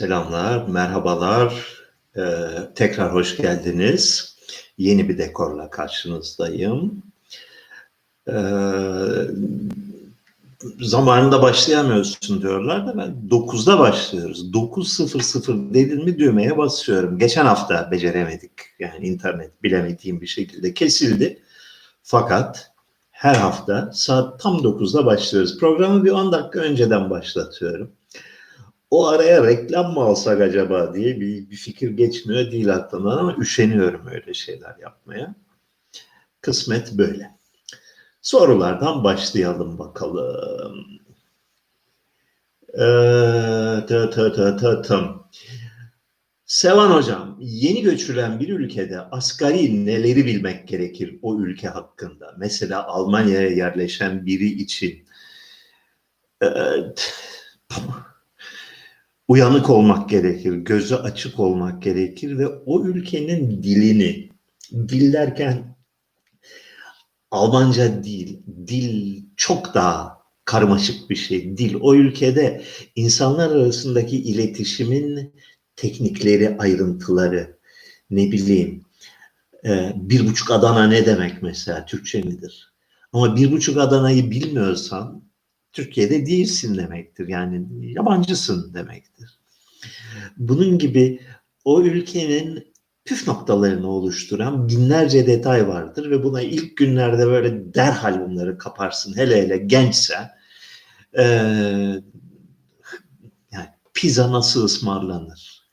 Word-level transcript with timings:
Selamlar, 0.00 0.68
merhabalar. 0.68 1.64
Ee, 2.16 2.20
tekrar 2.74 3.14
hoş 3.14 3.36
geldiniz. 3.36 4.36
Yeni 4.78 5.08
bir 5.08 5.18
dekorla 5.18 5.70
karşınızdayım. 5.70 7.02
Ee, 8.28 8.32
zamanında 10.80 11.42
başlayamıyorsun 11.42 12.42
diyorlar 12.42 12.86
da 12.86 12.98
ben 12.98 13.28
9'da 13.30 13.78
başlıyoruz. 13.78 14.52
9.00 14.52 15.74
dedin 15.74 16.04
mi 16.04 16.18
düğmeye 16.18 16.58
basıyorum. 16.58 17.18
Geçen 17.18 17.46
hafta 17.46 17.90
beceremedik. 17.90 18.52
Yani 18.78 19.06
internet 19.06 19.62
bilemediğim 19.62 20.20
bir 20.20 20.26
şekilde 20.26 20.74
kesildi. 20.74 21.42
Fakat 22.02 22.72
her 23.10 23.34
hafta 23.34 23.90
saat 23.92 24.40
tam 24.40 24.56
9'da 24.56 25.06
başlıyoruz. 25.06 25.58
Programı 25.58 26.04
bir 26.04 26.10
10 26.10 26.32
dakika 26.32 26.60
önceden 26.60 27.10
başlatıyorum 27.10 27.92
o 28.90 29.06
araya 29.08 29.46
reklam 29.46 29.92
mı 29.92 30.00
alsak 30.00 30.40
acaba 30.40 30.94
diye 30.94 31.20
bir, 31.20 31.50
bir 31.50 31.56
fikir 31.56 31.90
geçmiyor 31.90 32.52
değil 32.52 32.74
aklımdan 32.74 33.18
ama 33.18 33.36
üşeniyorum 33.38 34.06
öyle 34.06 34.34
şeyler 34.34 34.76
yapmaya. 34.80 35.34
Kısmet 36.40 36.92
böyle. 36.92 37.30
Sorulardan 38.22 39.04
başlayalım 39.04 39.78
bakalım. 39.78 40.86
Ee, 42.74 43.86
tı 43.88 44.10
tı 44.10 44.32
tı 44.32 44.56
tı 44.56 44.82
tım. 44.82 45.22
Sevan 46.46 46.90
Hocam, 46.90 47.36
yeni 47.40 47.82
göçülen 47.82 48.40
bir 48.40 48.48
ülkede 48.48 49.00
asgari 49.00 49.86
neleri 49.86 50.26
bilmek 50.26 50.68
gerekir 50.68 51.18
o 51.22 51.40
ülke 51.40 51.68
hakkında? 51.68 52.34
Mesela 52.38 52.86
Almanya'ya 52.86 53.48
yerleşen 53.48 54.26
biri 54.26 54.46
için 54.46 55.04
ee, 56.42 56.48
uyanık 59.30 59.70
olmak 59.70 60.10
gerekir, 60.10 60.52
gözü 60.52 60.94
açık 60.94 61.40
olmak 61.40 61.82
gerekir 61.82 62.38
ve 62.38 62.48
o 62.48 62.84
ülkenin 62.84 63.62
dilini, 63.62 64.28
dil 64.72 65.12
derken 65.12 65.76
Almanca 67.30 68.04
değil, 68.04 68.42
dil 68.66 69.22
çok 69.36 69.74
daha 69.74 70.18
karmaşık 70.44 71.10
bir 71.10 71.16
şey. 71.16 71.56
Dil 71.56 71.74
o 71.80 71.94
ülkede 71.94 72.62
insanlar 72.96 73.50
arasındaki 73.50 74.22
iletişimin 74.22 75.34
teknikleri, 75.76 76.56
ayrıntıları, 76.58 77.58
ne 78.10 78.32
bileyim, 78.32 78.82
e, 79.64 79.92
bir 79.96 80.26
buçuk 80.26 80.50
Adana 80.50 80.86
ne 80.86 81.06
demek 81.06 81.42
mesela, 81.42 81.86
Türkçe 81.86 82.22
midir? 82.22 82.72
Ama 83.12 83.36
bir 83.36 83.52
buçuk 83.52 83.78
Adana'yı 83.78 84.30
bilmiyorsan 84.30 85.29
Türkiye'de 85.72 86.26
değilsin 86.26 86.76
demektir. 86.76 87.28
Yani 87.28 87.66
yabancısın 87.92 88.74
demektir. 88.74 89.38
Bunun 90.36 90.78
gibi 90.78 91.20
o 91.64 91.82
ülkenin 91.82 92.72
püf 93.04 93.28
noktalarını 93.28 93.88
oluşturan 93.88 94.68
binlerce 94.68 95.26
detay 95.26 95.68
vardır 95.68 96.10
ve 96.10 96.24
buna 96.24 96.42
ilk 96.42 96.76
günlerde 96.76 97.26
böyle 97.26 97.74
derhal 97.74 98.20
bunları 98.20 98.58
kaparsın. 98.58 99.16
Hele 99.16 99.42
hele 99.42 99.56
gençsen 99.56 100.30
ee, 101.18 101.22
yani 103.52 103.68
pizza 103.94 104.32
nasıl 104.32 104.64
ısmarlanır? 104.64 105.70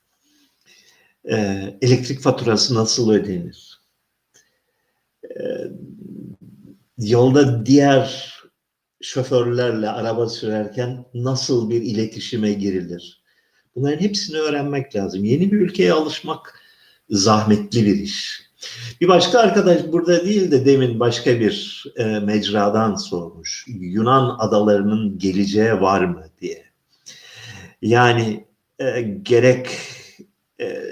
Ee, 1.29 1.77
elektrik 1.81 2.19
faturası 2.21 2.75
nasıl 2.75 3.11
ödenir? 3.11 3.81
Ee, 5.23 5.71
yolda 6.97 7.65
diğer 7.65 8.36
şoförlerle 9.01 9.89
araba 9.89 10.29
sürerken 10.29 11.05
nasıl 11.13 11.69
bir 11.69 11.81
iletişime 11.81 12.53
girilir? 12.53 13.23
Bunların 13.75 13.99
hepsini 13.99 14.37
öğrenmek 14.37 14.95
lazım. 14.95 15.23
Yeni 15.23 15.51
bir 15.51 15.57
ülkeye 15.61 15.93
alışmak 15.93 16.59
zahmetli 17.09 17.85
bir 17.85 17.95
iş. 17.95 18.47
Bir 19.01 19.07
başka 19.07 19.39
arkadaş 19.39 19.81
burada 19.91 20.25
değil 20.25 20.51
de 20.51 20.65
demin 20.65 20.99
başka 20.99 21.39
bir 21.39 21.85
e, 21.95 22.05
mecradan 22.05 22.95
sormuş. 22.95 23.65
Yunan 23.67 24.35
adalarının 24.39 25.17
geleceği 25.17 25.81
var 25.81 26.03
mı 26.03 26.25
diye. 26.41 26.65
Yani 27.81 28.47
e, 28.79 29.01
gerek 29.01 29.69
e, 30.61 30.83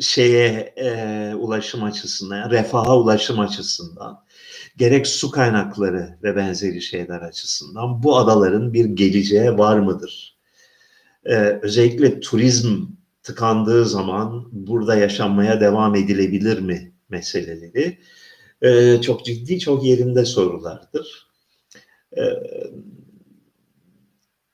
şeye 0.00 0.74
e, 0.76 1.34
ulaşım 1.34 1.82
açısından, 1.82 2.50
refaha 2.50 2.98
ulaşım 2.98 3.40
açısından, 3.40 4.24
gerek 4.78 5.06
su 5.06 5.30
kaynakları 5.30 6.18
ve 6.22 6.36
benzeri 6.36 6.82
şeyler 6.82 7.20
açısından 7.20 8.02
bu 8.02 8.16
adaların 8.16 8.72
bir 8.72 8.84
geleceği 8.84 9.58
var 9.58 9.78
mıdır? 9.78 10.38
Ee, 11.24 11.34
özellikle 11.62 12.20
turizm 12.20 12.86
tıkandığı 13.22 13.84
zaman 13.84 14.48
burada 14.52 14.96
yaşanmaya 14.96 15.60
devam 15.60 15.94
edilebilir 15.94 16.60
mi 16.60 16.92
meseleleri 17.08 17.98
ee, 18.62 19.00
çok 19.02 19.24
ciddi, 19.24 19.58
çok 19.58 19.84
yerinde 19.84 20.24
sorulardır. 20.24 21.28
Ee, 22.18 22.22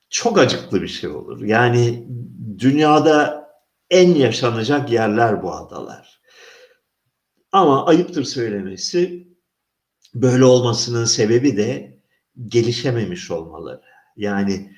çok 0.09 0.39
acıklı 0.39 0.81
bir 0.81 0.87
şey 0.87 1.09
olur. 1.09 1.43
Yani 1.43 2.07
dünyada 2.57 3.47
en 3.89 4.15
yaşanacak 4.15 4.91
yerler 4.91 5.43
bu 5.43 5.53
adalar. 5.53 6.21
Ama 7.51 7.85
ayıptır 7.85 8.23
söylemesi 8.23 9.27
böyle 10.15 10.45
olmasının 10.45 11.05
sebebi 11.05 11.57
de 11.57 11.97
gelişememiş 12.47 13.31
olmaları. 13.31 13.81
Yani 14.17 14.71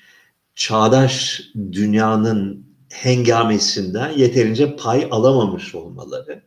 çağdaş 0.54 1.42
dünyanın 1.72 2.66
hengamesinden 2.90 4.10
yeterince 4.10 4.76
pay 4.76 5.08
alamamış 5.10 5.74
olmaları. 5.74 6.42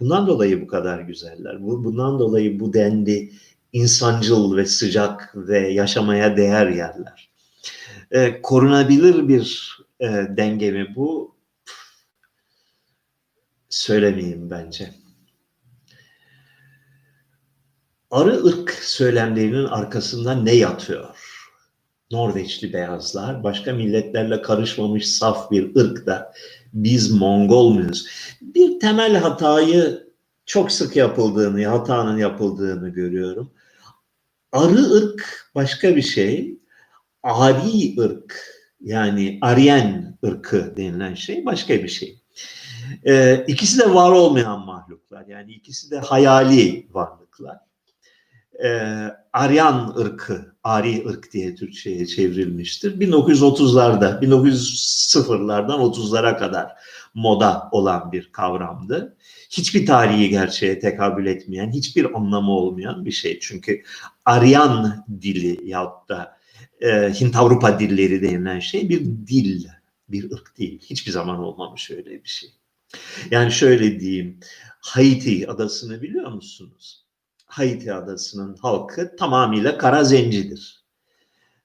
Bundan 0.00 0.26
dolayı 0.26 0.62
bu 0.62 0.66
kadar 0.66 1.00
güzeller. 1.00 1.62
Bundan 1.62 2.18
dolayı 2.18 2.60
bu 2.60 2.72
denli 2.72 3.32
insancıl 3.72 4.56
ve 4.56 4.66
sıcak 4.66 5.32
ve 5.36 5.58
yaşamaya 5.68 6.36
değer 6.36 6.66
yerler. 6.66 7.30
Ee, 8.10 8.42
korunabilir 8.42 9.28
bir 9.28 9.76
e, 10.00 10.06
denge 10.36 10.70
mi 10.70 10.92
bu? 10.96 11.34
Söylemeyeyim 13.68 14.50
bence. 14.50 15.01
Arı 18.12 18.44
ırk 18.44 18.70
söylemlerinin 18.70 19.64
arkasında 19.64 20.34
ne 20.34 20.54
yatıyor? 20.54 21.04
Norveçli 22.10 22.72
beyazlar 22.72 23.42
başka 23.42 23.72
milletlerle 23.72 24.42
karışmamış 24.42 25.08
saf 25.08 25.50
bir 25.50 25.76
ırk 25.76 26.06
da 26.06 26.32
biz 26.72 27.10
Mongol 27.10 27.70
muyuz? 27.70 28.06
Bir 28.40 28.80
temel 28.80 29.16
hatayı 29.16 30.08
çok 30.46 30.72
sık 30.72 30.96
yapıldığını, 30.96 31.66
hatanın 31.66 32.18
yapıldığını 32.18 32.88
görüyorum. 32.88 33.50
Arı 34.52 34.90
ırk 34.90 35.50
başka 35.54 35.96
bir 35.96 36.02
şey. 36.02 36.58
Ari 37.22 38.00
ırk 38.00 38.40
yani 38.80 39.38
Aryen 39.40 40.18
ırkı 40.24 40.76
denilen 40.76 41.14
şey 41.14 41.44
başka 41.46 41.74
bir 41.74 41.88
şey. 41.88 42.22
Ee, 43.06 43.44
ikisi 43.48 43.78
de 43.78 43.94
var 43.94 44.10
olmayan 44.10 44.66
mahluklar. 44.66 45.26
Yani 45.26 45.52
ikisi 45.52 45.90
de 45.90 45.98
hayali 45.98 46.86
varlıklar 46.90 47.71
e, 48.62 48.68
Aryan 49.32 49.94
ırkı, 49.98 50.54
Ari 50.64 51.04
ırk 51.08 51.32
diye 51.32 51.54
Türkçe'ye 51.54 52.06
çevrilmiştir. 52.06 53.00
1930'larda, 53.00 54.20
1900'lardan 54.20 55.80
30'lara 55.80 56.38
kadar 56.38 56.72
moda 57.14 57.68
olan 57.72 58.12
bir 58.12 58.32
kavramdı. 58.32 59.16
Hiçbir 59.50 59.86
tarihi 59.86 60.28
gerçeğe 60.28 60.78
tekabül 60.78 61.26
etmeyen, 61.26 61.70
hiçbir 61.72 62.16
anlamı 62.16 62.50
olmayan 62.50 63.04
bir 63.04 63.10
şey. 63.10 63.38
Çünkü 63.40 63.82
Aryan 64.24 65.04
dili 65.22 65.68
yahut 65.68 66.08
da 66.08 66.36
e, 66.80 66.88
Hint-Avrupa 67.20 67.78
dilleri 67.78 68.22
denilen 68.22 68.58
şey 68.58 68.88
bir 68.88 69.04
dil, 69.04 69.64
bir 70.08 70.30
ırk 70.32 70.58
değil. 70.58 70.80
Hiçbir 70.90 71.12
zaman 71.12 71.38
olmamış 71.38 71.90
öyle 71.90 72.24
bir 72.24 72.28
şey. 72.28 72.50
Yani 73.30 73.52
şöyle 73.52 74.00
diyeyim, 74.00 74.40
Haiti 74.80 75.50
adasını 75.50 76.02
biliyor 76.02 76.32
musunuz? 76.32 77.01
Haiti 77.52 77.92
adasının 77.92 78.56
halkı 78.56 79.16
tamamıyla 79.16 79.78
kara 79.78 80.04
zencidir. 80.04 80.82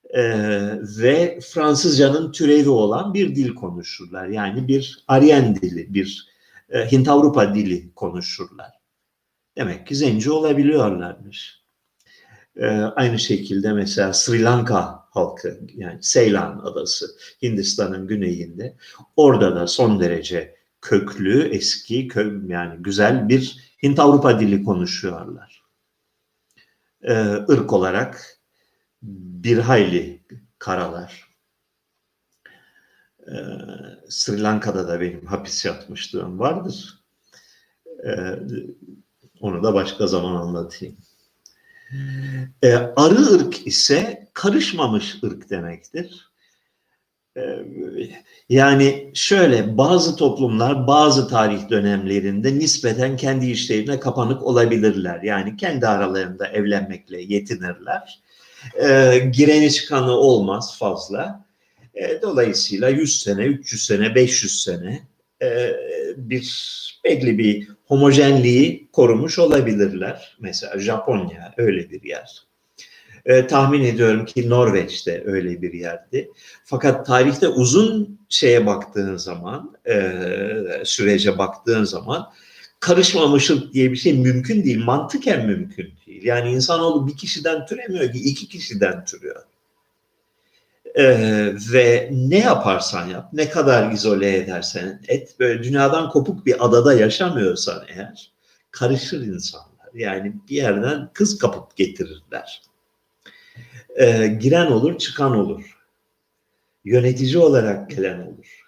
Ee, 0.10 0.34
ve 0.82 1.40
Fransızcanın 1.42 2.32
türevi 2.32 2.70
olan 2.70 3.14
bir 3.14 3.36
dil 3.36 3.56
konuşurlar. 3.56 4.28
Yani 4.28 4.68
bir 4.68 5.04
Aryen 5.08 5.56
dili, 5.56 5.94
bir 5.94 6.28
e, 6.70 6.92
Hint-Avrupa 6.92 7.56
dili 7.56 7.94
konuşurlar. 7.94 8.72
Demek 9.58 9.88
ki 9.88 9.96
zenci 9.96 10.32
olabiliyorlarmış. 10.32 11.64
Ee, 12.56 12.68
aynı 12.70 13.20
şekilde 13.20 13.74
mesela 13.74 14.14
Sri 14.14 14.44
Lanka 14.44 15.08
halkı 15.10 15.60
yani 15.76 15.98
Seylan 16.02 16.60
adası 16.60 17.06
Hindistan'ın 17.42 18.08
güneyinde 18.08 18.76
orada 19.16 19.56
da 19.56 19.68
son 19.68 20.00
derece 20.00 20.56
köklü, 20.82 21.42
eski, 21.42 22.08
kö 22.08 22.42
yani 22.48 22.84
güzel 22.84 23.30
bir 23.30 23.74
Hint-Avrupa 23.84 24.40
dili 24.40 24.64
konuşuyorlar 24.64 25.57
e, 27.04 27.14
ırk 27.50 27.74
olarak 27.74 28.38
bir 29.02 29.58
hayli 29.58 30.24
karalar. 30.60 31.28
Ee, 33.28 33.34
Sri 34.10 34.44
Lanka'da 34.44 34.88
da 34.88 35.02
benim 35.02 35.26
hapis 35.26 35.66
yatmışlığım 35.66 36.40
vardır. 36.40 37.04
Ee, 38.06 38.40
onu 39.42 39.64
da 39.64 39.74
başka 39.74 40.08
zaman 40.08 40.36
anlatayım. 40.36 40.98
Ee, 42.64 42.74
arı 42.76 43.22
ırk 43.34 43.68
ise 43.68 44.30
karışmamış 44.34 45.24
ırk 45.24 45.50
demektir. 45.50 46.27
Ee, 47.38 47.42
yani 48.50 49.12
şöyle 49.14 49.78
bazı 49.78 50.16
toplumlar 50.16 50.88
bazı 50.88 51.28
tarih 51.28 51.70
dönemlerinde 51.70 52.60
nispeten 52.60 53.18
kendi 53.18 53.52
işlerine 53.52 54.00
kapanık 54.00 54.44
olabilirler. 54.44 55.22
Yani 55.22 55.58
kendi 55.58 55.88
aralarında 55.88 56.48
evlenmekle 56.48 57.22
yetinirler. 57.22 58.20
Ee, 58.84 59.20
gireni 59.34 59.72
çıkanı 59.72 60.12
olmaz 60.12 60.78
fazla. 60.80 61.46
Ee, 61.96 62.22
dolayısıyla 62.22 62.90
100 62.90 63.22
sene, 63.22 63.44
300 63.44 63.86
sene, 63.86 64.16
500 64.16 64.64
sene 64.64 65.08
e, 65.42 65.74
bir 66.18 66.78
belli 67.04 67.38
bir 67.38 67.68
homojenliği 67.86 68.90
korumuş 68.92 69.40
olabilirler. 69.40 70.38
Mesela 70.40 70.80
Japonya 70.80 71.54
öyle 71.58 71.90
bir 71.90 72.04
yer. 72.04 72.47
E, 73.28 73.48
tahmin 73.48 73.84
ediyorum 73.84 74.26
ki 74.26 74.50
Norveç 74.50 75.08
de 75.08 75.24
öyle 75.26 75.62
bir 75.62 75.74
yerdi. 75.74 76.32
Fakat 76.66 77.06
tarihte 77.06 77.48
uzun 77.48 78.20
şeye 78.30 78.66
baktığın 78.66 79.18
zaman, 79.18 79.76
e, 79.90 80.12
sürece 80.84 81.38
baktığın 81.38 81.84
zaman 81.84 82.30
karışmamışlık 82.80 83.74
diye 83.74 83.92
bir 83.92 83.98
şey 83.98 84.14
mümkün 84.14 84.64
değil. 84.64 84.84
Mantıken 84.84 85.46
mümkün 85.46 85.94
değil. 86.08 86.24
Yani 86.24 86.52
insanoğlu 86.52 87.08
bir 87.08 87.18
kişiden 87.18 87.66
türemiyor 87.66 88.12
ki 88.12 88.20
iki 88.20 88.48
kişiden 88.48 89.06
türüyor. 89.06 89.44
Ee, 90.96 91.54
ve 91.74 92.10
ne 92.12 92.40
yaparsan 92.40 93.08
yap, 93.08 93.30
ne 93.34 93.50
kadar 93.50 93.92
izole 93.92 94.38
edersen 94.38 95.02
et, 95.08 95.36
böyle 95.40 95.64
dünyadan 95.64 96.10
kopuk 96.10 96.46
bir 96.46 96.66
adada 96.66 96.94
yaşamıyorsan 96.94 97.84
eğer, 97.88 98.32
karışır 98.72 99.22
insanlar. 99.22 99.88
Yani 99.94 100.34
bir 100.50 100.56
yerden 100.56 101.10
kız 101.14 101.38
kapıp 101.38 101.76
getirirler. 101.76 102.62
Ee, 103.98 104.28
giren 104.28 104.72
olur, 104.72 104.98
çıkan 104.98 105.36
olur. 105.36 105.78
Yönetici 106.86 107.38
olarak 107.38 107.90
gelen 107.90 108.20
olur. 108.20 108.64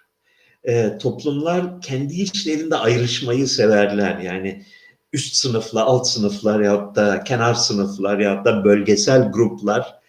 Ee, 0.64 0.98
toplumlar 0.98 1.80
kendi 1.80 2.14
içlerinde 2.14 2.76
ayrışmayı 2.76 3.48
severler. 3.48 4.18
Yani 4.18 4.64
üst 5.12 5.34
sınıfla 5.34 5.84
alt 5.84 6.08
sınıflar 6.08 6.60
ya 6.60 6.94
da 6.94 7.24
kenar 7.24 7.54
sınıflar 7.54 8.18
ya 8.18 8.44
da 8.44 8.64
bölgesel 8.64 9.32
gruplar 9.32 10.00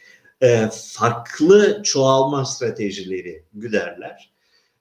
e, 0.41 0.69
farklı 0.73 1.81
çoğalma 1.83 2.45
stratejileri 2.45 3.43
güderler 3.53 4.31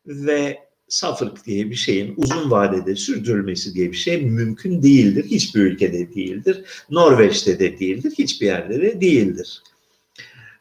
ve 0.06 0.58
safırk 0.88 1.46
diye 1.46 1.70
bir 1.70 1.74
şeyin 1.74 2.14
uzun 2.16 2.50
vadede 2.50 2.96
sürdürülmesi 2.96 3.74
diye 3.74 3.92
bir 3.92 3.96
şey 3.96 4.22
mümkün 4.22 4.82
değildir. 4.82 5.24
Hiçbir 5.24 5.60
ülkede 5.60 6.14
değildir. 6.14 6.64
Norveç'te 6.90 7.58
de 7.58 7.78
değildir. 7.78 8.12
Hiçbir 8.18 8.46
yerde 8.46 8.82
de 8.82 9.00
değildir. 9.00 9.62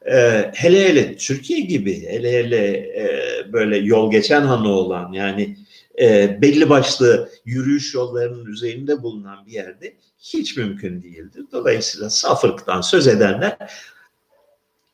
Ee, 0.06 0.52
hele 0.56 0.90
hele 0.90 1.18
Türkiye 1.18 1.60
gibi 1.60 2.08
hele 2.08 2.32
hele 2.32 2.68
e, 2.78 3.54
böyle 3.54 3.78
yol 3.78 4.12
geçen 4.12 4.42
hanı 4.42 4.70
olan 4.70 5.14
yani 5.14 5.58
e, 6.02 6.38
belli 6.42 6.70
başlı 6.70 7.30
yürüyüş 7.46 7.94
yollarının 7.94 8.46
üzerinde 8.46 9.04
bulunan 9.04 9.46
bir 9.46 9.52
yerde 9.52 9.94
hiç 10.20 10.58
mümkün 10.58 11.02
değildir. 11.02 11.46
Dolayısıyla 11.52 12.10
safırktan 12.10 12.82
söz 12.82 13.08
edenler 13.08 13.58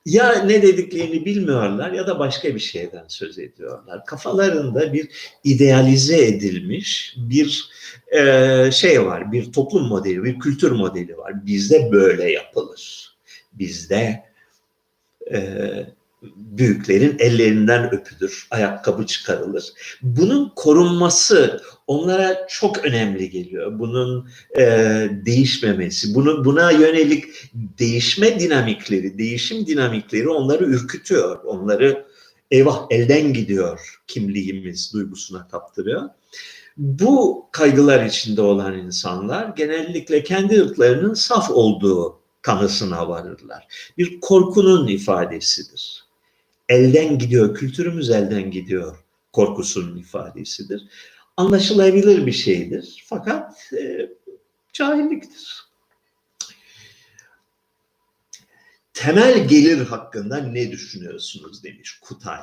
ya 0.06 0.34
ne 0.34 0.62
dediklerini 0.62 1.26
bilmiyorlar 1.26 1.92
ya 1.92 2.08
da 2.08 2.20
başka 2.20 2.56
bir 2.56 2.60
şeyden 2.60 3.06
söz 3.08 3.40
ediyorlar. 3.40 4.06
Kafalarında 4.06 4.94
bir 4.94 5.10
idealize 5.44 6.26
edilmiş 6.26 7.16
bir 7.18 7.70
e, 8.18 8.72
şey 8.72 9.06
var, 9.06 9.32
bir 9.32 9.52
toplum 9.52 9.88
modeli, 9.88 10.24
bir 10.24 10.40
kültür 10.40 10.72
modeli 10.72 11.18
var. 11.18 11.46
Bizde 11.46 11.92
böyle 11.92 12.32
yapılır. 12.32 13.16
Bizde 13.54 14.24
e, 15.34 15.40
büyüklerin 16.36 17.16
ellerinden 17.20 17.94
öpülür, 17.96 18.48
ayakkabı 18.52 19.06
çıkarılır. 19.06 19.74
Bunun 20.02 20.52
korunması 20.56 21.62
onlara 21.88 22.48
çok 22.48 22.86
önemli 22.86 23.30
geliyor. 23.30 23.80
Bunun 23.80 24.30
e, 24.58 24.64
değişmemesi, 25.26 26.16
bunu 26.16 26.46
buna 26.46 26.72
yönelik 26.72 27.26
değişme 27.54 28.40
dinamikleri, 28.40 29.18
değişim 29.18 29.68
dinamikleri 29.68 30.30
onları 30.30 30.66
ürkütüyor. 30.66 31.44
Onları 31.44 32.06
eyvah 32.52 32.86
elden 32.90 33.34
gidiyor 33.34 34.00
kimliğimiz 34.08 34.94
duygusuna 34.94 35.48
kaptırıyor. 35.48 36.10
Bu 36.78 37.46
kaygılar 37.52 38.06
içinde 38.06 38.42
olan 38.42 38.78
insanlar 38.78 39.48
genellikle 39.56 40.24
kendi 40.24 40.62
ırklarının 40.62 41.14
saf 41.14 41.52
olduğu 41.52 42.20
kanısına 42.46 43.10
varırlar. 43.10 43.68
Bir 43.98 44.20
korkunun 44.20 44.88
ifadesidir 44.88 46.06
elden 46.70 47.20
gidiyor, 47.20 47.56
kültürümüz 47.56 48.10
elden 48.10 48.52
gidiyor 48.52 48.98
korkusunun 49.34 49.98
ifadesidir. 49.98 50.88
Anlaşılabilir 51.38 52.26
bir 52.26 52.32
şeydir 52.32 53.04
fakat 53.08 53.74
e, 53.74 54.10
cahilliktir. 54.74 55.66
Temel 58.94 59.48
gelir 59.48 59.86
hakkında 59.86 60.38
ne 60.38 60.72
düşünüyorsunuz 60.72 61.64
demiş 61.64 62.00
Kutay. 62.02 62.42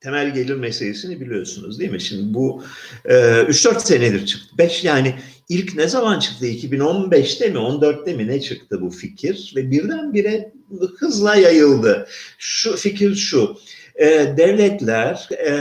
Temel 0.00 0.34
gelir 0.34 0.54
meselesini 0.54 1.20
biliyorsunuz 1.20 1.78
değil 1.78 1.90
mi? 1.90 2.00
Şimdi 2.00 2.34
bu 2.34 2.64
e, 3.04 3.14
3-4 3.14 3.80
senedir 3.80 4.26
çıktı. 4.26 4.58
5 4.58 4.84
yani 4.84 5.18
ilk 5.50 5.76
ne 5.76 5.88
zaman 5.88 6.18
çıktı? 6.18 6.46
2015'te 6.46 7.48
mi 7.48 7.58
14'te 7.58 8.14
mi 8.14 8.28
ne 8.28 8.40
çıktı 8.40 8.80
bu 8.80 8.90
fikir? 8.90 9.52
Ve 9.56 9.70
birdenbire 9.70 10.52
hızla 10.98 11.34
yayıldı. 11.34 12.08
Şu 12.38 12.76
fikir 12.76 13.14
şu. 13.14 13.56
E, 13.94 14.06
devletler 14.36 15.28
e, 15.32 15.52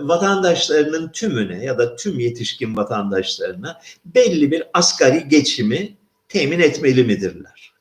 vatandaşlarının 0.00 1.08
tümüne 1.08 1.64
ya 1.64 1.78
da 1.78 1.96
tüm 1.96 2.18
yetişkin 2.18 2.76
vatandaşlarına 2.76 3.80
belli 4.04 4.50
bir 4.50 4.62
asgari 4.74 5.28
geçimi 5.28 5.96
temin 6.28 6.60
etmeli 6.60 7.04
midirler? 7.04 7.72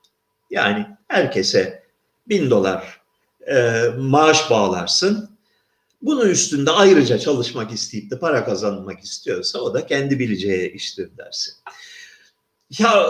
Yani 0.49 0.87
herkese 1.07 1.83
bin 2.29 2.49
dolar 2.49 3.01
e, 3.47 3.85
maaş 3.97 4.49
bağlarsın. 4.49 5.30
Bunun 6.01 6.29
üstünde 6.29 6.71
ayrıca 6.71 7.19
çalışmak 7.19 7.71
isteyip 7.71 8.11
de 8.11 8.19
para 8.19 8.45
kazanmak 8.45 8.99
istiyorsa 8.99 9.59
o 9.59 9.73
da 9.73 9.85
kendi 9.85 10.19
bileceği 10.19 10.71
iştir 10.71 11.09
dersin. 11.17 11.53
Ya 12.79 13.05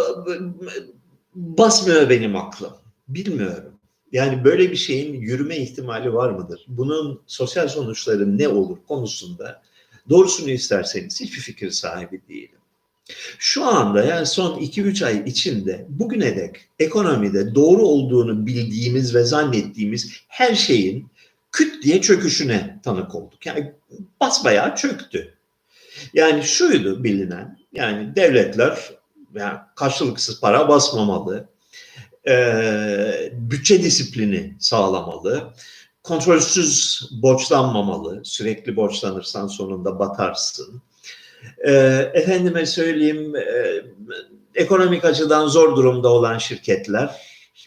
basmıyor 1.36 2.10
benim 2.10 2.36
aklım. 2.36 2.74
Bilmiyorum. 3.07 3.74
Yani 4.12 4.43
böyle 4.43 4.71
bir 4.71 4.75
şeyin 4.75 5.21
yürüme 5.21 5.57
ihtimali 5.57 6.13
var 6.13 6.29
mıdır? 6.29 6.65
Bunun 6.67 7.21
sosyal 7.27 7.67
sonuçları 7.67 8.38
ne 8.38 8.48
olur 8.48 8.77
konusunda 8.88 9.62
doğrusunu 10.10 10.50
isterseniz 10.50 11.21
hiçbir 11.21 11.39
fikir 11.39 11.71
sahibi 11.71 12.21
değilim. 12.29 12.57
Şu 13.39 13.65
anda 13.65 14.03
yani 14.03 14.25
son 14.25 14.60
2-3 14.60 15.05
ay 15.05 15.24
içinde 15.25 15.86
bugüne 15.89 16.36
dek 16.36 16.55
ekonomide 16.79 17.55
doğru 17.55 17.81
olduğunu 17.81 18.45
bildiğimiz 18.45 19.15
ve 19.15 19.24
zannettiğimiz 19.24 20.12
her 20.27 20.55
şeyin 20.55 21.07
küt 21.51 21.83
diye 21.83 22.01
çöküşüne 22.01 22.71
tanık 22.84 23.16
olduk. 23.16 23.46
Yani 23.46 23.74
basbayağı 24.22 24.76
çöktü. 24.76 25.38
Yani 26.14 26.44
şuydu 26.44 27.04
bilinen, 27.04 27.60
yani 27.74 28.16
devletler 28.16 28.78
yani 29.36 29.58
karşılıksız 29.76 30.42
para 30.42 30.70
basmamalı, 30.70 31.48
e, 32.28 33.32
bütçe 33.34 33.84
disiplini 33.84 34.56
sağlamalı, 34.60 35.54
kontrolsüz 36.04 37.02
borçlanmamalı, 37.12 38.22
sürekli 38.26 38.76
borçlanırsan 38.76 39.48
sonunda 39.48 40.00
batarsın. 40.00 40.82
E, 41.68 41.72
efendime 42.14 42.66
söyleyeyim, 42.66 43.36
e, 43.36 43.82
ekonomik 44.56 45.06
açıdan 45.06 45.48
zor 45.48 45.76
durumda 45.76 46.10
olan 46.10 46.38
şirketler 46.38 47.16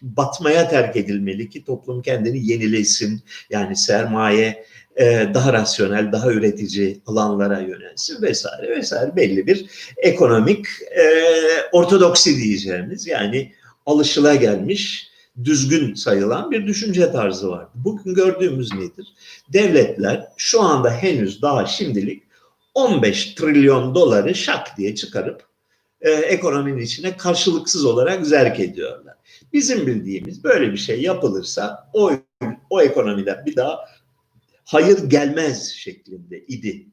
batmaya 0.02 0.68
terk 0.68 0.96
edilmeli 0.96 1.50
ki 1.50 1.64
toplum 1.64 2.02
kendini 2.02 2.50
yenilesin. 2.50 3.22
Yani 3.50 3.76
sermaye 3.76 4.64
e, 4.96 5.28
daha 5.34 5.52
rasyonel, 5.52 6.12
daha 6.12 6.32
üretici 6.32 7.00
alanlara 7.06 7.60
yönelsin 7.60 8.22
vesaire 8.22 8.76
vesaire 8.76 9.16
belli 9.16 9.46
bir 9.46 9.66
ekonomik 9.96 10.66
e, 10.96 11.04
ortodoksi 11.72 12.36
diyeceğimiz 12.36 13.06
yani 13.06 13.52
alışıla 13.86 14.34
gelmiş 14.34 15.10
düzgün 15.44 15.94
sayılan 15.94 16.50
bir 16.50 16.66
düşünce 16.66 17.12
tarzı 17.12 17.48
var. 17.48 17.66
Bugün 17.74 18.14
gördüğümüz 18.14 18.74
nedir? 18.74 19.14
Devletler 19.52 20.26
şu 20.36 20.62
anda 20.62 20.90
henüz 20.90 21.42
daha 21.42 21.66
şimdilik 21.66 22.22
15 22.74 23.34
trilyon 23.34 23.94
doları 23.94 24.34
şak 24.34 24.78
diye 24.78 24.94
çıkarıp 24.94 25.42
e, 26.00 26.10
ekonominin 26.10 26.82
içine 26.82 27.16
karşılıksız 27.16 27.84
olarak 27.84 28.26
zerk 28.26 28.60
ediyorlar. 28.60 29.14
Bizim 29.52 29.86
bildiğimiz 29.86 30.44
böyle 30.44 30.72
bir 30.72 30.76
şey 30.76 31.02
yapılırsa 31.02 31.90
o, 31.92 32.12
o 32.70 32.82
ekonomiden 32.82 33.46
bir 33.46 33.56
daha 33.56 33.78
hayır 34.64 35.10
gelmez 35.10 35.72
şeklinde 35.72 36.44
idi. 36.46 36.86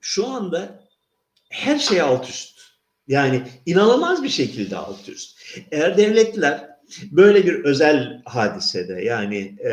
Şu 0.00 0.28
anda 0.28 0.88
her 1.50 1.78
şey 1.78 2.00
alt 2.00 2.28
üst. 2.28 2.60
Yani 3.08 3.42
inanılmaz 3.66 4.22
bir 4.22 4.28
şekilde 4.28 4.76
alt 4.76 5.08
üst. 5.08 5.38
Eğer 5.70 5.96
devletler 5.96 6.70
böyle 7.10 7.46
bir 7.46 7.64
özel 7.64 8.22
hadisede 8.24 9.02
yani 9.02 9.56
e, 9.64 9.72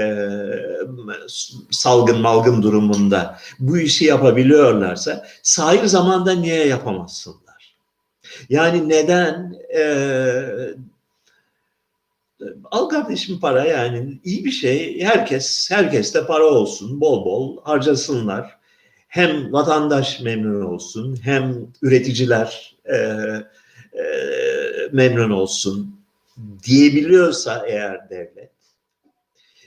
salgın 1.72 2.22
malgın 2.22 2.62
durumunda 2.62 3.40
bu 3.60 3.78
işi 3.78 4.06
yapabiliyorlarsa 4.06 5.28
sahil 5.44 5.88
zamanda 5.88 6.32
niye 6.32 6.68
yapamazsınlar? 6.68 7.78
Yani 8.50 8.90
neden 8.90 9.56
e, 9.76 9.84
al 12.72 12.90
kardeşim 12.90 13.40
para 13.40 13.66
yani. 13.66 14.20
İyi 14.24 14.46
bir 14.46 14.52
şey. 14.52 15.02
Herkes 15.02 15.72
herkeste 15.72 16.26
para 16.26 16.46
olsun. 16.46 17.02
Bol 17.02 17.26
bol 17.26 17.58
harcasınlar. 17.64 18.58
Hem 19.08 19.54
vatandaş 19.54 20.22
memnun 20.22 20.62
olsun 20.62 21.18
hem 21.24 21.68
üreticiler 21.82 22.78
e, 22.86 22.96
e, 22.96 24.04
memnun 24.92 25.30
olsun 25.30 26.00
diyebiliyorsa 26.64 27.66
eğer 27.68 28.10
devlet. 28.10 28.52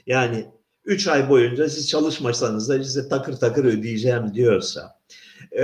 Yani 0.07 0.45
3 0.85 1.07
ay 1.07 1.29
boyunca 1.29 1.69
siz 1.69 1.89
çalışmasanız 1.89 2.69
da 2.69 2.83
size 2.83 3.09
takır 3.09 3.33
takır 3.33 3.65
ödeyeceğim 3.65 4.33
diyorsa 4.33 4.99
e, 5.51 5.63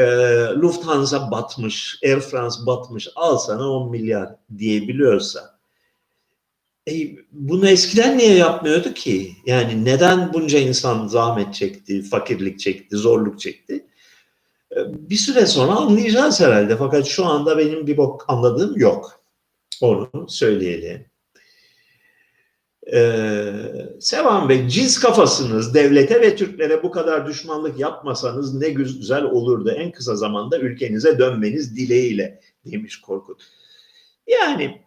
Lufthansa 0.56 1.32
batmış, 1.32 2.00
Air 2.04 2.20
France 2.20 2.56
batmış 2.66 3.08
al 3.16 3.38
sana 3.38 3.70
10 3.70 3.92
milyar 3.92 4.36
diyebiliyorsa 4.58 5.57
e, 6.88 7.16
bunu 7.32 7.70
eskiden 7.70 8.18
niye 8.18 8.36
yapmıyordu 8.36 8.94
ki? 8.94 9.32
Yani 9.46 9.86
neden 9.86 10.34
bunca 10.34 10.60
insan 10.60 11.08
zahmet 11.08 11.54
çekti, 11.54 12.02
fakirlik 12.02 12.60
çekti, 12.60 12.98
zorluk 12.98 13.40
çekti? 13.40 13.86
E, 14.76 14.78
bir 15.10 15.16
süre 15.16 15.46
sonra 15.46 15.72
anlayacağız 15.72 16.42
herhalde. 16.42 16.78
Fakat 16.78 17.06
şu 17.06 17.26
anda 17.26 17.58
benim 17.58 17.88
bir 17.88 17.98
bok 17.98 18.26
anladığım 18.28 18.78
yok. 18.80 19.22
Onu 19.82 20.26
söyleyelim. 20.30 21.06
Ee, 22.94 23.54
Sevan 24.00 24.50
Bey 24.50 24.68
cins 24.70 25.00
kafasınız 25.00 25.74
devlete 25.74 26.22
ve 26.22 26.36
Türklere 26.36 26.84
bu 26.84 26.92
kadar 26.92 27.28
düşmanlık 27.28 27.80
yapmasanız 27.80 28.54
ne 28.54 28.70
güzel 28.70 29.24
olurdu. 29.24 29.72
En 29.72 29.92
kısa 29.92 30.16
zamanda 30.16 30.60
ülkenize 30.60 31.20
dönmeniz 31.20 31.76
dileğiyle 31.76 32.40
demiş 32.66 33.02
Korkut. 33.02 33.44
Yani 34.28 34.82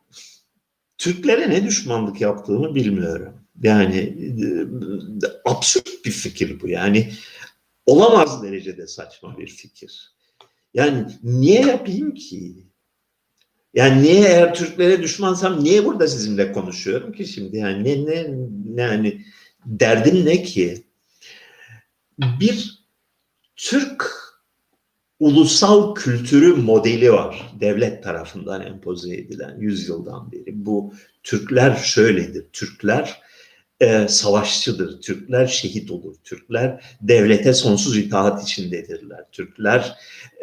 Türklere 1.00 1.50
ne 1.50 1.64
düşmanlık 1.64 2.20
yaptığımı 2.20 2.74
bilmiyorum. 2.74 3.34
Yani 3.62 3.96
e, 3.96 4.44
absürt 5.44 6.04
bir 6.04 6.10
fikir 6.10 6.60
bu. 6.60 6.68
Yani 6.68 7.12
olamaz 7.86 8.42
derecede 8.42 8.86
saçma 8.86 9.38
bir 9.38 9.46
fikir. 9.46 10.12
Yani 10.74 11.06
niye 11.22 11.60
yapayım 11.60 12.14
ki? 12.14 12.66
Yani 13.74 14.02
niye 14.02 14.20
eğer 14.20 14.54
Türklere 14.54 15.02
düşmansam 15.02 15.64
niye 15.64 15.84
burada 15.84 16.08
sizinle 16.08 16.52
konuşuyorum 16.52 17.12
ki 17.12 17.26
şimdi? 17.26 17.56
Yani 17.56 18.06
ne, 18.06 18.26
ne 18.74 18.82
yani 18.82 19.24
derdim 19.66 20.26
ne 20.26 20.42
ki? 20.42 20.84
Bir 22.18 22.84
Türk 23.56 24.29
ulusal 25.20 25.94
kültürü 25.94 26.54
modeli 26.54 27.12
var. 27.12 27.52
Devlet 27.60 28.02
tarafından 28.02 28.66
empoze 28.66 29.14
edilen 29.14 29.56
yüzyıldan 29.58 30.32
beri. 30.32 30.66
Bu 30.66 30.94
Türkler 31.22 31.76
şöyledir. 31.76 32.46
Türkler 32.52 33.20
e, 33.80 34.08
savaşçıdır. 34.08 35.00
Türkler 35.00 35.46
şehit 35.46 35.90
olur. 35.90 36.14
Türkler 36.24 36.84
devlete 37.00 37.54
sonsuz 37.54 37.96
itaat 37.96 38.42
içindedirler. 38.42 39.24
Türkler 39.32 39.96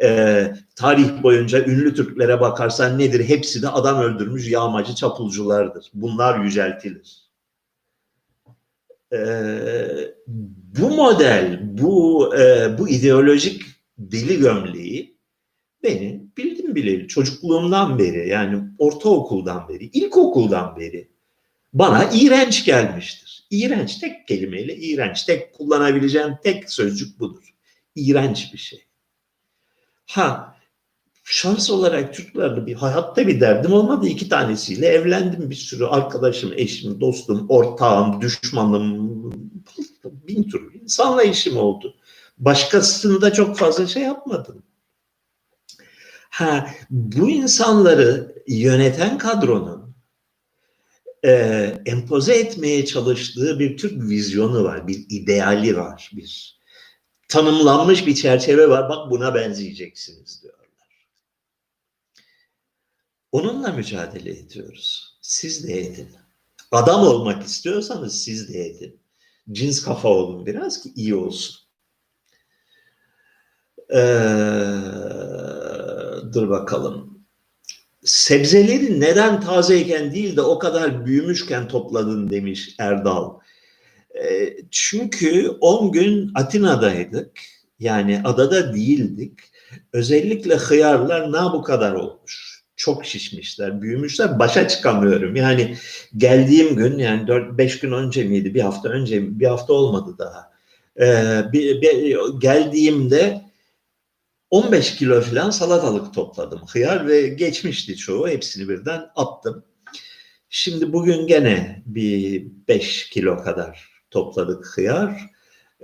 e, 0.03 0.48
tarih 0.75 1.24
boyunca 1.24 1.65
ünlü 1.65 1.96
Türklere 1.96 2.41
bakarsan 2.41 3.00
nedir? 3.00 3.29
Hepsi 3.29 3.62
de 3.62 3.69
adam 3.69 4.01
öldürmüş 4.01 4.50
yağmacı 4.50 4.96
çapulculardır. 4.96 5.91
Bunlar 5.93 6.39
yüceltilir. 6.43 7.17
E, 9.13 9.19
bu 10.79 10.89
model, 10.89 11.60
bu 11.63 12.36
e, 12.38 12.77
bu 12.77 12.89
ideolojik 12.89 13.76
deli 13.97 14.39
gömleği 14.39 15.17
beni 15.83 16.23
bildim 16.37 16.75
bileli 16.75 17.07
çocukluğumdan 17.07 17.99
beri 17.99 18.29
yani 18.29 18.63
ortaokuldan 18.77 19.69
beri, 19.69 19.85
ilkokuldan 19.85 20.75
beri 20.75 21.09
bana 21.73 22.09
iğrenç 22.13 22.65
gelmiştir. 22.65 23.47
İğrenç 23.49 23.97
tek 23.97 24.27
kelimeyle 24.27 24.75
iğrenç. 24.75 25.23
Tek 25.23 25.53
kullanabileceğim 25.53 26.33
tek 26.43 26.71
sözcük 26.71 27.19
budur. 27.19 27.53
İğrenç 27.95 28.53
bir 28.53 28.57
şey. 28.57 28.85
Ha 30.05 30.57
şans 31.23 31.69
olarak 31.69 32.13
Türklerle 32.13 32.65
bir 32.65 32.73
hayatta 32.73 33.27
bir 33.27 33.41
derdim 33.41 33.73
olmadı. 33.73 34.07
iki 34.07 34.29
tanesiyle 34.29 34.87
evlendim 34.87 35.49
bir 35.49 35.55
sürü 35.55 35.85
arkadaşım, 35.85 36.53
eşim, 36.55 37.01
dostum, 37.01 37.45
ortağım, 37.49 38.21
düşmanım, 38.21 39.31
bin 40.03 40.43
türlü 40.43 40.79
insanla 40.81 41.23
işim 41.23 41.57
oldu. 41.57 41.96
Başkasında 42.38 43.34
çok 43.34 43.58
fazla 43.58 43.88
şey 43.88 44.03
yapmadım. 44.03 44.63
Ha, 46.29 46.70
bu 46.89 47.29
insanları 47.29 48.44
yöneten 48.48 49.17
kadronun 49.17 49.96
e, 51.25 51.32
empoze 51.86 52.34
etmeye 52.34 52.86
çalıştığı 52.86 53.60
bir 53.60 53.77
Türk 53.77 54.10
vizyonu 54.10 54.63
var, 54.63 54.88
bir 54.88 55.06
ideali 55.10 55.77
var, 55.77 56.12
bir 56.13 56.60
tanımlanmış 57.29 58.08
bir 58.08 58.15
çerçeve 58.15 58.70
var. 58.70 58.89
Bak 58.89 59.12
buna 59.12 59.36
benzeyeceksiniz 59.36 60.44
diyorlar. 60.44 60.67
Onunla 63.32 63.72
mücadele 63.72 64.32
ediyoruz. 64.32 65.17
Siz 65.22 65.67
de 65.67 65.82
edin. 65.82 66.10
Adam 66.72 67.01
olmak 67.01 67.44
istiyorsanız 67.44 68.24
siz 68.24 68.53
de 68.53 68.65
edin. 68.65 69.00
Cins 69.51 69.82
kafa 69.82 70.10
olun 70.10 70.46
biraz 70.46 70.84
ki 70.84 70.91
iyi 70.96 71.15
olsun. 71.15 71.66
Ee, 73.94 73.98
dur 76.34 76.50
bakalım. 76.50 77.17
Sebzeleri 78.03 79.00
neden 79.00 79.41
tazeyken 79.41 80.12
değil 80.13 80.36
de 80.36 80.41
o 80.41 80.60
kadar 80.60 81.06
büyümüşken 81.06 81.67
topladın 81.67 82.29
demiş 82.29 82.75
Erdal. 82.79 83.34
Ee, 84.24 84.58
çünkü 84.72 85.50
10 85.62 85.91
gün 85.91 86.32
Atina'daydık. 86.36 87.32
Yani 87.79 88.22
adada 88.24 88.74
değildik. 88.74 89.39
Özellikle 89.94 90.56
hıyarlar 90.56 91.32
ne 91.32 91.53
bu 91.53 91.63
kadar 91.63 91.94
olmuş. 91.94 92.63
Çok 92.75 93.06
şişmişler, 93.06 93.82
büyümüşler. 93.82 94.39
Başa 94.39 94.67
çıkamıyorum. 94.67 95.36
Yani 95.36 95.75
geldiğim 96.17 96.75
gün 96.75 96.98
yani 96.98 97.22
4-5 97.27 97.82
gün 97.82 97.91
önce 97.91 98.24
miydi? 98.24 98.53
Bir 98.53 98.62
hafta 98.62 98.89
önce 98.89 99.20
mi? 99.20 99.39
Bir 99.39 99.48
hafta 99.48 99.74
olmadı 99.74 100.15
daha. 100.20 100.51
Ee, 101.00 101.41
bir, 101.53 101.82
bir, 101.82 102.17
geldiğimde 102.39 103.46
15 104.49 104.95
kilo 104.95 105.21
falan 105.21 105.49
salatalık 105.49 106.13
topladım. 106.13 106.61
Hıyar 106.73 107.07
ve 107.07 107.27
geçmişti 107.27 107.95
çoğu. 107.95 108.27
Hepsini 108.27 108.69
birden 108.69 109.05
attım. 109.15 109.63
Şimdi 110.49 110.93
bugün 110.93 111.27
gene 111.27 111.83
bir 111.85 112.47
5 112.67 113.09
kilo 113.09 113.43
kadar 113.43 113.89
topladık 114.11 114.65
hıyar. 114.75 115.29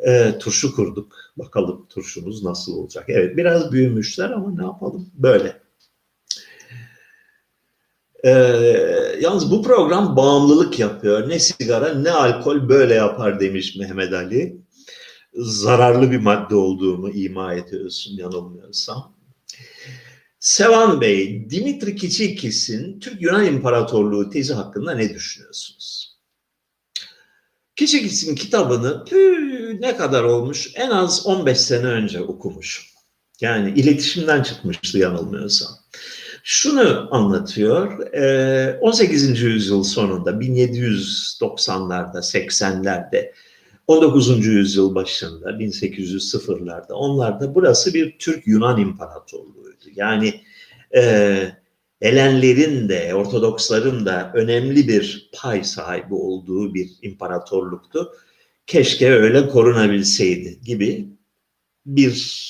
E, 0.08 0.38
turşu 0.40 0.76
kurduk. 0.76 1.16
Bakalım 1.38 1.88
turşumuz 1.88 2.44
nasıl 2.44 2.78
olacak. 2.78 3.06
Evet 3.08 3.38
biraz 3.38 3.72
büyümüşler 3.72 4.30
ama 4.30 4.52
ne 4.52 4.64
yapalım 4.64 5.12
böyle. 5.14 5.64
E, 8.24 8.30
yalnız 9.22 9.52
bu 9.52 9.64
program 9.64 10.18
bağımlılık 10.18 10.80
yapıyor. 10.80 11.30
Ne 11.30 11.40
sigara 11.40 11.94
ne 11.94 12.12
alkol 12.12 12.70
böyle 12.70 12.94
yapar 12.94 13.40
demiş 13.40 13.76
Mehmet 13.76 14.14
Ali 14.14 14.63
zararlı 15.36 16.12
bir 16.12 16.20
madde 16.20 16.56
olduğumu 16.56 17.10
ima 17.10 17.54
ediyorsun 17.54 18.18
yanılmıyorsam. 18.18 19.14
Sevan 20.40 21.02
Bey, 21.02 21.50
Dimitri 21.50 21.96
Kiçikis'in 21.96 23.00
Türk-Yunan 23.00 23.46
İmparatorluğu 23.46 24.30
tezi 24.30 24.54
hakkında 24.54 24.96
ne 24.96 25.14
düşünüyorsunuz? 25.14 26.18
Kiçikis'in 27.76 28.36
kitabını 28.36 29.06
tüh, 29.06 29.80
ne 29.80 29.98
kadar 29.98 30.24
olmuş? 30.24 30.72
En 30.76 30.90
az 30.90 31.28
15 31.28 31.60
sene 31.60 31.86
önce 31.86 32.22
okumuş. 32.22 32.94
Yani 33.42 33.80
iletişimden 33.80 34.44
çıkmıştı 34.44 34.98
yanılmıyorsam. 34.98 35.70
Şunu 36.44 37.08
anlatıyor, 37.12 38.00
18. 38.82 39.42
yüzyıl 39.42 39.84
sonunda 39.84 40.32
1790'larda, 40.32 42.18
80'lerde 42.18 43.32
19. 43.88 44.46
yüzyıl 44.46 44.96
başında 44.96 45.50
1800'larda 45.50 46.94
onlarda 46.94 47.56
burası 47.56 47.94
bir 47.94 48.18
Türk-Yunan 48.20 48.80
İmparatorluğuydu. 48.80 49.86
Yani 49.96 50.42
e, 50.96 51.64
Elenlerin 52.04 52.90
de 52.90 53.16
Ortodoksların 53.16 54.06
da 54.06 54.32
önemli 54.34 54.88
bir 54.88 55.30
pay 55.34 55.64
sahibi 55.64 56.14
olduğu 56.14 56.74
bir 56.74 56.90
imparatorluktu. 57.02 58.14
keşke 58.68 59.12
öyle 59.12 59.48
korunabilseydi 59.48 60.62
gibi 60.62 61.08
bir 61.86 62.44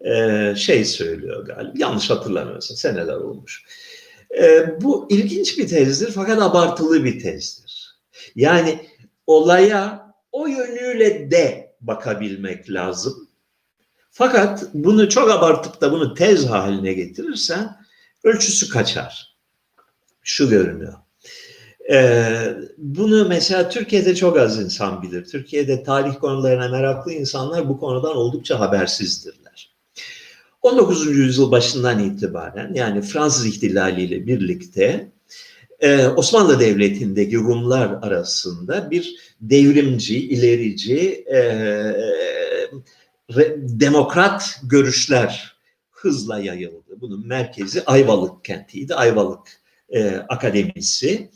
e, 0.00 0.54
şey 0.56 0.84
söylüyor 0.84 1.46
galiba. 1.46 1.72
Yanlış 1.76 2.10
hatırlamıyorsam 2.10 2.76
seneler 2.76 3.16
olmuş. 3.16 3.64
E, 4.42 4.66
bu 4.80 5.06
ilginç 5.10 5.58
bir 5.58 5.68
tezdir 5.68 6.10
fakat 6.10 6.42
abartılı 6.42 7.04
bir 7.04 7.20
tezdir. 7.20 7.96
Yani 8.36 8.80
olaya 9.26 10.03
o 10.34 10.46
yönüyle 10.46 11.30
de 11.30 11.74
bakabilmek 11.80 12.70
lazım. 12.70 13.28
Fakat 14.10 14.64
bunu 14.74 15.08
çok 15.08 15.30
abartıp 15.30 15.80
da 15.80 15.92
bunu 15.92 16.14
tez 16.14 16.46
haline 16.46 16.92
getirirsen 16.92 17.76
ölçüsü 18.24 18.68
kaçar. 18.68 19.36
Şu 20.22 20.48
görünüyor. 20.48 20.94
Ee, 21.92 22.54
bunu 22.78 23.28
mesela 23.28 23.68
Türkiye'de 23.68 24.14
çok 24.14 24.38
az 24.38 24.60
insan 24.60 25.02
bilir. 25.02 25.24
Türkiye'de 25.24 25.82
tarih 25.82 26.14
konularına 26.14 26.68
meraklı 26.68 27.12
insanlar 27.12 27.68
bu 27.68 27.80
konudan 27.80 28.16
oldukça 28.16 28.60
habersizdirler. 28.60 29.74
19. 30.62 31.06
yüzyıl 31.06 31.50
başından 31.50 31.98
itibaren 31.98 32.74
yani 32.74 33.02
Fransız 33.02 33.46
ihtilaliyle 33.46 34.26
birlikte 34.26 35.12
e, 35.80 36.06
Osmanlı 36.06 36.60
Devleti'ndeki 36.60 37.36
Rumlar 37.36 37.98
arasında 38.02 38.90
bir 38.90 39.16
devrimci, 39.40 40.28
ilerici, 40.28 41.24
e, 41.26 41.38
re, 43.36 43.56
demokrat 43.58 44.60
görüşler 44.62 45.56
hızla 45.90 46.38
yayıldı. 46.38 47.00
Bunun 47.00 47.26
merkezi 47.26 47.84
Ayvalık 47.84 48.44
kentiydi. 48.44 48.94
Ayvalık 48.94 49.48
e, 49.88 50.16
Akademisi. 50.28 51.30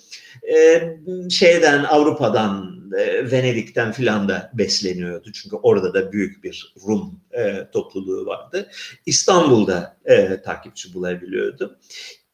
E, 0.54 0.82
şeyden 1.30 1.84
Avrupa'dan, 1.84 2.78
e, 2.98 3.30
Venedik'ten 3.30 3.92
filan 3.92 4.28
da 4.28 4.50
besleniyordu. 4.54 5.32
Çünkü 5.32 5.56
orada 5.56 5.94
da 5.94 6.12
büyük 6.12 6.44
bir 6.44 6.74
Rum 6.86 7.20
e, 7.32 7.70
topluluğu 7.72 8.26
vardı. 8.26 8.70
İstanbul'da 9.06 9.96
e, 10.04 10.42
takipçi 10.42 10.94
bulabiliyordu. 10.94 11.78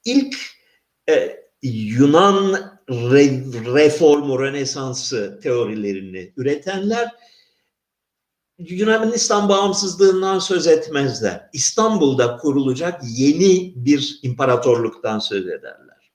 İlk 0.04 0.36
e, 1.10 1.43
Yunan 1.64 2.52
re, 2.90 3.44
reformu, 3.74 4.40
Rönesansı 4.40 5.40
teorilerini 5.42 6.32
üretenler 6.36 7.10
Yunanistan 8.58 9.48
bağımsızlığından 9.48 10.38
söz 10.38 10.66
etmezler. 10.66 11.48
İstanbul'da 11.52 12.36
kurulacak 12.36 13.00
yeni 13.04 13.72
bir 13.76 14.18
imparatorluktan 14.22 15.18
söz 15.18 15.46
ederler. 15.46 16.12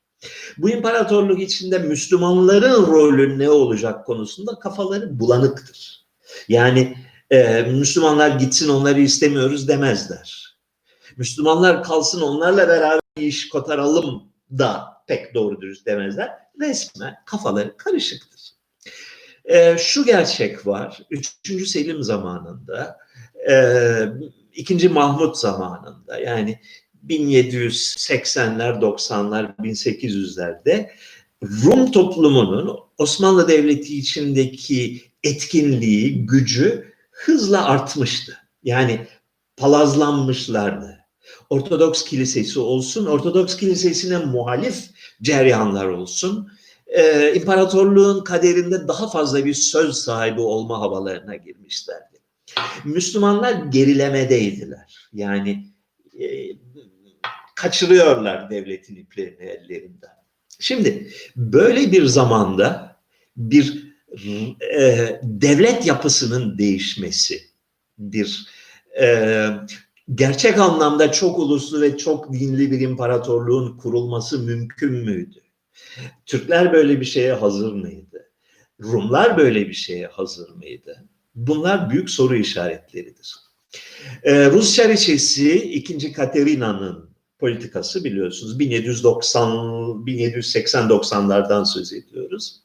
Bu 0.57 0.69
imparatorluk 0.69 1.41
içinde 1.41 1.79
Müslümanların 1.79 2.87
rolü 2.87 3.39
ne 3.39 3.49
olacak 3.49 4.05
konusunda 4.05 4.59
kafaları 4.59 5.19
bulanıktır. 5.19 6.05
Yani 6.47 6.97
e, 7.29 7.61
Müslümanlar 7.61 8.29
gitsin 8.29 8.69
onları 8.69 8.99
istemiyoruz 8.99 9.67
demezler. 9.67 10.57
Müslümanlar 11.17 11.83
kalsın 11.83 12.21
onlarla 12.21 12.67
beraber 12.67 12.99
iş 13.17 13.49
kotaralım 13.49 14.23
da 14.57 14.98
pek 15.09 15.33
doğru 15.33 15.61
dürüst 15.61 15.85
demezler. 15.85 16.29
Resmen 16.61 17.15
kafaları 17.25 17.77
karışıktır. 17.77 18.41
E, 19.45 19.77
şu 19.77 20.05
gerçek 20.05 20.67
var. 20.67 20.99
Üçüncü 21.09 21.65
Selim 21.65 22.03
zamanında, 22.03 22.97
e, 23.49 23.55
ikinci 24.53 24.89
Mahmut 24.89 25.37
zamanında 25.37 26.19
yani 26.19 26.59
1780'ler, 27.07 28.81
90'lar, 28.81 29.55
1800'lerde 29.55 30.89
Rum 31.43 31.91
toplumunun 31.91 32.79
Osmanlı 32.97 33.47
Devleti 33.47 33.97
içindeki 33.97 35.01
etkinliği, 35.23 36.25
gücü 36.25 36.93
hızla 37.11 37.65
artmıştı. 37.65 38.37
Yani 38.63 39.07
palazlanmışlardı. 39.57 40.99
Ortodoks 41.49 42.03
kilisesi 42.03 42.59
olsun, 42.59 43.05
Ortodoks 43.05 43.57
kilisesine 43.57 44.17
muhalif 44.17 44.89
ceryanlar 45.21 45.85
olsun, 45.85 46.51
e, 46.87 47.33
imparatorluğun 47.35 48.23
kaderinde 48.23 48.87
daha 48.87 49.09
fazla 49.09 49.45
bir 49.45 49.53
söz 49.53 49.95
sahibi 49.95 50.41
olma 50.41 50.79
havalarına 50.79 51.35
girmişlerdi. 51.35 52.19
Müslümanlar 52.85 53.53
gerilemedeydiler. 53.53 55.09
Yani 55.13 55.65
e, 56.19 56.27
kaçırıyorlar 57.55 58.49
devletin 58.49 58.95
iplerini 58.95 59.43
ellerinden. 59.43 60.19
Şimdi 60.59 61.09
böyle 61.35 61.91
bir 61.91 62.05
zamanda 62.05 62.95
bir 63.37 63.89
e, 64.79 65.19
devlet 65.23 65.85
yapısının 65.85 66.57
değişmesi, 66.57 67.41
bir 67.97 68.47
e, 69.01 69.47
gerçek 70.15 70.59
anlamda 70.59 71.11
çok 71.11 71.39
uluslu 71.39 71.81
ve 71.81 71.97
çok 71.97 72.33
dinli 72.33 72.71
bir 72.71 72.79
imparatorluğun 72.79 73.77
kurulması 73.77 74.39
mümkün 74.39 74.91
müydü? 74.91 75.41
Türkler 76.25 76.73
böyle 76.73 76.99
bir 76.99 77.05
şeye 77.05 77.33
hazır 77.33 77.73
mıydı? 77.73 78.29
Rumlar 78.81 79.37
böyle 79.37 79.67
bir 79.67 79.73
şeye 79.73 80.07
hazır 80.07 80.49
mıydı? 80.49 81.05
Bunlar 81.35 81.89
büyük 81.89 82.09
soru 82.09 82.35
işaretleridir. 82.35 83.35
Ee, 84.23 84.51
Rus 84.51 84.75
Çariçesi 84.75 85.55
2. 85.73 86.11
Katerina'nın 86.11 87.09
politikası 87.39 88.03
biliyorsunuz 88.03 88.59
1790 88.59 89.49
1780-90'lardan 90.05 91.65
söz 91.65 91.93
ediyoruz. 91.93 92.61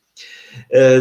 Ee, 0.75 1.01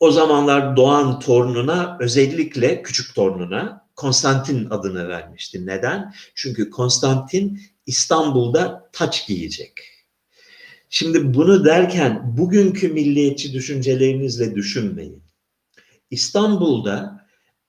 o 0.00 0.10
zamanlar 0.10 0.76
doğan 0.76 1.20
torununa 1.20 1.96
özellikle 2.00 2.82
küçük 2.82 3.14
torununa 3.14 3.81
Konstantin 3.96 4.70
adını 4.70 5.08
vermişti. 5.08 5.66
Neden? 5.66 6.14
Çünkü 6.34 6.70
Konstantin 6.70 7.60
İstanbul'da 7.86 8.90
taç 8.92 9.26
giyecek. 9.26 9.72
Şimdi 10.90 11.34
bunu 11.34 11.64
derken 11.64 12.36
bugünkü 12.36 12.88
milliyetçi 12.88 13.52
düşüncelerinizle 13.52 14.54
düşünmeyin. 14.54 15.22
İstanbul'da 16.10 17.26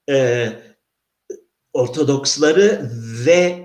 e, 0.09 0.49
Ortodoksları 1.73 2.91
ve 3.25 3.63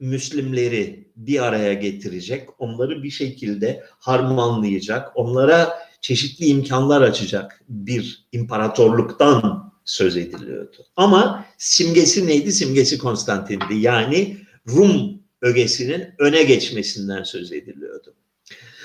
Müslimleri 0.00 1.12
bir 1.16 1.44
araya 1.46 1.74
getirecek, 1.74 2.48
onları 2.58 3.02
bir 3.02 3.10
şekilde 3.10 3.84
harmanlayacak, 3.98 5.16
onlara 5.16 5.78
çeşitli 6.00 6.46
imkanlar 6.46 7.02
açacak 7.02 7.64
bir 7.68 8.28
imparatorluktan 8.32 9.67
söz 9.88 10.16
ediliyordu. 10.16 10.76
Ama 10.96 11.46
simgesi 11.58 12.26
neydi? 12.26 12.52
Simgesi 12.52 12.98
Konstantin'di. 12.98 13.74
Yani 13.74 14.36
Rum 14.68 15.22
ögesinin 15.42 16.08
öne 16.18 16.42
geçmesinden 16.42 17.22
söz 17.22 17.52
ediliyordu. 17.52 18.14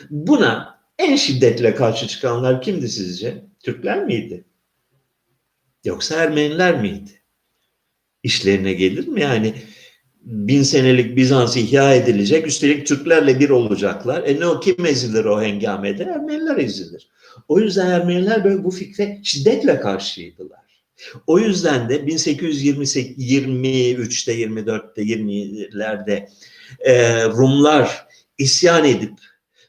Buna 0.09 0.79
en 0.99 1.15
şiddetle 1.15 1.75
karşı 1.75 2.07
çıkanlar 2.07 2.61
kimdi 2.61 2.89
sizce? 2.89 3.45
Türkler 3.59 4.05
miydi? 4.05 4.45
Yoksa 5.85 6.15
Ermeniler 6.15 6.81
miydi? 6.81 7.11
İşlerine 8.23 8.73
gelir 8.73 9.07
mi? 9.07 9.21
Yani 9.21 9.53
bin 10.21 10.63
senelik 10.63 11.17
Bizans 11.17 11.57
ihya 11.57 11.95
edilecek. 11.95 12.47
Üstelik 12.47 12.87
Türklerle 12.87 13.39
bir 13.39 13.49
olacaklar. 13.49 14.23
E 14.23 14.39
ne 14.39 14.47
o 14.47 14.59
kim 14.59 14.85
ezilir 14.85 15.25
o 15.25 15.41
hengamede? 15.41 16.03
Ermeniler 16.03 16.57
ezilir. 16.57 17.09
O 17.47 17.59
yüzden 17.59 17.87
Ermeniler 17.87 18.43
böyle 18.43 18.63
bu 18.63 18.71
fikre 18.71 19.19
şiddetle 19.23 19.79
karşıydılar. 19.79 20.62
O 21.27 21.39
yüzden 21.39 21.89
de 21.89 21.95
1823'te, 21.95 24.36
24'te, 24.36 25.01
20'lerde 25.01 26.29
e, 26.79 27.25
Rumlar 27.25 28.08
isyan 28.38 28.86
edip 28.86 29.19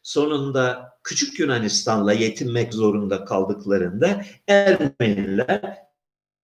sonunda 0.03 0.95
Küçük 1.03 1.39
Yunanistan'la 1.39 2.13
yetinmek 2.13 2.75
zorunda 2.75 3.25
kaldıklarında 3.25 4.25
Ermeniler 4.49 5.79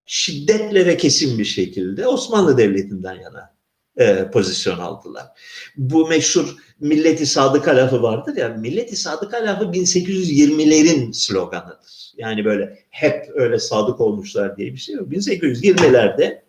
şiddetle 0.06 0.86
ve 0.86 0.96
kesin 0.96 1.38
bir 1.38 1.44
şekilde 1.44 2.06
Osmanlı 2.06 2.58
Devleti'nden 2.58 3.14
yana 3.14 3.59
e, 3.96 4.30
pozisyon 4.30 4.78
aldılar. 4.78 5.26
Bu 5.76 6.08
meşhur 6.08 6.56
milleti 6.80 7.26
sadıka 7.26 7.76
lafı 7.76 8.02
vardır 8.02 8.36
ya, 8.36 8.48
milleti 8.48 8.96
sadıka 8.96 9.36
lafı 9.36 9.64
1820'lerin 9.64 11.12
sloganıdır. 11.12 12.12
Yani 12.16 12.44
böyle 12.44 12.78
hep 12.90 13.26
öyle 13.34 13.58
sadık 13.58 14.00
olmuşlar 14.00 14.56
diye 14.56 14.72
bir 14.72 14.78
şey 14.78 14.94
yok. 14.94 15.12
1820'lerde 15.12 16.42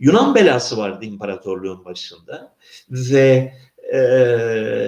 Yunan 0.00 0.34
belası 0.34 0.76
vardı 0.76 1.04
imparatorluğun 1.04 1.84
başında 1.84 2.54
ve 2.90 3.52
e, 3.92 3.98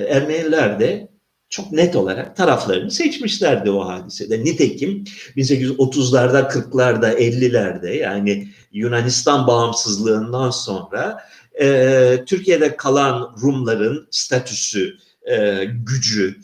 Ermeniler 0.08 0.80
de 0.80 1.08
çok 1.48 1.72
net 1.72 1.96
olarak 1.96 2.36
taraflarını 2.36 2.90
seçmişlerdi 2.90 3.70
o 3.70 3.88
hadisede. 3.88 4.44
Nitekim 4.44 5.04
1830'larda, 5.36 6.48
40'larda, 6.48 7.14
50'lerde 7.14 7.90
yani 7.96 8.48
Yunanistan 8.72 9.46
bağımsızlığından 9.46 10.50
sonra 10.50 11.22
e, 11.60 12.24
Türkiye'de 12.26 12.76
kalan 12.76 13.36
Rumların 13.42 14.08
statüsü, 14.10 14.96
e, 15.30 15.64
gücü, 15.64 16.36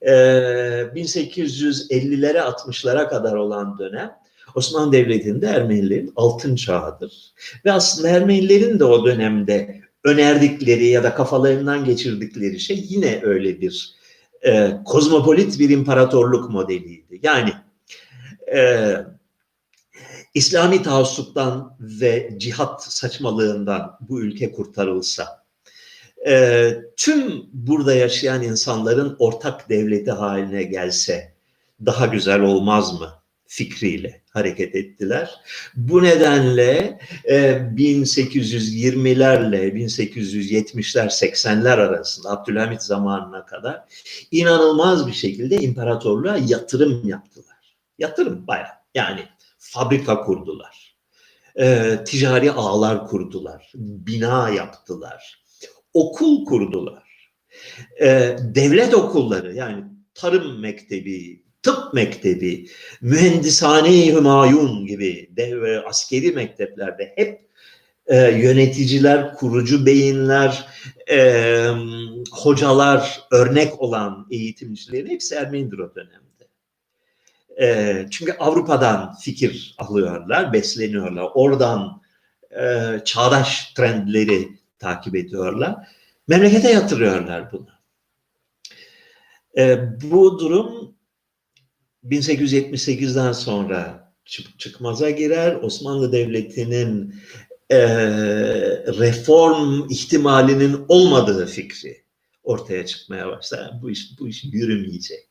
1850'lere 0.01 2.39
60'lara 2.39 3.09
kadar 3.09 3.35
olan 3.35 3.79
dönem 3.79 4.11
Osmanlı 4.55 4.91
Devleti'nde 4.91 5.47
Ermenilerin 5.47 6.13
altın 6.15 6.55
çağıdır. 6.55 7.33
Ve 7.65 7.71
aslında 7.71 8.09
Ermenilerin 8.09 8.79
de 8.79 8.83
o 8.83 9.05
dönemde 9.05 9.81
önerdikleri 10.03 10.87
ya 10.87 11.03
da 11.03 11.15
kafalarından 11.15 11.85
geçirdikleri 11.85 12.59
şey 12.59 12.85
yine 12.89 13.19
öyle 13.23 13.61
bir 13.61 13.98
e, 14.45 14.71
kozmopolit 14.85 15.59
bir 15.59 15.69
imparatorluk 15.69 16.49
modeliydi. 16.49 17.19
Yani 17.23 17.53
e, 18.55 18.95
İslami 20.33 20.83
taassuptan 20.83 21.77
ve 21.79 22.33
cihat 22.37 22.83
saçmalığından 22.83 23.97
bu 24.01 24.21
ülke 24.21 24.51
kurtarılsa, 24.51 25.45
e, 26.27 26.73
tüm 26.97 27.45
burada 27.53 27.93
yaşayan 27.93 28.43
insanların 28.43 29.15
ortak 29.19 29.69
devleti 29.69 30.11
haline 30.11 30.63
gelse 30.63 31.33
daha 31.85 32.05
güzel 32.05 32.41
olmaz 32.41 32.99
mı 32.99 33.09
fikriyle 33.47 34.18
hareket 34.39 34.75
ettiler. 34.75 35.29
Bu 35.75 36.03
nedenle 36.03 36.99
e, 37.25 37.51
1820'lerle 37.75 39.73
1870'ler 39.73 41.07
80'ler 41.07 41.73
arasında 41.73 42.29
Abdülhamit 42.29 42.81
zamanına 42.81 43.45
kadar 43.45 43.83
inanılmaz 44.31 45.07
bir 45.07 45.13
şekilde 45.13 45.55
imparatorluğa 45.55 46.37
yatırım 46.37 47.07
yaptılar. 47.07 47.77
Yatırım 47.99 48.47
bayağı 48.47 48.79
yani 48.95 49.21
fabrika 49.57 50.21
kurdular. 50.21 50.95
E, 51.59 51.97
ticari 52.05 52.51
ağlar 52.51 53.07
kurdular. 53.07 53.71
Bina 53.75 54.49
yaptılar. 54.49 55.43
Okul 55.93 56.45
kurdular. 56.45 57.31
E, 58.01 58.37
devlet 58.41 58.93
okulları 58.93 59.55
yani 59.55 59.83
tarım 60.13 60.59
mektebi, 60.59 61.43
tıp 61.63 61.93
mektebi, 61.93 62.67
mühendishane 63.01 64.13
hümayun 64.13 64.85
gibi 64.85 65.29
dev 65.37 65.61
ve 65.61 65.85
askeri 65.85 66.31
mekteplerde 66.31 67.13
hep 67.15 67.49
e, 68.07 68.17
yöneticiler, 68.17 69.35
kurucu 69.35 69.85
beyinler, 69.85 70.67
e, 71.11 71.67
hocalar, 72.31 73.21
örnek 73.31 73.81
olan 73.81 74.27
eğitimcilerin 74.31 75.09
hepsi 75.09 75.35
Ermenidir 75.35 75.79
o 75.79 75.95
dönemde. 75.95 76.47
E, 77.61 78.05
çünkü 78.11 78.31
Avrupa'dan 78.39 79.15
fikir 79.15 79.75
alıyorlar, 79.77 80.53
besleniyorlar. 80.53 81.29
Oradan 81.33 82.01
e, 82.51 82.95
çağdaş 83.05 83.73
trendleri 83.73 84.49
takip 84.79 85.15
ediyorlar. 85.15 85.75
Memlekete 86.27 86.71
yatırıyorlar 86.71 87.51
bunu. 87.51 87.67
E, 89.57 89.79
bu 90.01 90.39
durum 90.39 90.95
1878'den 92.03 93.31
sonra 93.31 94.13
çık 94.25 94.59
çıkmaza 94.59 95.09
girer. 95.09 95.55
Osmanlı 95.55 96.11
Devleti'nin 96.11 97.15
e, 97.69 97.79
reform 98.99 99.89
ihtimalinin 99.89 100.85
olmadığı 100.87 101.45
fikri 101.45 102.03
ortaya 102.43 102.85
çıkmaya 102.85 103.27
başlar. 103.27 103.81
Bu 103.81 103.91
iş 103.91 104.19
bu 104.19 104.27
iş 104.27 104.43
yürümeyecek. 104.43 105.27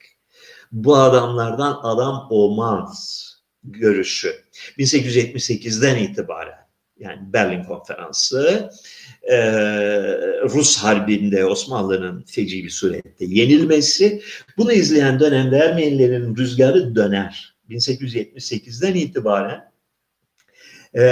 Bu 0.73 0.97
adamlardan 0.97 1.79
adam 1.83 2.27
olmaz 2.31 3.25
görüşü. 3.65 4.45
1878'den 4.79 5.97
itibaren 5.97 6.68
yani 7.01 7.33
Berlin 7.33 7.65
Konferansı 7.65 8.71
e, 9.23 9.39
Rus 10.43 10.77
Harbi'nde 10.77 11.45
Osmanlı'nın 11.45 12.23
feci 12.23 12.65
bir 12.65 12.71
surette 12.71 13.25
yenilmesi 13.25 14.23
bunu 14.57 14.73
izleyen 14.73 15.21
dönemde 15.21 15.57
Ermenilerin 15.57 16.37
rüzgarı 16.37 16.95
döner. 16.95 17.55
1878'den 17.71 18.95
itibaren 18.95 19.73
e, 20.95 21.03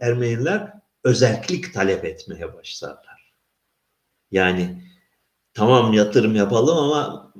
Ermeniler 0.00 0.72
özellik 1.04 1.74
talep 1.74 2.04
etmeye 2.04 2.54
başlarlar. 2.54 3.32
Yani 4.30 4.82
tamam 5.54 5.92
yatırım 5.92 6.34
yapalım 6.34 6.78
ama 6.78 7.32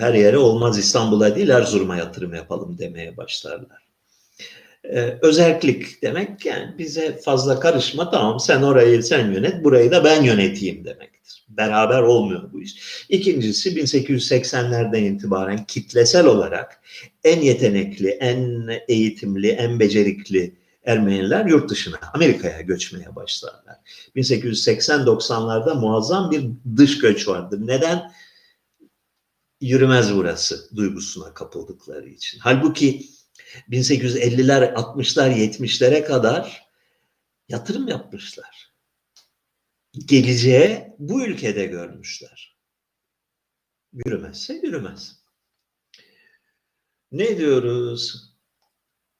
her 0.00 0.14
yere 0.14 0.38
olmaz 0.38 0.78
İstanbul'a 0.78 1.36
değil 1.36 1.48
Erzurum'a 1.48 1.96
yatırım 1.96 2.34
yapalım 2.34 2.78
demeye 2.78 3.16
başlarlar. 3.16 3.87
Ee, 4.84 5.18
özellik 5.22 6.02
demek 6.02 6.46
yani 6.46 6.78
bize 6.78 7.20
fazla 7.24 7.60
karışma 7.60 8.10
tamam 8.10 8.40
sen 8.40 8.62
orayı 8.62 9.02
sen 9.02 9.32
yönet 9.32 9.64
burayı 9.64 9.90
da 9.90 10.04
ben 10.04 10.22
yöneteyim 10.22 10.84
demektir. 10.84 11.46
Beraber 11.48 12.02
olmuyor 12.02 12.52
bu 12.52 12.62
iş. 12.62 13.04
İkincisi 13.08 13.70
1880'lerden 13.70 15.02
itibaren 15.02 15.64
kitlesel 15.64 16.26
olarak 16.26 16.80
en 17.24 17.40
yetenekli, 17.40 18.08
en 18.08 18.70
eğitimli, 18.88 19.48
en 19.48 19.80
becerikli 19.80 20.58
Ermeniler 20.88 21.46
yurt 21.46 21.70
dışına, 21.70 21.96
Amerika'ya 22.14 22.60
göçmeye 22.60 23.16
başlarlar. 23.16 23.76
1880-90'larda 24.16 25.80
muazzam 25.80 26.30
bir 26.30 26.50
dış 26.76 26.98
göç 26.98 27.28
vardır. 27.28 27.60
Neden? 27.62 28.12
Yürümez 29.60 30.14
burası 30.14 30.76
duygusuna 30.76 31.34
kapıldıkları 31.34 32.08
için. 32.08 32.38
Halbuki 32.38 33.06
1850'ler, 33.70 34.74
60'lar, 34.74 35.30
70'lere 35.30 36.04
kadar 36.04 36.68
yatırım 37.48 37.88
yapmışlar. 37.88 38.74
Geleceğe 39.92 40.96
bu 40.98 41.24
ülkede 41.24 41.66
görmüşler. 41.66 42.58
Yürümezse 43.92 44.54
yürümez. 44.54 45.18
Ne 47.12 47.38
diyoruz? 47.38 48.28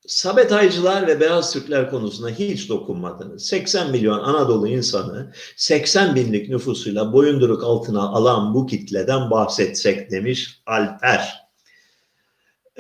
Sabetaycılar 0.07 1.07
ve 1.07 1.21
beyaz 1.21 1.53
Türkler 1.53 1.91
konusuna 1.91 2.31
hiç 2.31 2.69
dokunmadınız. 2.69 3.47
80 3.47 3.91
milyon 3.91 4.19
Anadolu 4.19 4.69
insanı 4.69 5.33
80 5.57 6.15
binlik 6.15 6.49
nüfusuyla 6.49 7.13
boyunduruk 7.13 7.65
altına 7.65 8.03
alan 8.03 8.55
bu 8.55 8.67
kitleden 8.67 9.31
bahsetsek 9.31 10.11
demiş 10.11 10.63
Alper. 10.67 11.49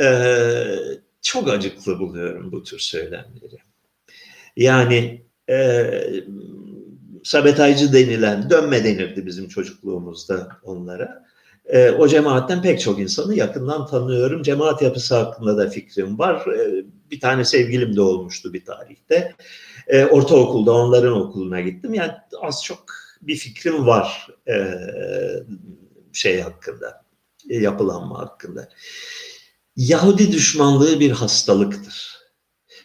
Ee, 0.01 0.77
çok 1.29 1.49
acıklı 1.49 1.99
buluyorum 1.99 2.53
bu 2.53 2.63
tür 2.63 2.79
söylemleri. 2.79 3.57
Yani 4.57 5.23
e, 5.51 5.91
sabetaycı 7.25 7.93
denilen, 7.93 8.51
dönme 8.51 8.85
denirdi 8.85 9.27
bizim 9.27 9.49
çocukluğumuzda 9.49 10.49
onlara. 10.63 11.25
E, 11.67 11.91
o 11.91 12.09
cemaatten 12.09 12.63
pek 12.63 12.81
çok 12.81 12.99
insanı 12.99 13.35
yakından 13.35 13.87
tanıyorum. 13.87 14.43
Cemaat 14.43 14.83
yapısı 14.83 15.17
hakkında 15.17 15.57
da 15.57 15.71
fikrim 15.71 16.19
var. 16.19 16.47
E, 16.47 16.85
bir 17.11 17.21
tane 17.21 17.45
sevgilim 17.45 17.97
de 17.97 18.01
olmuştu 18.01 18.53
bir 18.53 18.65
tarihte. 18.65 19.35
E, 19.87 20.05
ortaokulda 20.05 20.73
onların 20.73 21.13
okuluna 21.13 21.61
gittim. 21.61 21.95
Yani 21.95 22.13
az 22.41 22.65
çok 22.65 22.85
bir 23.23 23.37
fikrim 23.37 23.87
var 23.87 24.29
e, 24.49 24.75
şey 26.13 26.41
hakkında, 26.41 27.05
e, 27.51 27.57
yapılanma 27.57 28.19
hakkında. 28.19 28.69
Yahudi 29.79 30.33
düşmanlığı 30.33 31.01
bir 31.01 31.11
hastalıktır. 31.11 32.19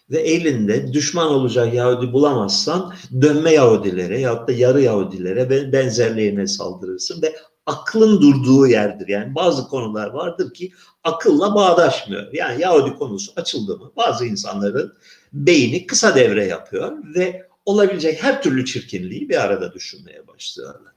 Ve 0.09 0.19
elinde 0.19 0.93
düşman 0.93 1.27
olacak 1.27 1.73
Yahudi 1.73 2.13
bulamazsan 2.13 2.93
dönme 3.21 3.51
Yahudilere 3.51 4.19
ya 4.19 4.47
da 4.47 4.51
yarı 4.51 4.81
Yahudilere 4.81 5.49
ve 5.49 5.71
benzerlerine 5.71 6.47
saldırırsın 6.47 7.21
ve 7.21 7.35
aklın 7.65 8.21
durduğu 8.21 8.67
yerdir. 8.67 9.07
Yani 9.07 9.35
bazı 9.35 9.67
konular 9.67 10.07
vardır 10.07 10.53
ki 10.53 10.71
akılla 11.03 11.55
bağdaşmıyor. 11.55 12.33
Yani 12.33 12.61
Yahudi 12.61 12.95
konusu 12.95 13.31
açıldı 13.35 13.77
mı 13.77 13.91
bazı 13.95 14.25
insanların 14.25 14.93
beyni 15.33 15.87
kısa 15.87 16.15
devre 16.15 16.45
yapıyor 16.45 16.97
ve 17.15 17.47
olabilecek 17.65 18.23
her 18.23 18.43
türlü 18.43 18.65
çirkinliği 18.65 19.29
bir 19.29 19.43
arada 19.43 19.73
düşünmeye 19.73 20.27
başlıyorlar. 20.27 20.93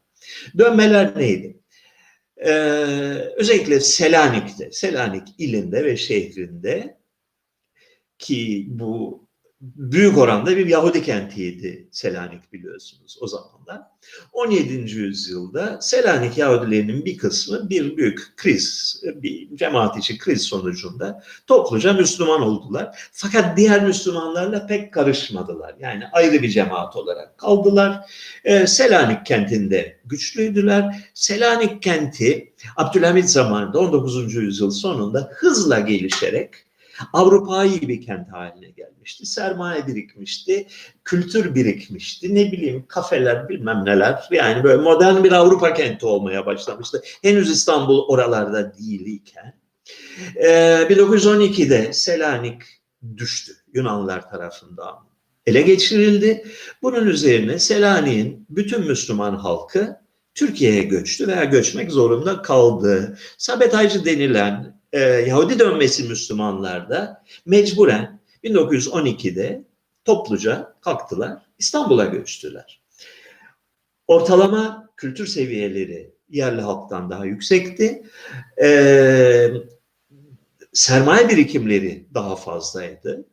Dönmeler 0.59 1.19
neydi? 1.19 1.61
Ee, 2.39 2.51
özellikle 3.37 3.81
Selanik'te, 3.81 4.73
Selanik 4.73 5.29
ilinde 5.39 5.85
ve 5.85 5.97
şehrinde 5.97 6.99
ki 8.19 8.67
bu 8.69 9.26
büyük 9.75 10.19
oranda 10.19 10.57
bir 10.57 10.67
Yahudi 10.67 11.03
kentiydi 11.03 11.89
Selanik 11.91 12.53
biliyorsunuz 12.53 13.19
o 13.21 13.27
zamanlar. 13.27 13.83
17. 14.33 14.73
yüzyılda 14.73 15.81
Selanik 15.81 16.39
Yahudilerinin 16.39 17.05
bir 17.05 17.19
kısmı 17.19 17.71
bir 17.71 17.97
büyük 17.97 18.33
kriz, 18.37 19.01
bir 19.15 19.57
cemaat 19.57 19.99
içi 19.99 20.19
kriz 20.19 20.43
sonucunda 20.43 21.23
topluca 21.47 21.93
Müslüman 21.93 22.43
oldular. 22.43 23.11
Fakat 23.13 23.57
diğer 23.57 23.85
Müslümanlarla 23.85 24.67
pek 24.67 24.93
karışmadılar. 24.93 25.75
Yani 25.81 26.05
ayrı 26.13 26.43
bir 26.43 26.49
cemaat 26.49 26.97
olarak 26.97 27.39
kaldılar. 27.39 28.11
Ee, 28.45 28.67
Selanik 28.67 29.27
kentinde 29.27 30.01
güçlüydüler. 30.05 31.11
Selanik 31.15 31.83
kenti 31.83 32.55
Abdülhamit 32.77 33.31
zamanında 33.31 33.79
19. 33.79 34.35
yüzyıl 34.35 34.71
sonunda 34.71 35.31
hızla 35.35 35.81
gelişerek 35.81 36.66
Avrupa'yı 37.13 37.89
bir 37.89 38.03
kent 38.03 38.33
haline 38.33 38.71
gelmişti. 38.71 39.27
Sermaye 39.27 39.87
birikmişti, 39.87 40.67
kültür 41.05 41.55
birikmişti. 41.55 42.35
Ne 42.35 42.53
bileyim 42.53 42.85
kafeler 42.89 43.49
bilmem 43.49 43.85
neler. 43.85 44.29
Yani 44.31 44.65
böyle 44.65 44.83
modern 44.83 45.25
bir 45.25 45.33
Avrupa 45.33 45.75
kenti 45.75 46.07
olmaya 46.07 46.47
başlamıştı. 46.47 47.03
Henüz 47.23 47.51
İstanbul 47.51 48.09
oralarda 48.09 48.75
değilken. 48.79 49.55
Ee, 50.37 50.49
1912'de 50.91 51.93
Selanik 51.93 52.63
düştü 53.17 53.53
Yunanlılar 53.75 54.31
tarafından 54.31 54.95
ele 55.47 55.63
geçirildi. 55.63 56.45
Bunun 56.83 57.07
üzerine 57.07 57.59
Selanik'in 57.59 58.47
bütün 58.51 58.87
Müslüman 58.87 59.37
halkı 59.37 60.01
Türkiye'ye 60.35 60.83
göçtü 60.83 61.29
veya 61.29 61.45
göçmek 61.45 61.93
zorunda 61.93 62.43
kaldı. 62.43 63.19
Sabetaycı 63.39 64.05
denilen 64.05 64.76
e, 64.97 65.01
Yahudi 65.01 65.59
dönmesi 65.59 66.05
Müslümanlar 66.05 66.91
da 66.91 67.25
mecburen 67.47 68.21
1912'de 68.45 69.65
topluca 70.05 70.75
kalktılar, 70.81 71.39
İstanbul'a 71.59 72.05
göçtüler. 72.05 72.81
Ortalama 74.07 74.91
kültür 74.97 75.27
seviyeleri 75.27 76.11
yerli 76.29 76.61
halktan 76.61 77.11
daha 77.11 77.25
yüksekti. 77.25 78.03
Ee, 78.63 79.51
sermaye 80.73 81.29
birikimleri 81.29 82.07
daha 82.15 82.37
fazlaydı. 82.37 83.25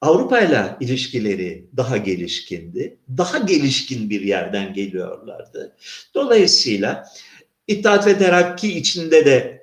Avrupa 0.00 0.40
ile 0.40 0.76
ilişkileri 0.80 1.66
daha 1.76 1.96
gelişkindi. 1.96 2.96
Daha 3.16 3.38
gelişkin 3.38 4.10
bir 4.10 4.20
yerden 4.20 4.74
geliyorlardı. 4.74 5.76
Dolayısıyla 6.14 7.06
İttihat 7.70 8.06
ve 8.06 8.18
Terakki 8.18 8.78
içinde 8.78 9.24
de 9.24 9.59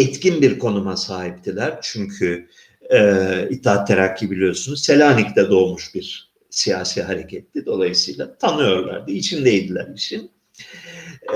etkin 0.00 0.42
bir 0.42 0.58
konuma 0.58 0.96
sahiptiler. 0.96 1.78
Çünkü 1.82 2.48
e, 2.90 3.48
İttihat 3.50 3.88
Terakki 3.88 4.30
biliyorsunuz 4.30 4.84
Selanik'te 4.84 5.50
doğmuş 5.50 5.94
bir 5.94 6.30
siyasi 6.50 7.02
hareketti. 7.02 7.66
Dolayısıyla 7.66 8.38
tanıyorlardı, 8.38 9.10
içindeydiler 9.10 9.88
işin. 9.96 10.30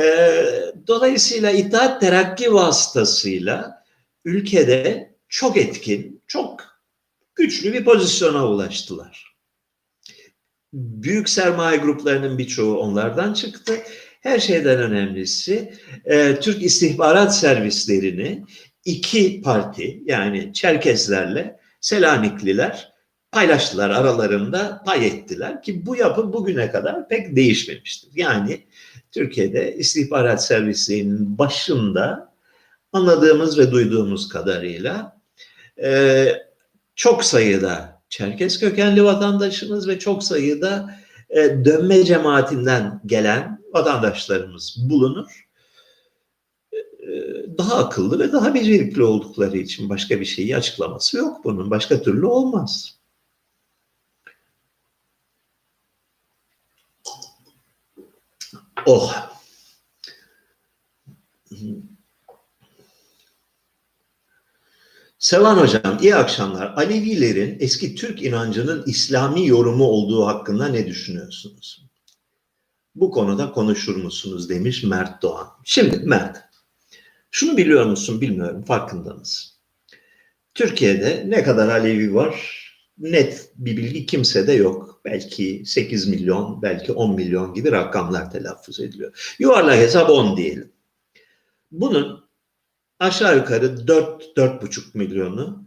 E, 0.00 0.06
dolayısıyla 0.86 1.50
İttihat 1.50 2.00
Terakki 2.00 2.54
vasıtasıyla 2.54 3.84
ülkede 4.24 5.14
çok 5.28 5.56
etkin, 5.56 6.22
çok 6.26 6.60
güçlü 7.34 7.72
bir 7.72 7.84
pozisyona 7.84 8.48
ulaştılar. 8.48 9.34
Büyük 10.72 11.28
sermaye 11.28 11.76
gruplarının 11.78 12.38
birçoğu 12.38 12.78
onlardan 12.78 13.32
çıktı. 13.32 13.72
Her 14.24 14.38
şeyden 14.38 14.78
önemlisi 14.78 15.72
e, 16.04 16.40
Türk 16.40 16.62
istihbarat 16.62 17.36
servislerini 17.36 18.44
iki 18.84 19.42
parti 19.42 20.02
yani 20.06 20.52
Çerkezlerle 20.52 21.56
Selanikliler 21.80 22.92
paylaştılar 23.32 23.90
aralarında 23.90 24.82
pay 24.86 25.06
ettiler 25.06 25.62
ki 25.62 25.86
bu 25.86 25.96
yapı 25.96 26.32
bugüne 26.32 26.70
kadar 26.70 27.08
pek 27.08 27.36
değişmemiştir. 27.36 28.10
Yani 28.14 28.60
Türkiye'de 29.12 29.76
istihbarat 29.76 30.44
servislerinin 30.44 31.38
başında 31.38 32.32
anladığımız 32.92 33.58
ve 33.58 33.72
duyduğumuz 33.72 34.28
kadarıyla 34.28 35.20
e, 35.82 36.26
çok 36.94 37.24
sayıda 37.24 38.02
Çerkes 38.08 38.60
kökenli 38.60 39.04
vatandaşımız 39.04 39.88
ve 39.88 39.98
çok 39.98 40.24
sayıda 40.24 40.94
e, 41.30 41.64
dönme 41.64 42.04
cemaatinden 42.04 43.00
gelen 43.06 43.63
vatandaşlarımız 43.74 44.76
bulunur. 44.90 45.48
E, 46.72 47.10
daha 47.58 47.74
akıllı 47.74 48.18
ve 48.18 48.32
daha 48.32 48.54
becerikli 48.54 49.02
oldukları 49.02 49.58
için 49.58 49.88
başka 49.88 50.20
bir 50.20 50.24
şeyi 50.24 50.56
açıklaması 50.56 51.16
yok 51.16 51.44
bunun. 51.44 51.70
Başka 51.70 52.02
türlü 52.02 52.26
olmaz. 52.26 52.98
Oh. 58.86 59.34
Sevan 65.18 65.56
Hocam, 65.56 65.98
iyi 66.02 66.14
akşamlar. 66.14 66.74
Alevilerin 66.76 67.56
eski 67.60 67.94
Türk 67.94 68.22
inancının 68.22 68.84
İslami 68.86 69.46
yorumu 69.46 69.84
olduğu 69.84 70.26
hakkında 70.26 70.68
ne 70.68 70.86
düşünüyorsunuz? 70.86 71.83
Bu 72.94 73.10
konuda 73.10 73.52
konuşur 73.52 73.96
musunuz 73.96 74.48
demiş 74.48 74.84
Mert 74.84 75.22
Doğan. 75.22 75.48
Şimdi 75.64 75.98
Mert, 75.98 76.40
şunu 77.30 77.56
biliyor 77.56 77.86
musun 77.86 78.20
bilmiyorum, 78.20 78.62
farkında 78.62 79.14
mısın? 79.14 79.50
Türkiye'de 80.54 81.24
ne 81.26 81.42
kadar 81.42 81.68
Alevi 81.68 82.14
var 82.14 82.64
net 82.98 83.50
bir 83.56 83.76
bilgi 83.76 84.06
kimsede 84.06 84.52
yok. 84.52 85.00
Belki 85.04 85.62
8 85.66 86.08
milyon, 86.08 86.62
belki 86.62 86.92
10 86.92 87.14
milyon 87.14 87.54
gibi 87.54 87.72
rakamlar 87.72 88.30
telaffuz 88.30 88.80
ediliyor. 88.80 89.34
Yuvarlak 89.38 89.76
hesap 89.76 90.10
10 90.10 90.36
diyelim. 90.36 90.72
Bunun 91.72 92.24
aşağı 92.98 93.36
yukarı 93.36 93.66
4-4,5 93.66 94.80
milyonu 94.94 95.64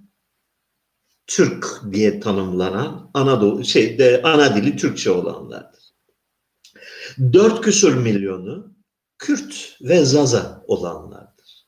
Türk 1.27 1.81
diye 1.91 2.19
tanımlanan 2.19 3.11
Anadolu 3.13 3.65
şeyde 3.65 4.21
ana 4.23 4.55
dili 4.55 4.77
Türkçe 4.77 5.11
olanlardır. 5.11 5.87
4 7.19 7.62
küsur 7.62 7.93
milyonu 7.93 8.77
Kürt 9.17 9.77
ve 9.82 10.06
Zaza 10.06 10.63
olanlardır. 10.67 11.67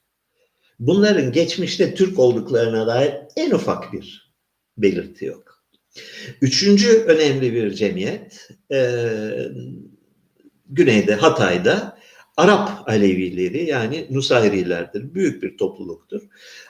Bunların 0.80 1.32
geçmişte 1.32 1.94
Türk 1.94 2.20
olduklarına 2.20 2.88
dair 2.88 3.14
en 3.36 3.52
ufak 3.52 3.94
bir 3.94 4.34
belirti 4.78 5.26
yok. 5.26 5.64
Üçüncü 6.42 7.04
önemli 7.04 7.54
bir 7.54 7.74
cemiyet 7.74 8.50
e, 8.72 9.00
güneyde 10.66 11.16
Hatay'da 11.16 11.98
Arap 12.38 12.90
Alevileri 12.90 13.70
yani 13.70 14.08
Nusayrilerdir. 14.10 15.14
Büyük 15.14 15.44
bir 15.44 15.58
topluluktur. 15.58 16.22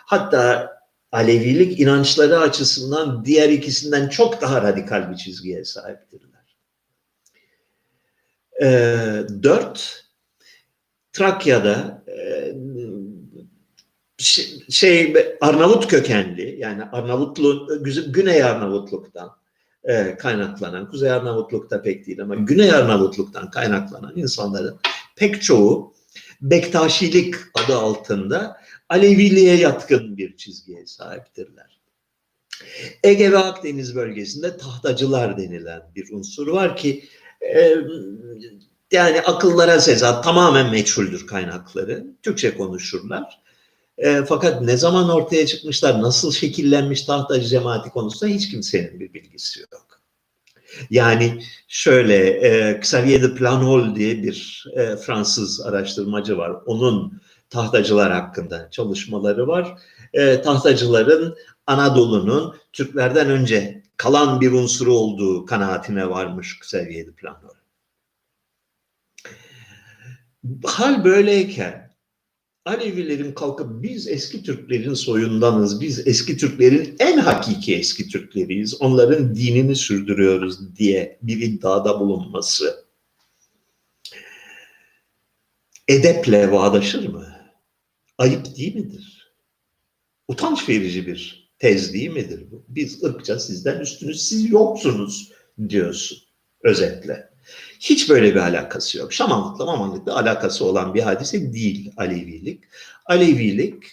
Hatta 0.06 0.70
Alevilik 1.12 1.80
inançları 1.80 2.40
açısından 2.40 3.26
diğer 3.26 3.50
ikisinden 3.50 4.10
çok 4.10 4.42
daha 4.42 4.62
radikal 4.62 5.12
bir 5.12 5.16
çizgiye 5.16 5.66
sahiptirler. 5.66 6.39
E, 8.62 8.68
dört, 9.44 10.06
Trakya'da 11.14 12.04
e, 12.08 12.54
şey 14.70 15.14
Arnavut 15.42 15.88
kökenli 15.88 16.56
yani 16.60 16.84
Arnavutlu 16.84 17.68
Güney 18.08 18.44
Arnavutluk'tan 18.44 19.30
e, 19.84 20.18
kaynaklanan 20.18 20.92
Kuzey 20.92 21.12
Arnavutluk'ta 21.12 21.82
pek 21.82 22.08
değil 22.08 22.22
ama 22.22 22.36
Güney 22.36 22.72
Arnavutluk'tan 22.72 23.50
kaynaklanan 23.50 24.14
insanların 24.16 24.80
pek 25.16 25.42
çoğu 25.42 25.94
Bektaşilik 26.42 27.36
adı 27.54 27.78
altında 27.78 28.58
Aleviliğe 28.90 29.56
yatkın 29.56 30.18
bir 30.18 30.38
çizgiye 30.38 30.86
sahiptirler. 30.86 31.80
Ege 33.04 33.32
ve 33.32 33.38
Akdeniz 33.38 33.96
bölgesinde 33.96 34.58
tahtacılar 34.58 35.38
denilen 35.38 35.82
bir 35.96 36.12
unsur 36.12 36.48
var 36.48 36.78
ki 36.78 37.04
e, 37.42 37.76
yani 38.92 39.22
akıllara 39.22 39.80
seza 39.80 40.22
tamamen 40.22 40.72
meçhuldür 40.72 41.28
kaynakları. 41.28 42.06
Türkçe 42.24 42.58
konuşurlar. 42.58 43.40
E, 43.98 44.26
fakat 44.26 44.62
ne 44.62 44.78
zaman 44.78 45.10
ortaya 45.10 45.46
çıkmışlar, 45.46 46.02
nasıl 46.02 46.32
şekillenmiş 46.32 47.02
tahtacı 47.02 47.48
cemaati 47.48 47.90
konusunda 47.90 48.34
hiç 48.34 48.52
kimsenin 48.52 49.00
bir 49.00 49.14
bilgisi 49.14 49.60
yok. 49.60 49.90
Yani 50.90 51.44
şöyle 51.68 52.16
e, 52.28 52.78
Xavier 52.78 53.24
de 53.24 53.36
Planol 53.36 53.96
diye 53.96 54.24
bir 54.24 54.66
e, 54.76 54.96
Fransız 54.96 55.62
araştırmacı 55.62 56.38
var. 56.38 56.52
Onun 56.66 57.22
tahtacılar 57.50 58.12
hakkında 58.12 58.68
çalışmaları 58.72 59.48
var. 59.48 59.78
E, 60.14 60.42
tahtacıların 60.42 61.36
Anadolu'nun 61.68 62.56
Türklerden 62.74 63.30
önce 63.30 63.84
kalan 64.00 64.42
bir 64.42 64.52
unsuru 64.52 64.94
olduğu 64.94 65.46
kanaatine 65.46 66.10
varmış 66.10 66.60
de 66.74 67.12
Planol. 67.12 67.56
Hal 70.64 71.04
böyleyken 71.04 71.90
Alevilerin 72.66 73.34
kalkıp 73.34 73.84
biz 73.84 74.08
eski 74.08 74.44
Türklerin 74.44 74.94
soyundanız, 74.94 75.82
biz 75.82 76.08
eski 76.08 76.38
Türklerin 76.38 76.96
en 77.00 77.18
hakiki 77.18 77.76
eski 77.76 78.10
Türkleriyiz, 78.10 78.82
onların 78.82 79.36
dinini 79.36 79.76
sürdürüyoruz 79.76 80.76
diye 80.76 81.20
bir 81.22 81.42
iddiada 81.42 82.00
bulunması 82.00 82.86
edeple 85.88 86.52
bağdaşır 86.52 87.10
mı? 87.10 87.28
Ayıp 88.18 88.58
değil 88.58 88.76
midir? 88.76 89.34
Utanç 90.28 90.70
verici 90.70 91.08
bir 91.08 91.39
tez 91.60 91.94
değil 91.94 92.10
midir 92.10 92.52
bu? 92.52 92.64
Biz 92.68 93.04
ırkça 93.04 93.40
sizden 93.40 93.80
üstünüz, 93.80 94.28
siz 94.28 94.52
yoksunuz 94.52 95.32
diyorsun 95.70 96.18
özetle. 96.64 97.30
Hiç 97.80 98.10
böyle 98.10 98.36
bir 98.36 98.40
alakası 98.40 98.98
yok. 98.98 99.14
Şamanlıkla 99.14 99.66
mamanlıkla 99.66 100.16
alakası 100.20 100.66
olan 100.66 100.94
bir 100.94 101.02
hadise 101.02 101.54
değil 101.54 101.92
Alevilik. 101.98 102.64
Alevilik 103.06 103.84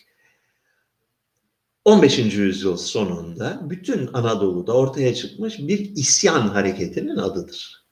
15. 1.85 2.19
yüzyıl 2.19 2.77
sonunda 2.77 3.61
bütün 3.63 4.11
Anadolu'da 4.13 4.73
ortaya 4.73 5.15
çıkmış 5.15 5.59
bir 5.59 5.79
isyan 5.79 6.49
hareketinin 6.49 7.17
adıdır. 7.17 7.87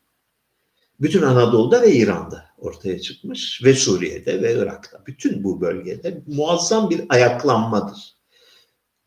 Bütün 1.00 1.22
Anadolu'da 1.22 1.82
ve 1.82 1.92
İran'da 1.92 2.44
ortaya 2.58 3.00
çıkmış 3.00 3.60
ve 3.64 3.74
Suriye'de 3.74 4.42
ve 4.42 4.54
Irak'ta. 4.54 5.06
Bütün 5.06 5.44
bu 5.44 5.60
bölgede 5.60 6.22
muazzam 6.26 6.90
bir 6.90 7.02
ayaklanmadır. 7.08 8.16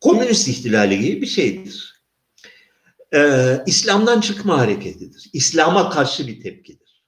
Komünist 0.02 0.48
ihtilali 0.48 1.00
gibi 1.00 1.22
bir 1.22 1.28
şeydir. 1.28 2.04
Ee, 3.14 3.64
İslam'dan 3.66 4.22
çıkma 4.22 4.58
hareketidir. 4.58 5.30
İslam'a 5.34 5.90
karşı 5.90 6.28
bir 6.28 6.42
tepkidir. 6.42 7.04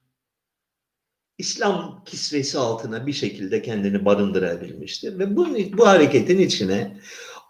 İslam 1.38 2.04
kisvesi 2.04 2.58
altına 2.58 3.06
bir 3.06 3.12
şekilde 3.12 3.62
kendini 3.62 4.04
barındırabilmiştir 4.04 5.18
ve 5.18 5.36
bu, 5.36 5.48
bu 5.78 5.86
hareketin 5.86 6.38
içine 6.38 7.00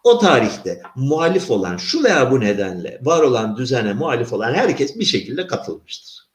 o 0.04 0.18
tarihte 0.18 0.82
muhalif 0.96 1.50
olan 1.50 1.76
şu 1.76 2.04
veya 2.04 2.30
bu 2.30 2.40
nedenle 2.40 3.00
var 3.02 3.22
olan 3.22 3.56
düzene 3.56 3.92
muhalif 3.92 4.32
olan 4.32 4.54
herkes 4.54 4.98
bir 4.98 5.04
şekilde 5.04 5.46
katılmıştır. 5.46 6.29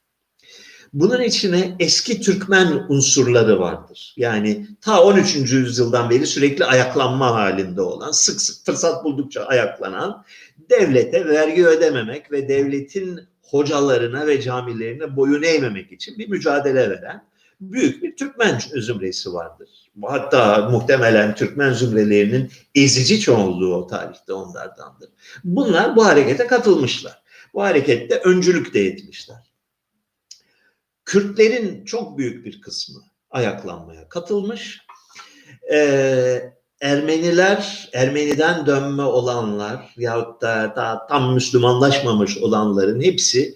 Bunun 0.95 1.21
içine 1.21 1.75
eski 1.79 2.21
Türkmen 2.21 2.86
unsurları 2.89 3.60
vardır. 3.60 4.13
Yani 4.17 4.67
ta 4.81 5.03
13. 5.03 5.36
yüzyıldan 5.36 6.10
beri 6.10 6.25
sürekli 6.25 6.65
ayaklanma 6.65 7.31
halinde 7.36 7.81
olan, 7.81 8.12
sık 8.12 8.41
sık 8.41 8.65
fırsat 8.65 9.03
buldukça 9.03 9.43
ayaklanan, 9.43 10.25
devlete 10.69 11.25
vergi 11.25 11.67
ödememek 11.67 12.31
ve 12.31 12.49
devletin 12.49 13.19
hocalarına 13.41 14.27
ve 14.27 14.41
camilerine 14.41 15.15
boyun 15.15 15.43
eğmemek 15.43 15.91
için 15.91 16.17
bir 16.17 16.29
mücadele 16.29 16.89
veren 16.89 17.23
büyük 17.62 18.03
bir 18.03 18.15
Türkmen 18.15 18.60
zümresi 18.75 19.34
vardır. 19.34 19.69
Hatta 20.03 20.69
muhtemelen 20.71 21.36
Türkmen 21.36 21.73
zümrelerinin 21.73 22.51
ezici 22.75 23.19
çoğunluğu 23.19 23.75
o 23.75 23.88
tarihte 23.88 24.34
onlardandır. 24.34 25.10
Bunlar 25.43 25.95
bu 25.95 26.05
harekete 26.05 26.47
katılmışlar. 26.47 27.21
Bu 27.53 27.63
harekette 27.63 28.15
öncülük 28.15 28.73
de 28.73 28.86
etmişler. 28.86 29.44
Kürtlerin 31.05 31.85
çok 31.85 32.17
büyük 32.17 32.45
bir 32.45 32.61
kısmı 32.61 33.01
ayaklanmaya 33.29 34.09
katılmış. 34.09 34.81
Ee, 35.73 36.53
Ermeniler, 36.81 37.89
Ermeniden 37.93 38.65
dönme 38.65 39.03
olanlar 39.03 39.93
yahut 39.97 40.41
da 40.41 40.73
daha 40.75 41.07
tam 41.07 41.33
Müslümanlaşmamış 41.33 42.37
olanların 42.37 43.01
hepsi 43.01 43.55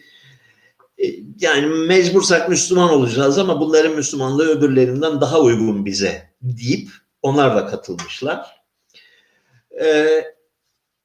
e, 0.98 1.06
yani 1.40 1.66
mecbursak 1.66 2.50
Müslüman 2.50 2.90
olacağız 2.90 3.38
ama 3.38 3.62
bunların 3.62 3.96
Müslümanlığı 3.96 4.48
öbürlerinden 4.50 5.22
daha 5.22 5.40
uygun 5.40 5.86
bize 5.86 6.34
deyip 6.42 6.90
onlar 7.22 7.56
da 7.56 7.68
katılmışlar. 7.68 8.60
Ee, 9.82 10.24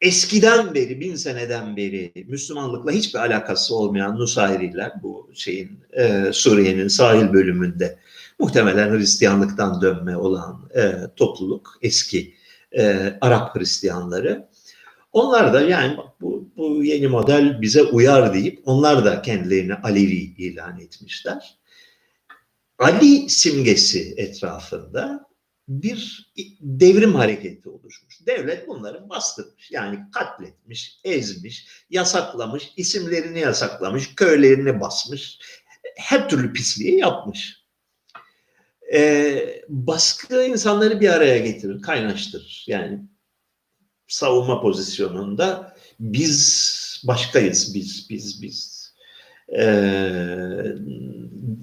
eskiden 0.05 0.75
beri, 0.75 1.01
bin 1.01 1.17
seneden 1.17 1.77
beri 1.77 2.13
Müslümanlıkla 2.29 2.93
hiçbir 2.93 3.19
alakası 3.19 3.77
olmayan 3.77 4.19
Nusayriler 4.19 4.93
bu 5.03 5.31
şeyin 5.35 5.81
e, 5.93 6.31
Suriye'nin 6.33 6.89
sahil 6.89 7.33
bölümünde 7.33 7.99
muhtemelen 8.39 8.99
Hristiyanlıktan 8.99 9.81
dönme 9.83 10.17
olan 10.17 10.71
e, 10.77 10.93
topluluk, 11.17 11.79
eski 11.83 12.35
e, 12.73 13.13
Arap 13.21 13.57
Hristiyanları. 13.57 14.49
Onlar 15.13 15.53
da 15.53 15.61
yani 15.61 15.97
bu, 16.21 16.49
bu 16.57 16.85
yeni 16.85 17.09
model 17.09 17.61
bize 17.61 17.83
uyar 17.83 18.35
deyip 18.35 18.61
onlar 18.65 19.05
da 19.05 19.23
kendilerini 19.23 19.75
Alevi 19.75 20.35
ilan 20.39 20.81
etmişler. 20.81 21.59
Ali 22.79 23.29
simgesi 23.29 24.15
etrafında 24.17 25.27
bir 25.69 26.33
devrim 26.61 27.15
hareketi. 27.15 27.69
Devlet 28.27 28.69
bunları 28.69 29.09
bastırmış. 29.09 29.71
Yani 29.71 29.99
katletmiş, 30.13 31.01
ezmiş, 31.05 31.67
yasaklamış, 31.91 32.73
isimlerini 32.77 33.41
yasaklamış, 33.41 34.15
köylerini 34.15 34.81
basmış. 34.81 35.39
Her 35.97 36.29
türlü 36.29 36.53
pisliği 36.53 36.99
yapmış. 36.99 37.65
Ee, 38.95 39.63
baskı 39.69 40.45
insanları 40.45 41.01
bir 41.01 41.09
araya 41.09 41.39
getirir, 41.39 41.83
kaynaştırır. 41.83 42.65
Yani 42.69 43.01
savunma 44.09 44.63
pozisyonunda 44.63 45.77
biz 46.01 47.03
başkayız, 47.07 47.75
biz, 47.75 48.11
biz, 48.11 48.43
biz. 48.43 48.75
Ee, 49.59 49.65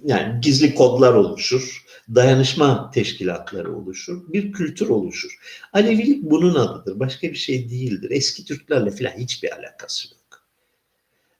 yani 0.03 0.41
gizli 0.41 0.75
kodlar 0.75 1.13
oluşur 1.13 1.80
dayanışma 2.15 2.91
teşkilatları 2.91 3.75
oluşur, 3.75 4.33
bir 4.33 4.51
kültür 4.51 4.89
oluşur. 4.89 5.39
Alevilik 5.73 6.23
bunun 6.23 6.55
adıdır, 6.55 6.99
başka 6.99 7.29
bir 7.29 7.35
şey 7.35 7.69
değildir. 7.69 8.11
Eski 8.11 8.45
Türklerle 8.45 8.91
falan 8.91 9.11
hiçbir 9.17 9.51
alakası 9.51 10.07
yok. 10.07 10.47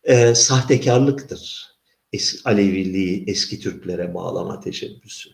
Ee, 0.04 0.36
sahtekarlıktır 0.36 1.72
es 2.14 2.42
Aleviliği 2.46 3.24
eski 3.28 3.60
Türklere 3.60 4.14
bağlama 4.14 4.60
teşebbüsü. 4.60 5.30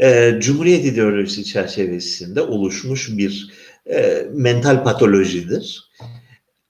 Ee, 0.00 0.38
Cumhuriyet 0.40 0.84
ideolojisi 0.84 1.44
çerçevesinde 1.44 2.42
oluşmuş 2.42 3.08
bir 3.18 3.50
e, 3.86 4.26
mental 4.32 4.84
patolojidir. 4.84 5.90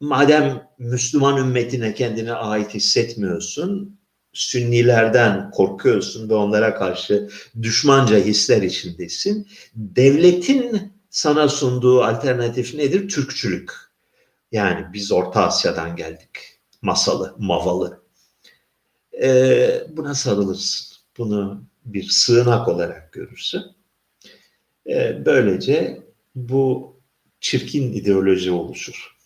Madem 0.00 0.62
Müslüman 0.78 1.36
ümmetine 1.36 1.94
kendine 1.94 2.32
ait 2.32 2.74
hissetmiyorsun, 2.74 3.99
Sünnilerden 4.32 5.50
korkuyorsun 5.50 6.28
ve 6.28 6.34
onlara 6.34 6.74
karşı 6.74 7.30
düşmanca 7.62 8.16
hisler 8.16 8.62
içindesin. 8.62 9.48
Devletin 9.74 10.92
sana 11.10 11.48
sunduğu 11.48 12.02
alternatif 12.02 12.74
nedir? 12.74 13.08
Türkçülük. 13.08 13.72
Yani 14.52 14.86
biz 14.92 15.12
Orta 15.12 15.44
Asya'dan 15.46 15.96
geldik. 15.96 16.28
Masalı, 16.82 17.34
mavalı. 17.38 18.02
Ee, 19.22 19.84
buna 19.88 20.14
sarılırsın. 20.14 20.96
Bunu 21.18 21.64
bir 21.84 22.02
sığınak 22.02 22.68
olarak 22.68 23.12
görürsün. 23.12 23.62
Ee, 24.86 25.22
böylece 25.26 26.02
bu 26.34 26.96
çirkin 27.40 27.92
ideoloji 27.92 28.50
oluşur. 28.50 29.16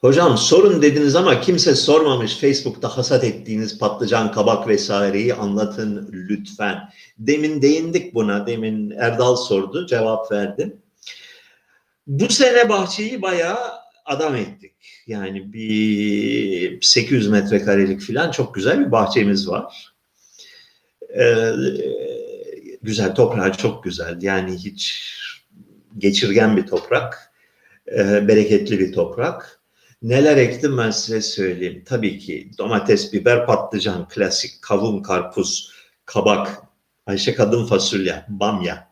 Hocam 0.00 0.38
sorun 0.38 0.82
dediniz 0.82 1.16
ama 1.16 1.40
kimse 1.40 1.74
sormamış 1.74 2.36
Facebook'ta 2.36 2.88
hasat 2.88 3.24
ettiğiniz 3.24 3.78
patlıcan, 3.78 4.32
kabak 4.32 4.68
vesaireyi 4.68 5.34
anlatın 5.34 6.08
lütfen. 6.12 6.88
Demin 7.18 7.62
değindik 7.62 8.14
buna. 8.14 8.46
Demin 8.46 8.90
Erdal 8.90 9.36
sordu, 9.36 9.86
cevap 9.86 10.32
verdim. 10.32 10.76
Bu 12.06 12.28
sene 12.28 12.68
bahçeyi 12.68 13.22
bayağı 13.22 13.58
adam 14.04 14.36
ettik. 14.36 14.72
Yani 15.06 15.52
bir 15.52 16.82
800 16.82 17.28
metrekarelik 17.28 18.00
falan 18.00 18.30
çok 18.30 18.54
güzel 18.54 18.86
bir 18.86 18.92
bahçemiz 18.92 19.48
var. 19.48 19.92
Ee, 21.18 21.52
güzel, 22.82 23.14
toprağı 23.14 23.52
çok 23.52 23.84
güzel. 23.84 24.22
Yani 24.22 24.56
hiç 24.56 25.10
geçirgen 25.98 26.56
bir 26.56 26.66
toprak, 26.66 27.32
e, 27.88 28.28
bereketli 28.28 28.78
bir 28.78 28.92
toprak 28.92 29.59
Neler 30.02 30.36
ektim 30.36 30.78
ben 30.78 30.90
size 30.90 31.22
söyleyeyim. 31.22 31.82
Tabii 31.86 32.18
ki 32.18 32.50
domates, 32.58 33.12
biber, 33.12 33.46
patlıcan, 33.46 34.08
klasik, 34.08 34.62
kavun, 34.62 35.02
karpuz, 35.02 35.72
kabak, 36.04 36.62
Ayşe 37.06 37.34
kadın 37.34 37.66
fasulye, 37.66 38.24
bamya, 38.28 38.88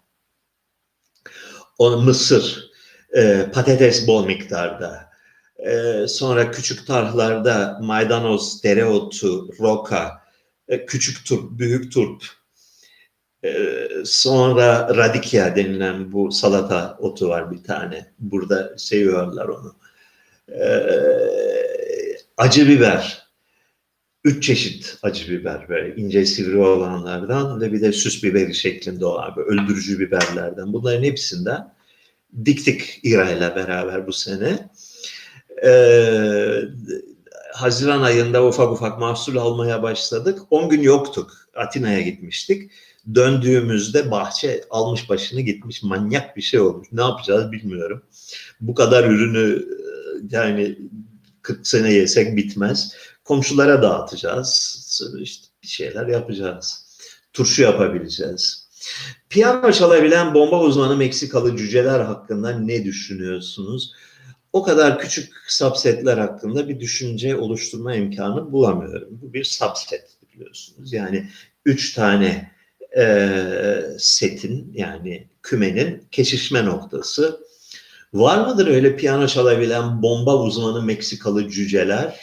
o 1.78 1.96
mısır, 1.96 2.70
e, 3.16 3.50
patates 3.52 4.06
bol 4.06 4.26
miktarda. 4.26 5.10
E, 5.58 6.06
sonra 6.08 6.50
küçük 6.50 6.86
tarhlarda 6.86 7.78
maydanoz, 7.82 8.64
dereotu, 8.64 9.48
roka, 9.60 10.22
e, 10.68 10.86
küçük 10.86 11.26
turp, 11.26 11.58
büyük 11.58 11.92
turp. 11.92 12.24
E, 13.44 13.78
sonra 14.04 14.96
radikya 14.96 15.56
denilen 15.56 16.12
bu 16.12 16.32
salata 16.32 16.96
otu 17.00 17.28
var 17.28 17.50
bir 17.50 17.64
tane. 17.64 18.12
Burada 18.18 18.78
seviyorlar 18.78 19.48
onu 19.48 19.76
ee, 20.52 22.16
acı 22.36 22.68
biber. 22.68 23.28
Üç 24.24 24.42
çeşit 24.42 24.98
acı 25.02 25.30
biber 25.30 25.68
böyle 25.68 25.96
ince 25.96 26.26
sivri 26.26 26.56
olanlardan 26.56 27.60
ve 27.60 27.72
bir 27.72 27.80
de 27.80 27.92
süs 27.92 28.22
biberi 28.22 28.54
şeklinde 28.54 29.06
olan 29.06 29.36
böyle 29.36 29.48
öldürücü 29.48 29.98
biberlerden. 29.98 30.72
Bunların 30.72 31.02
hepsinden 31.02 31.74
diktik 32.44 33.00
İRA 33.02 33.30
ile 33.30 33.56
beraber 33.56 34.06
bu 34.06 34.12
sene. 34.12 34.70
Ee, 35.64 36.60
Haziran 37.54 38.02
ayında 38.02 38.46
ufak 38.46 38.72
ufak 38.72 38.98
mahsul 38.98 39.36
almaya 39.36 39.82
başladık. 39.82 40.38
10 40.50 40.68
gün 40.68 40.82
yoktuk. 40.82 41.48
Atina'ya 41.54 42.00
gitmiştik. 42.00 42.70
Döndüğümüzde 43.14 44.10
bahçe 44.10 44.64
almış 44.70 45.08
başını 45.08 45.40
gitmiş 45.40 45.82
manyak 45.82 46.36
bir 46.36 46.42
şey 46.42 46.60
olmuş. 46.60 46.88
Ne 46.92 47.00
yapacağız 47.00 47.52
bilmiyorum. 47.52 48.02
Bu 48.60 48.74
kadar 48.74 49.04
ürünü 49.04 49.66
yani 50.30 50.78
40 51.42 51.66
sene 51.66 51.92
yesek 51.92 52.36
bitmez. 52.36 52.94
Komşulara 53.24 53.82
dağıtacağız. 53.82 54.78
İşte 55.20 55.46
bir 55.62 55.68
şeyler 55.68 56.06
yapacağız. 56.06 56.86
Turşu 57.32 57.62
yapabileceğiz. 57.62 58.68
Piyano 59.28 59.72
çalabilen 59.72 60.34
bomba 60.34 60.60
uzmanı 60.60 60.96
Meksikalı 60.96 61.56
cüceler 61.56 62.00
hakkında 62.00 62.58
ne 62.58 62.84
düşünüyorsunuz? 62.84 63.92
O 64.52 64.62
kadar 64.62 64.98
küçük 64.98 65.32
subsetler 65.48 66.18
hakkında 66.18 66.68
bir 66.68 66.80
düşünce 66.80 67.36
oluşturma 67.36 67.94
imkanı 67.94 68.52
bulamıyorum. 68.52 69.08
Bu 69.10 69.32
bir 69.32 69.44
subset 69.44 70.10
biliyorsunuz. 70.34 70.92
Yani 70.92 71.28
üç 71.64 71.94
tane 71.94 72.52
e, 72.96 73.80
setin 73.98 74.72
yani 74.74 75.28
kümenin 75.42 76.02
kesişme 76.10 76.64
noktası. 76.64 77.40
Var 78.14 78.46
mıdır 78.46 78.66
öyle 78.66 78.96
piyano 78.96 79.26
çalabilen 79.26 80.02
bomba 80.02 80.42
uzmanı 80.42 80.82
Meksikalı 80.82 81.48
cüceler? 81.50 82.20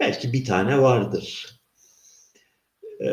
Belki 0.00 0.32
bir 0.32 0.44
tane 0.44 0.82
vardır. 0.82 1.46
Ee, 3.04 3.08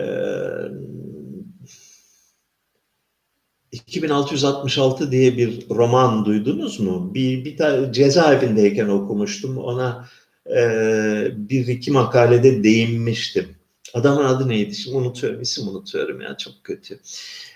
2666 3.72 5.12
diye 5.12 5.38
bir 5.38 5.70
roman 5.70 6.26
duydunuz 6.26 6.80
mu? 6.80 7.12
Bir, 7.14 7.46
bir 7.46 7.58
tane 7.58 7.94
cezaevindeyken 7.94 8.88
okumuştum. 8.88 9.58
Ona 9.58 10.08
e, 10.56 10.62
bir 11.36 11.68
iki 11.68 11.92
makalede 11.92 12.64
değinmiştim. 12.64 13.56
Adamın 13.94 14.26
adı 14.26 14.50
neydi? 14.50 14.76
Şimdi 14.76 14.98
unutuyorum. 14.98 15.42
İsim 15.42 15.68
unutuyorum 15.68 16.22
ya. 16.22 16.38
Çok 16.38 16.54
kötü. 16.64 17.00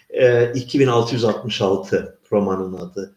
E, 0.09 0.51
2666 0.53 2.19
romanın 2.31 2.73
adı. 2.73 3.14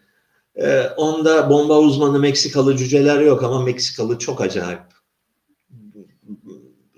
E, 0.58 0.88
onda 0.96 1.50
bomba 1.50 1.78
uzmanı 1.78 2.18
Meksikalı 2.18 2.76
cüceler 2.76 3.20
yok 3.20 3.42
ama 3.42 3.62
Meksikalı 3.62 4.18
çok 4.18 4.40
acayip 4.40 4.80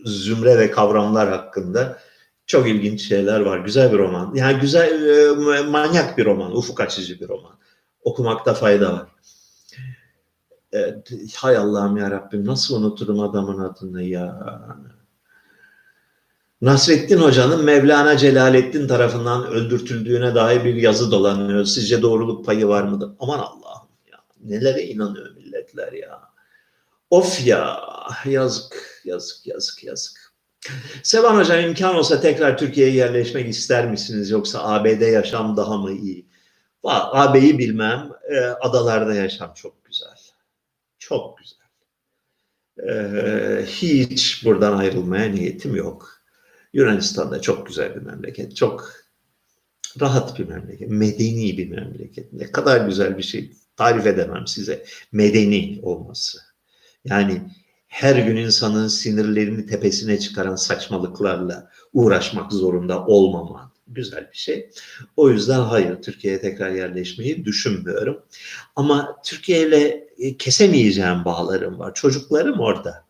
zümre 0.04 0.58
ve 0.58 0.70
kavramlar 0.70 1.28
hakkında 1.28 1.98
çok 2.46 2.68
ilginç 2.68 3.08
şeyler 3.08 3.40
var. 3.40 3.58
Güzel 3.58 3.92
bir 3.92 3.98
roman. 3.98 4.34
Yani 4.34 4.60
güzel, 4.60 5.06
e, 5.06 5.62
manyak 5.62 6.18
bir 6.18 6.24
roman, 6.24 6.56
ufuk 6.56 6.80
açıcı 6.80 7.20
bir 7.20 7.28
roman. 7.28 7.52
Okumakta 8.02 8.54
fayda 8.54 8.92
var. 8.92 9.06
E, 10.74 11.02
hay 11.36 11.56
Allah'ım 11.56 11.96
ya 11.96 12.10
Rabbim 12.10 12.46
nasıl 12.46 12.82
unuturum 12.82 13.20
adamın 13.20 13.58
adını 13.58 14.02
ya. 14.02 14.56
Nasrettin 16.60 17.18
Hoca'nın 17.18 17.64
Mevlana 17.64 18.16
Celaleddin 18.16 18.88
tarafından 18.88 19.46
öldürtüldüğüne 19.46 20.34
dair 20.34 20.64
bir 20.64 20.74
yazı 20.74 21.10
dolanıyor. 21.10 21.64
Sizce 21.64 22.02
doğruluk 22.02 22.46
payı 22.46 22.68
var 22.68 22.82
mıdır? 22.82 23.10
Aman 23.20 23.38
Allah'ım 23.38 23.88
ya. 24.12 24.18
Nelere 24.44 24.82
inanıyor 24.82 25.36
milletler 25.36 25.92
ya. 25.92 26.20
Of 27.10 27.46
ya 27.46 27.80
yazık 28.24 29.02
yazık 29.04 29.46
yazık 29.46 29.84
yazık. 29.84 30.34
Sevan 31.02 31.36
Hocam 31.36 31.60
imkan 31.60 31.94
olsa 31.94 32.20
tekrar 32.20 32.58
Türkiye'ye 32.58 32.94
yerleşmek 32.94 33.48
ister 33.48 33.90
misiniz 33.90 34.30
yoksa 34.30 34.64
AB'de 34.64 35.06
yaşam 35.06 35.56
daha 35.56 35.78
mı 35.78 35.92
iyi? 35.92 36.26
AB'yi 36.84 37.58
bilmem 37.58 38.10
e, 38.30 38.40
adalarda 38.40 39.14
yaşam 39.14 39.54
çok 39.54 39.84
güzel. 39.84 40.18
Çok 40.98 41.38
güzel. 41.38 41.60
E, 42.88 43.66
hiç 43.66 44.44
buradan 44.44 44.78
ayrılmaya 44.78 45.28
niyetim 45.28 45.74
yok. 45.76 46.19
Yunanistan'da 46.72 47.40
çok 47.40 47.66
güzel 47.66 47.96
bir 47.96 48.00
memleket. 48.00 48.56
Çok 48.56 48.92
rahat 50.00 50.38
bir 50.38 50.48
memleket. 50.48 50.90
Medeni 50.90 51.58
bir 51.58 51.70
memleket. 51.70 52.32
Ne 52.32 52.52
kadar 52.52 52.86
güzel 52.86 53.18
bir 53.18 53.22
şey 53.22 53.52
tarif 53.76 54.06
edemem 54.06 54.46
size. 54.46 54.84
Medeni 55.12 55.80
olması. 55.82 56.38
Yani 57.04 57.42
her 57.88 58.16
gün 58.16 58.36
insanın 58.36 58.88
sinirlerini 58.88 59.66
tepesine 59.66 60.18
çıkaran 60.18 60.56
saçmalıklarla 60.56 61.70
uğraşmak 61.92 62.52
zorunda 62.52 63.06
olmaman 63.06 63.70
güzel 63.86 64.30
bir 64.32 64.38
şey. 64.38 64.70
O 65.16 65.30
yüzden 65.30 65.60
hayır 65.60 66.02
Türkiye'ye 66.02 66.40
tekrar 66.40 66.70
yerleşmeyi 66.70 67.44
düşünmüyorum. 67.44 68.22
Ama 68.76 69.16
Türkiye 69.24 69.68
ile 69.68 70.08
e, 70.18 70.36
kesemeyeceğim 70.36 71.24
bağlarım 71.24 71.78
var. 71.78 71.94
Çocuklarım 71.94 72.60
orada. 72.60 73.04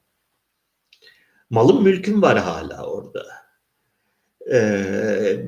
Malım 1.51 1.83
mülküm 1.83 2.23
var 2.23 2.39
hala 2.39 2.87
orada. 2.87 3.40
Ee, 4.53 5.47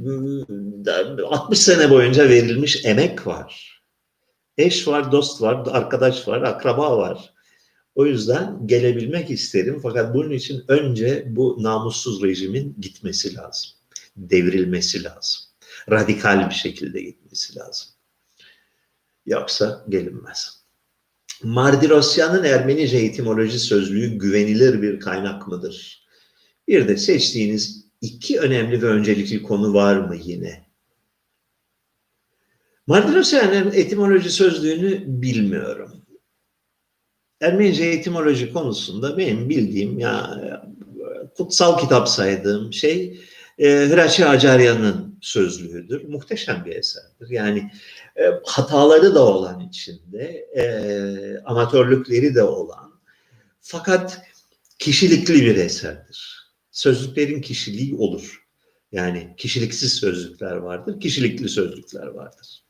60 1.24 1.58
sene 1.58 1.90
boyunca 1.90 2.28
verilmiş 2.28 2.84
emek 2.84 3.26
var. 3.26 3.82
Eş 4.58 4.88
var, 4.88 5.12
dost 5.12 5.42
var, 5.42 5.66
arkadaş 5.70 6.28
var, 6.28 6.42
akraba 6.42 6.98
var. 6.98 7.34
O 7.94 8.06
yüzden 8.06 8.66
gelebilmek 8.66 9.30
isterim 9.30 9.80
fakat 9.82 10.14
bunun 10.14 10.30
için 10.30 10.64
önce 10.68 11.24
bu 11.26 11.56
namussuz 11.60 12.22
rejimin 12.22 12.76
gitmesi 12.80 13.34
lazım. 13.34 13.70
Devrilmesi 14.16 15.04
lazım. 15.04 15.42
Radikal 15.90 16.48
bir 16.50 16.54
şekilde 16.54 17.02
gitmesi 17.02 17.58
lazım. 17.58 17.88
Yoksa 19.26 19.84
gelinmez. 19.88 20.62
Mardirosyan'ın 21.42 22.44
Ermenice 22.44 22.98
etimoloji 22.98 23.58
sözlüğü 23.58 24.18
güvenilir 24.18 24.82
bir 24.82 25.00
kaynak 25.00 25.48
mıdır? 25.48 26.06
Bir 26.68 26.88
de 26.88 26.96
seçtiğiniz 26.96 27.81
iki 28.02 28.40
önemli 28.40 28.82
ve 28.82 28.86
öncelikli 28.86 29.42
konu 29.42 29.74
var 29.74 29.96
mı 29.96 30.16
yine? 30.24 30.66
Mardirosyan'ın 32.86 33.72
etimoloji 33.72 34.30
sözlüğünü 34.30 35.02
bilmiyorum. 35.06 36.02
Ermenice 37.40 37.84
etimoloji 37.84 38.52
konusunda 38.52 39.18
benim 39.18 39.48
bildiğim 39.48 39.98
ya 39.98 40.40
kutsal 41.36 41.78
kitap 41.78 42.08
saydığım 42.08 42.72
şey 42.72 43.20
e, 43.58 43.68
Hirachi 43.68 44.26
Acarya'nın 44.26 45.18
sözlüğüdür. 45.20 46.08
Muhteşem 46.08 46.64
bir 46.64 46.76
eserdir. 46.76 47.30
Yani 47.30 47.70
e, 48.16 48.22
hataları 48.44 49.14
da 49.14 49.26
olan 49.26 49.60
içinde, 49.60 50.24
e, 50.56 50.64
amatörlükleri 51.44 52.34
de 52.34 52.42
olan 52.42 53.00
fakat 53.60 54.22
kişilikli 54.78 55.34
bir 55.34 55.56
eserdir. 55.56 56.41
Sözlüklerin 56.72 57.40
kişiliği 57.40 57.94
olur. 57.94 58.46
Yani 58.92 59.34
kişiliksiz 59.36 59.94
sözlükler 59.94 60.56
vardır, 60.56 61.00
kişilikli 61.00 61.48
sözlükler 61.48 62.06
vardır. 62.06 62.64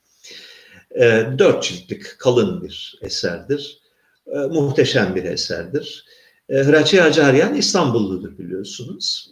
E, 0.91 1.27
dört 1.39 1.65
ciltlik 1.65 2.19
kalın 2.19 2.63
bir 2.63 2.99
eserdir 3.03 3.83
e, 4.27 4.39
muhteşem 4.39 5.15
bir 5.15 5.25
eserdir. 5.25 6.05
E, 6.49 6.65
Hraçi 6.65 7.03
Acaryan 7.03 7.55
İstanbulludur 7.55 8.39
biliyorsunuz. 8.39 9.31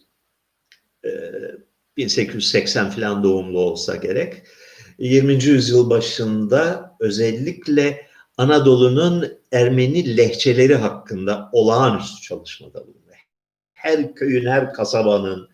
E, 1.04 1.10
1880 1.96 2.90
falan 2.90 3.24
doğumlu 3.24 3.60
olsa 3.60 3.96
gerek. 3.96 4.42
20. 4.98 5.44
yüzyıl 5.44 5.90
başında 5.90 6.96
özellikle 7.00 8.06
Anadolu'nun 8.36 9.40
Ermeni 9.52 10.16
lehçeleri 10.16 10.74
hakkında 10.74 11.48
olağanüstü 11.52 12.22
çalışmada 12.22 12.80
bulundu. 12.80 12.99
Her 13.82 14.14
köyün, 14.14 14.46
her 14.46 14.72
kasabanın, 14.72 15.48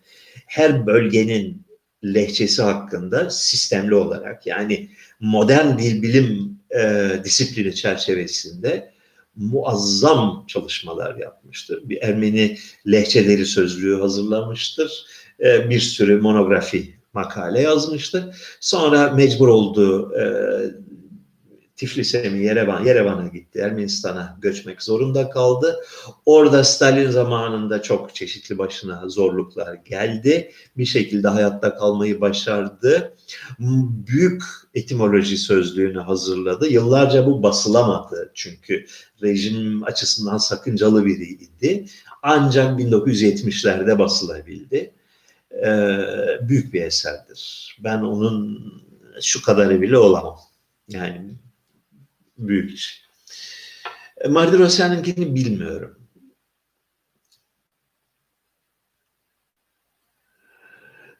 her 0.45 0.87
bölgenin 0.87 1.67
lehçesi 2.03 2.61
hakkında 2.61 3.29
sistemli 3.29 3.95
olarak 3.95 4.47
yani 4.47 4.89
modern 5.19 5.77
dil 5.77 6.01
bilim 6.01 6.59
e, 6.79 7.09
disiplini 7.23 7.75
çerçevesinde 7.75 8.91
muazzam 9.35 10.45
çalışmalar 10.47 11.15
yapmıştır. 11.15 11.89
Bir 11.89 12.01
Ermeni 12.01 12.57
lehçeleri 12.87 13.45
sözlüğü 13.45 13.99
hazırlamıştır. 13.99 15.05
E, 15.39 15.69
bir 15.69 15.79
sürü 15.79 16.21
monografi 16.21 16.97
makale 17.13 17.61
yazmıştır. 17.61 18.25
Sonra 18.59 19.09
mecbur 19.09 19.47
oldu 19.47 20.13
e, 20.19 20.23
Tiflis'e 21.77 22.29
mi 22.29 22.43
Yerevan, 22.43 22.85
Yerevan'a 22.85 23.27
gitti. 23.27 23.59
Ermenistan'a 23.59 24.37
göçmek 24.41 24.83
zorunda 24.83 25.29
kaldı. 25.29 25.75
Orada 26.25 26.63
Stalin 26.63 27.09
zamanında 27.09 27.81
çok 27.81 28.15
çeşitli 28.15 28.57
başına 28.57 29.09
zorluklar 29.09 29.73
geldi. 29.73 30.51
Bir 30.77 30.85
şekilde 30.85 31.27
hayatta 31.27 31.75
kalmayı 31.75 32.21
başardı. 32.21 33.15
Büyük 34.07 34.43
etimoloji 34.73 35.37
sözlüğünü 35.37 35.99
hazırladı. 35.99 36.67
Yıllarca 36.67 37.25
bu 37.25 37.43
basılamadı 37.43 38.31
çünkü 38.33 38.85
rejim 39.23 39.83
açısından 39.83 40.37
sakıncalı 40.37 41.05
biriydi. 41.05 41.85
Ancak 42.23 42.79
1970'lerde 42.79 43.99
basılabildi. 43.99 44.93
Ee, 45.65 45.97
büyük 46.41 46.73
bir 46.73 46.81
eserdir. 46.81 47.77
Ben 47.83 47.97
onun 47.97 48.73
şu 49.21 49.41
kadarı 49.41 49.81
bile 49.81 49.97
olamam. 49.97 50.37
Yani 50.89 51.37
büyük 52.37 52.73
iş. 52.73 53.07
E, 54.17 54.27
Mardirosyan'ınkini 54.27 55.35
bilmiyorum. 55.35 55.97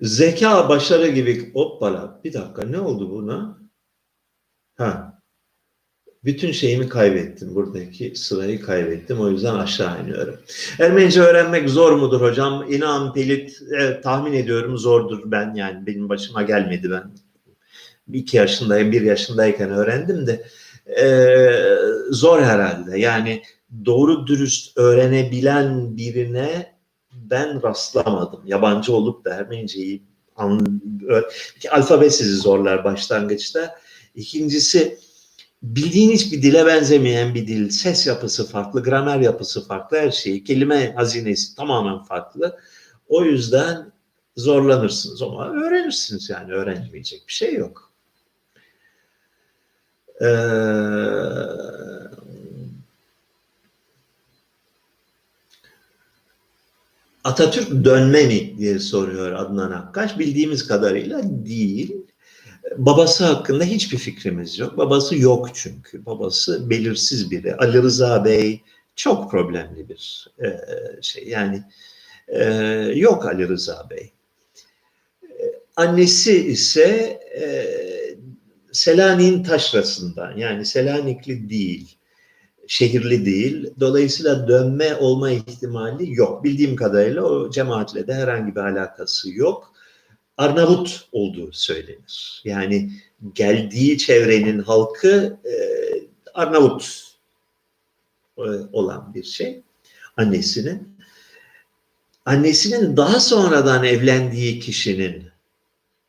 Zeka, 0.02 0.70
başarı 0.70 1.08
gibi 1.08 1.54
hoppala 1.54 2.22
bir 2.24 2.34
dakika 2.34 2.64
ne 2.64 2.80
oldu 2.80 3.12
buna? 3.12 3.58
Ha. 4.78 5.22
bütün 6.26 6.52
şeyimi 6.52 6.90
kaybettim. 6.90 7.56
Buradaki 7.56 8.16
sırayı 8.16 8.62
kaybettim. 8.62 9.20
O 9.20 9.30
yüzden 9.30 9.56
aşağı 9.56 10.04
iniyorum. 10.04 10.40
Ermenice 10.80 11.22
öğrenmek 11.22 11.70
zor 11.70 11.92
mudur 11.94 12.22
hocam? 12.22 12.66
İnan 12.74 13.14
Pelit 13.14 13.62
e, 13.80 14.02
tahmin 14.02 14.34
ediyorum 14.34 14.78
zordur. 14.78 15.32
Ben 15.32 15.54
yani 15.56 15.88
benim 15.88 16.10
başıma 16.10 16.42
gelmedi 16.42 16.92
ben. 16.92 17.12
iki 18.14 18.38
yaşındayım, 18.38 18.92
bir 18.92 19.02
yaşındayken 19.02 19.70
öğrendim 19.70 20.28
de 20.28 20.44
e, 21.00 21.50
zor 22.12 22.42
herhalde. 22.42 23.00
Yani 23.00 23.42
doğru 23.86 24.28
dürüst 24.28 24.78
öğrenebilen 24.78 25.98
birine 25.98 26.78
ben 27.14 27.64
rastlamadım. 27.64 28.42
Yabancı 28.46 28.94
olup 28.94 29.26
da 29.26 29.34
Ermeniceyi 29.34 30.04
an, 30.36 30.82
alfabe 31.72 32.10
sizi 32.10 32.36
zorlar 32.36 32.84
başlangıçta. 32.84 33.76
İkincisi 34.16 34.98
bildiğin 35.64 36.12
hiçbir 36.12 36.42
dile 36.42 36.66
benzemeyen 36.66 37.36
bir 37.36 37.48
dil. 37.48 37.70
Ses 37.70 38.08
yapısı 38.08 38.48
farklı, 38.50 38.84
gramer 38.84 39.20
yapısı 39.20 39.68
farklı, 39.68 39.98
her 39.98 40.12
şey. 40.12 40.44
Kelime 40.44 40.94
hazinesi 40.94 41.56
tamamen 41.56 42.04
farklı. 42.04 42.58
O 43.08 43.24
yüzden 43.24 43.92
zorlanırsınız 44.36 45.22
ama 45.22 45.50
öğrenirsiniz 45.50 46.30
yani 46.30 46.54
öğrenmeyecek 46.54 47.28
bir 47.28 47.34
şey 47.34 47.54
yok. 47.54 47.87
Ee, 50.22 50.26
Atatürk 57.24 57.86
dönme 57.86 58.24
mi 58.26 58.58
diye 58.58 58.80
soruyor 58.80 59.32
Adnan 59.32 59.72
Akkaş. 59.72 60.20
Bildiğimiz 60.20 60.68
kadarıyla 60.68 61.22
değil. 61.24 61.96
Babası 62.78 63.26
hakkında 63.26 63.64
hiçbir 63.64 63.98
fikrimiz 63.98 64.60
yok. 64.60 64.78
Babası 64.78 65.18
yok 65.18 65.50
çünkü. 65.54 66.06
Babası 66.06 66.70
belirsiz 66.70 67.32
biri. 67.32 67.56
Ali 67.56 67.82
Rıza 67.82 68.26
Bey 68.26 68.62
çok 68.96 69.32
problemli 69.32 69.90
bir 69.90 70.28
e, 70.44 70.60
şey. 71.02 71.28
Yani 71.28 71.64
e, 72.28 72.44
yok 72.96 73.26
Ali 73.26 73.50
Rıza 73.50 73.88
Bey. 73.90 74.12
E, 75.24 75.44
annesi 75.76 76.48
ise 76.48 77.20
Selanik'in 78.72 79.44
taşrasından 79.44 80.38
yani 80.38 80.66
Selanikli 80.66 81.50
değil 81.50 81.98
şehirli 82.68 83.26
değil. 83.26 83.74
Dolayısıyla 83.80 84.48
dönme 84.48 84.96
olma 84.96 85.32
ihtimali 85.32 86.14
yok. 86.14 86.44
Bildiğim 86.44 86.76
kadarıyla 86.76 87.24
o 87.24 87.52
cemaatle 87.52 88.08
de 88.08 88.14
herhangi 88.14 88.56
bir 88.56 88.60
alakası 88.60 89.32
yok. 89.34 89.74
Arnavut 90.38 91.08
olduğu 91.12 91.54
söylenir. 91.54 92.42
Yani 92.46 92.92
geldiği 93.34 93.98
çevrenin 93.98 94.60
halkı 94.60 95.38
e, 95.46 95.54
Arnavut 96.34 97.04
e, 98.38 98.42
olan 98.72 99.14
bir 99.14 99.24
şey. 99.24 99.62
Annesinin. 100.18 100.98
Annesinin 102.26 102.98
daha 102.98 103.20
sonradan 103.20 103.84
evlendiği 103.84 104.60
kişinin 104.60 105.24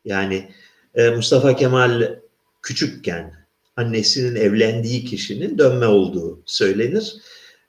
yani 0.05 0.49
e, 0.95 1.09
Mustafa 1.09 1.55
Kemal 1.55 2.19
küçükken 2.61 3.33
annesinin 3.75 4.35
evlendiği 4.35 5.05
kişinin 5.05 5.57
dönme 5.57 5.85
olduğu 5.85 6.41
söylenir. 6.45 7.15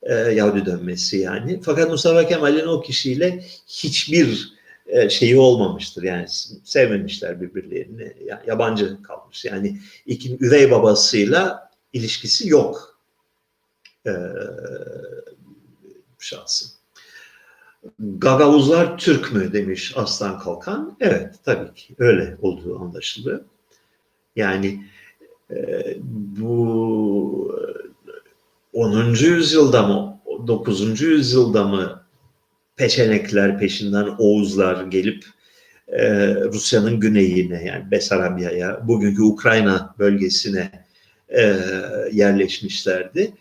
E, 0.03 0.15
Yahudi 0.15 0.67
dönmesi 0.67 1.19
yani. 1.19 1.61
Fakat 1.63 1.91
Mustafa 1.91 2.29
Kemal'in 2.29 2.67
o 2.67 2.81
kişiyle 2.81 3.45
hiçbir 3.67 4.53
e, 4.87 5.09
şeyi 5.09 5.39
olmamıştır. 5.39 6.03
Yani 6.03 6.27
sevmemişler 6.65 7.41
birbirlerini. 7.41 8.13
Yabancı 8.47 9.03
kalmış. 9.03 9.45
Yani 9.45 9.81
iki 10.07 10.37
üvey 10.41 10.71
babasıyla 10.71 11.71
ilişkisi 11.93 12.49
yok. 12.49 13.01
E, 14.07 14.13
şahsın. 16.19 16.71
Gagavuzlar 17.99 18.99
Türk 18.99 19.33
mü 19.33 19.53
demiş 19.53 19.93
Aslan 19.97 20.39
Kalkan. 20.39 20.97
Evet 21.01 21.35
tabii 21.45 21.75
ki 21.75 21.95
öyle 21.99 22.37
olduğu 22.43 22.81
anlaşılıyor. 22.81 23.41
Yani 24.37 24.85
ee, 25.51 25.97
bu 26.39 27.55
10. 28.73 29.15
yüzyılda 29.15 29.83
mı 29.83 30.21
9. 30.47 31.01
yüzyılda 31.01 31.65
mı 31.65 32.07
peçenekler 32.77 33.59
peşinden 33.59 34.09
Oğuzlar 34.19 34.85
gelip 34.85 35.25
e, 35.89 36.35
Rusya'nın 36.35 37.01
güneyine 37.01 37.65
yani 37.65 37.91
Besarabya'ya 37.91 38.89
bugünkü 38.89 39.23
Ukrayna 39.23 39.95
bölgesine 39.99 40.71
e, 41.29 41.57
yerleşmişlerdi. 42.13 43.33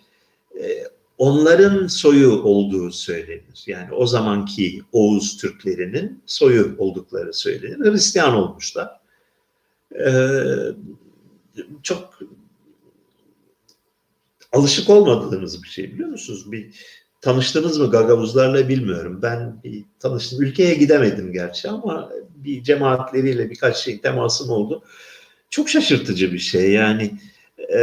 E, 0.59 0.83
onların 1.17 1.87
soyu 1.87 2.31
olduğu 2.31 2.91
söylenir. 2.91 3.63
Yani 3.67 3.93
o 3.93 4.05
zamanki 4.05 4.81
Oğuz 4.91 5.37
Türklerinin 5.37 6.23
soyu 6.25 6.75
oldukları 6.77 7.33
söylenir. 7.33 7.91
Hristiyan 7.91 8.35
olmuşlar. 8.35 8.98
E, 9.95 10.11
çok 11.83 12.19
alışık 14.51 14.89
olmadığınız 14.89 15.63
bir 15.63 15.67
şey 15.67 15.93
biliyor 15.93 16.09
musunuz? 16.09 16.51
Bir 16.51 16.69
tanıştınız 17.21 17.77
mı 17.77 17.91
Gagavuzlarla 17.91 18.69
bilmiyorum. 18.69 19.19
Ben 19.21 19.63
bir 19.63 19.85
tanıştım. 19.99 20.41
Ülkeye 20.41 20.73
gidemedim 20.73 21.33
gerçi 21.33 21.69
ama 21.69 22.11
bir 22.35 22.63
cemaatleriyle 22.63 23.49
birkaç 23.49 23.77
şey 23.77 24.01
temasım 24.01 24.49
oldu. 24.49 24.83
Çok 25.49 25.69
şaşırtıcı 25.69 26.33
bir 26.33 26.39
şey. 26.39 26.71
Yani 26.71 27.11
e, 27.73 27.81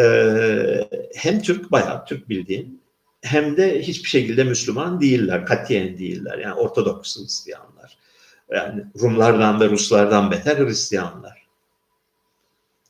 hem 1.15 1.43
Türk 1.43 1.73
bayağı 1.73 2.05
Türk 2.05 2.29
bildiğin 2.29 2.81
hem 3.23 3.57
de 3.57 3.83
hiçbir 3.83 4.09
şekilde 4.09 4.45
Müslüman 4.45 5.01
değiller. 5.01 5.47
Katiyen 5.47 5.99
değiller. 5.99 6.39
Yani 6.39 6.55
Ortodoks 6.55 7.19
Hristiyanlar. 7.19 7.99
Yani 8.51 8.85
Rumlardan 9.03 9.61
ve 9.61 9.71
Ruslardan 9.71 10.31
beter 10.31 10.57
Hristiyanlar. 10.57 11.36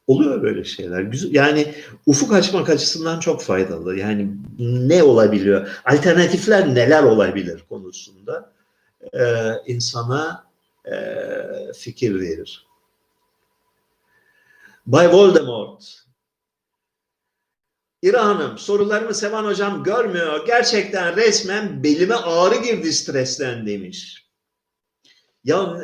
Oluyor 0.06 0.42
böyle 0.42 0.64
şeyler. 0.64 1.08
Yani 1.30 1.74
ufuk 2.06 2.32
açmak 2.32 2.70
açısından 2.70 3.20
çok 3.20 3.42
faydalı. 3.42 3.96
Yani 3.96 4.36
ne 4.58 5.02
olabiliyor? 5.02 5.80
Alternatifler 5.84 6.74
neler 6.74 7.02
olabilir 7.02 7.64
konusunda 7.68 8.52
e, 9.12 9.52
insana 9.66 10.46
e, 10.84 10.94
fikir 11.76 12.20
verir. 12.20 12.66
Bay 14.86 15.12
Voldemort 15.12 16.06
İran'ım 18.02 18.58
sorularımı 18.58 19.14
Sevan 19.14 19.44
hocam 19.44 19.82
görmüyor. 19.82 20.46
Gerçekten 20.46 21.16
resmen 21.16 21.82
belime 21.82 22.14
ağrı 22.14 22.56
girdi 22.62 22.92
stresten 22.92 23.66
demiş. 23.66 24.26
Ya 25.44 25.80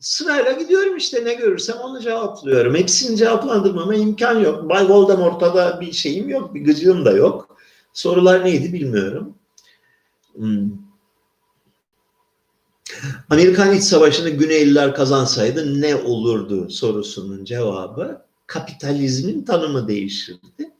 sırayla 0.00 0.52
gidiyorum 0.52 0.96
işte 0.96 1.24
ne 1.24 1.34
görürsem 1.34 1.76
onu 1.76 2.00
cevaplıyorum. 2.00 2.74
Hepsini 2.74 3.16
cevaplandırmama 3.16 3.94
imkan 3.94 4.40
yok. 4.40 4.68
Bay 4.68 4.88
Voldemort'a 4.88 5.54
da 5.54 5.80
bir 5.80 5.92
şeyim 5.92 6.28
yok, 6.28 6.54
bir 6.54 6.64
gıcığım 6.64 7.04
da 7.04 7.12
yok. 7.12 7.56
Sorular 7.92 8.44
neydi 8.44 8.72
bilmiyorum. 8.72 9.34
Hmm. 10.34 10.70
Amerikan 13.30 13.74
İç 13.74 13.82
Savaşı'nı 13.84 14.30
Güneyliler 14.30 14.94
kazansaydı 14.94 15.80
ne 15.80 15.96
olurdu 15.96 16.70
sorusunun 16.70 17.44
cevabı 17.44 18.22
kapitalizmin 18.46 19.42
tanımı 19.42 19.88
değişirdi. 19.88 20.70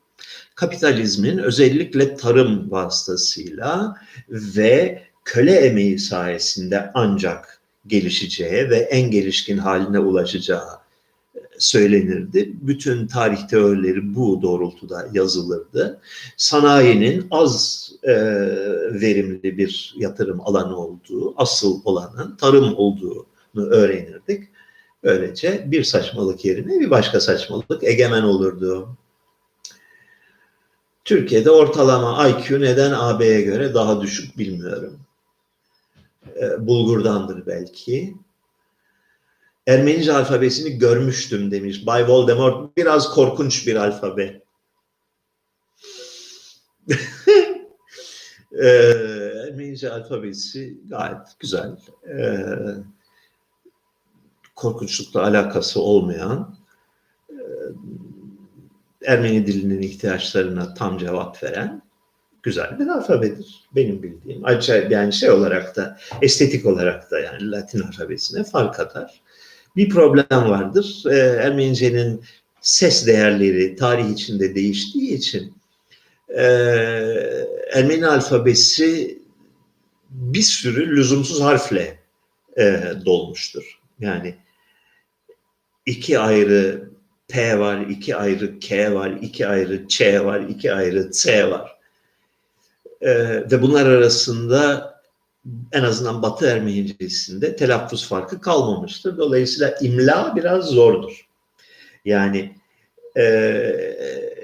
Kapitalizmin 0.55 1.39
özellikle 1.39 2.17
tarım 2.17 2.71
vasıtasıyla 2.71 3.97
ve 4.29 5.03
köle 5.25 5.53
emeği 5.53 5.99
sayesinde 5.99 6.91
ancak 6.95 7.56
gelişeceği 7.87 8.71
ve 8.71 8.77
en 8.77 9.11
gelişkin 9.11 9.59
haline 9.59 9.99
ulaşacağı 9.99 10.79
e, 11.35 11.41
söylenirdi. 11.59 12.53
Bütün 12.61 13.07
tarih 13.07 13.49
teorileri 13.49 14.15
bu 14.15 14.43
doğrultuda 14.43 15.09
yazılırdı. 15.13 16.01
Sanayinin 16.37 17.27
az 17.31 17.87
e, 18.03 18.15
verimli 19.01 19.59
bir 19.59 19.95
yatırım 19.99 20.41
alanı 20.41 20.77
olduğu, 20.77 21.35
asıl 21.37 21.81
olanın 21.85 22.37
tarım 22.37 22.75
olduğunu 22.77 23.67
öğrenirdik. 23.71 24.49
Böylece 25.05 25.65
bir 25.67 25.85
saçmalık 25.85 26.45
yerine 26.45 26.81
bir 26.81 26.91
başka 26.91 27.21
saçmalık 27.21 27.85
egemen 27.85 28.23
olurdu. 28.23 28.89
Türkiye'de 31.05 31.51
ortalama 31.51 32.29
IQ 32.29 32.61
neden 32.61 32.93
AB'ye 32.93 33.41
göre 33.41 33.75
daha 33.75 34.01
düşük 34.01 34.39
bilmiyorum 34.39 35.06
bulgurdandır 36.59 37.47
belki. 37.47 38.17
Ermenice 39.67 40.13
alfabesini 40.13 40.79
görmüştüm 40.79 41.51
demiş 41.51 41.87
Bay 41.87 42.09
Voldemort. 42.09 42.77
Biraz 42.77 43.11
korkunç 43.11 43.67
bir 43.67 43.77
alfabe. 43.77 44.43
e, 48.53 48.67
Ermenice 49.47 49.93
alfabesi 49.93 50.79
gayet 50.89 51.39
güzel. 51.39 51.77
E, 52.09 52.47
korkunçlukla 54.55 55.23
alakası 55.23 55.81
olmayan 55.81 56.57
e, 57.31 57.37
Ermeni 59.05 59.47
dilinin 59.47 59.83
ihtiyaçlarına 59.83 60.75
tam 60.75 60.99
cevap 60.99 61.43
veren 61.43 61.83
güzel 62.43 62.79
bir 62.79 62.87
alfabedir 62.87 63.66
benim 63.77 64.03
bildiğim. 64.03 64.45
Ayrıca 64.45 64.89
yani 64.91 65.13
şey 65.13 65.31
olarak 65.31 65.77
da 65.77 65.99
estetik 66.23 66.67
olarak 66.67 67.11
da 67.11 67.21
yani 67.21 67.51
Latin 67.51 67.81
alfabesine 67.81 68.45
fark 68.45 68.81
atar. 68.81 69.21
Bir 69.77 69.89
problem 69.89 70.27
vardır. 70.31 71.03
Ee, 71.11 71.17
Ermenice'nin 71.17 72.25
ses 72.61 73.07
değerleri 73.07 73.77
tarih 73.77 74.11
içinde 74.11 74.55
değiştiği 74.55 75.15
için 75.15 75.55
e, 76.29 76.43
Ermeni 77.73 78.07
alfabesi 78.07 79.19
bir 80.11 80.43
sürü 80.43 80.97
lüzumsuz 80.97 81.41
harfle 81.41 81.99
e, 82.59 82.83
dolmuştur. 83.05 83.81
Yani 84.01 84.35
iki 85.87 86.19
ayrı 86.19 86.91
P 87.29 87.59
var, 87.59 87.81
iki 87.81 88.17
ayrı 88.17 88.59
K 88.61 88.95
var, 88.95 89.11
iki 89.23 89.47
ayrı 89.47 89.89
Ç 89.89 90.01
var, 90.01 90.41
iki 90.41 90.73
ayrı 90.73 91.11
C 91.13 91.51
var. 91.51 91.76
E, 93.01 93.11
ve 93.51 93.63
bunlar 93.63 93.87
arasında 93.87 94.93
en 95.73 95.83
azından 95.83 96.23
Batı 96.23 96.47
Ermenicesinde 96.47 97.57
telaffuz 97.57 98.09
farkı 98.09 98.41
kalmamıştır. 98.41 99.19
Dolayısıyla 99.19 99.75
imla 99.81 100.33
biraz 100.37 100.65
zordur. 100.65 101.27
Yani 102.05 102.57
e, 103.17 103.27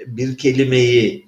bir 0.07 0.37
kelimeyi 0.37 1.25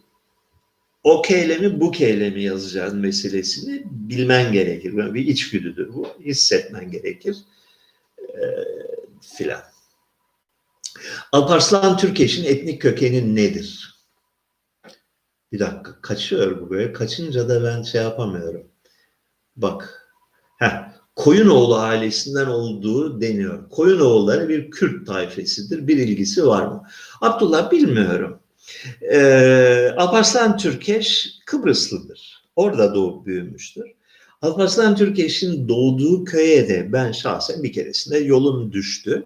o 1.03 1.21
keylemi 1.21 1.79
bu 1.79 1.91
keylemi 1.91 2.43
yazacağın 2.43 2.97
meselesini 2.97 3.83
bilmen 3.85 4.51
gerekir. 4.51 4.97
Böyle 4.97 5.13
bir 5.13 5.27
içgüdüdür 5.27 5.93
bu. 5.93 6.07
Hissetmen 6.25 6.91
gerekir. 6.91 7.37
E, 8.19 8.43
filan. 9.21 9.61
Alparslan 11.31 11.97
Türkeş'in 11.97 12.43
etnik 12.43 12.81
kökeni 12.81 13.35
nedir? 13.35 13.94
Bir 15.55 15.59
dakika 15.59 16.01
kaçıyor 16.01 16.61
bu 16.61 16.69
böyle. 16.69 16.93
Kaçınca 16.93 17.49
da 17.49 17.63
ben 17.63 17.81
şey 17.83 18.01
yapamıyorum. 18.01 18.63
Bak. 19.55 20.07
Heh, 20.57 20.89
Koyunoğlu 21.15 21.75
ailesinden 21.75 22.45
olduğu 22.45 23.21
deniyor. 23.21 23.69
Koyunoğulları 23.69 24.49
bir 24.49 24.71
Kürt 24.71 25.07
tayfesidir. 25.07 25.87
Bir 25.87 25.97
ilgisi 25.97 26.47
var 26.47 26.67
mı? 26.67 26.83
Abdullah 27.21 27.71
bilmiyorum. 27.71 28.39
Ee, 29.01 29.93
Alparslan 29.97 30.57
Türkeş 30.57 31.39
Kıbrıslıdır. 31.45 32.43
Orada 32.55 32.95
doğup 32.95 33.25
büyümüştür. 33.25 33.85
Alparslan 34.41 34.95
Türkeş'in 34.95 35.67
doğduğu 35.69 36.23
köye 36.23 36.69
de 36.69 36.93
ben 36.93 37.11
şahsen 37.11 37.63
bir 37.63 37.73
keresinde 37.73 38.17
yolum 38.17 38.71
düştü. 38.71 39.25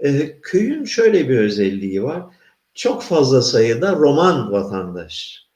Ee, 0.00 0.38
köyün 0.42 0.84
şöyle 0.84 1.28
bir 1.28 1.38
özelliği 1.38 2.02
var. 2.02 2.22
Çok 2.74 3.02
fazla 3.02 3.42
sayıda 3.42 3.92
Roman 3.92 4.52
vatandaş 4.52 5.46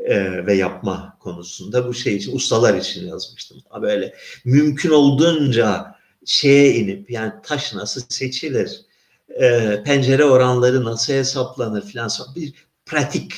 e, 0.05 0.47
ve 0.47 0.55
yapma 0.55 1.17
konusunda 1.21 1.89
bu 1.89 1.95
şey 1.95 2.17
için 2.17 2.37
ustalar 2.37 2.75
için 2.75 3.09
yazmıştım. 3.09 3.59
Böyle 3.83 4.15
mümkün 4.45 4.91
olduğunca 4.91 5.95
şeye 6.25 6.75
inip 6.75 7.11
yani 7.11 7.33
taş 7.43 7.75
nasıl 7.75 8.03
seçilir, 8.09 8.81
e, 9.29 9.83
pencere 9.85 10.25
oranları 10.25 10.85
nasıl 10.85 11.13
hesaplanır 11.13 11.83
filan 11.83 12.11
bir 12.37 12.55
pratik 12.87 13.33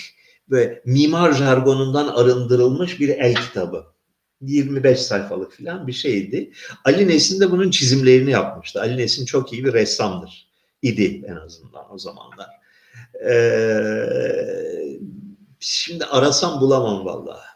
ve 0.51 0.83
mimar 0.85 1.33
jargonundan 1.33 2.09
arındırılmış 2.09 3.01
bir 3.01 3.09
el 3.09 3.35
kitabı. 3.35 3.87
25 4.41 5.01
sayfalık 5.01 5.53
filan 5.53 5.87
bir 5.87 5.93
şeydi. 5.93 6.51
Ali 6.85 7.09
Nesin 7.09 7.41
de 7.41 7.51
bunun 7.51 7.71
çizimlerini 7.71 8.31
yapmıştı. 8.31 8.81
Ali 8.81 8.97
Nesin 8.97 9.27
çok 9.27 9.53
iyi 9.53 9.65
bir 9.65 9.73
ressamdır. 9.73 10.47
idi 10.83 11.25
en 11.29 11.37
azından 11.37 11.95
o 11.95 11.99
zamanlar. 11.99 12.49
Ee, 13.31 14.86
şimdi 15.61 16.05
arasam 16.05 16.61
bulamam 16.61 17.05
vallahi. 17.05 17.47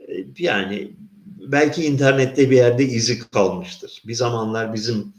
Ee, 0.00 0.26
yani 0.38 0.92
belki 1.38 1.84
internette 1.84 2.50
bir 2.50 2.56
yerde 2.56 2.84
izi 2.84 3.30
kalmıştır. 3.30 4.02
Bir 4.06 4.14
zamanlar 4.14 4.74
bizim 4.74 5.14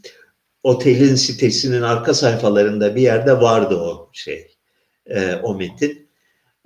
otelin 0.62 1.14
sitesinin 1.14 1.82
arka 1.82 2.14
sayfalarında 2.14 2.96
bir 2.96 3.02
yerde 3.02 3.40
vardı 3.40 3.76
o 3.76 4.10
şey, 4.12 4.56
e, 5.06 5.34
o 5.34 5.54
metin. 5.54 6.08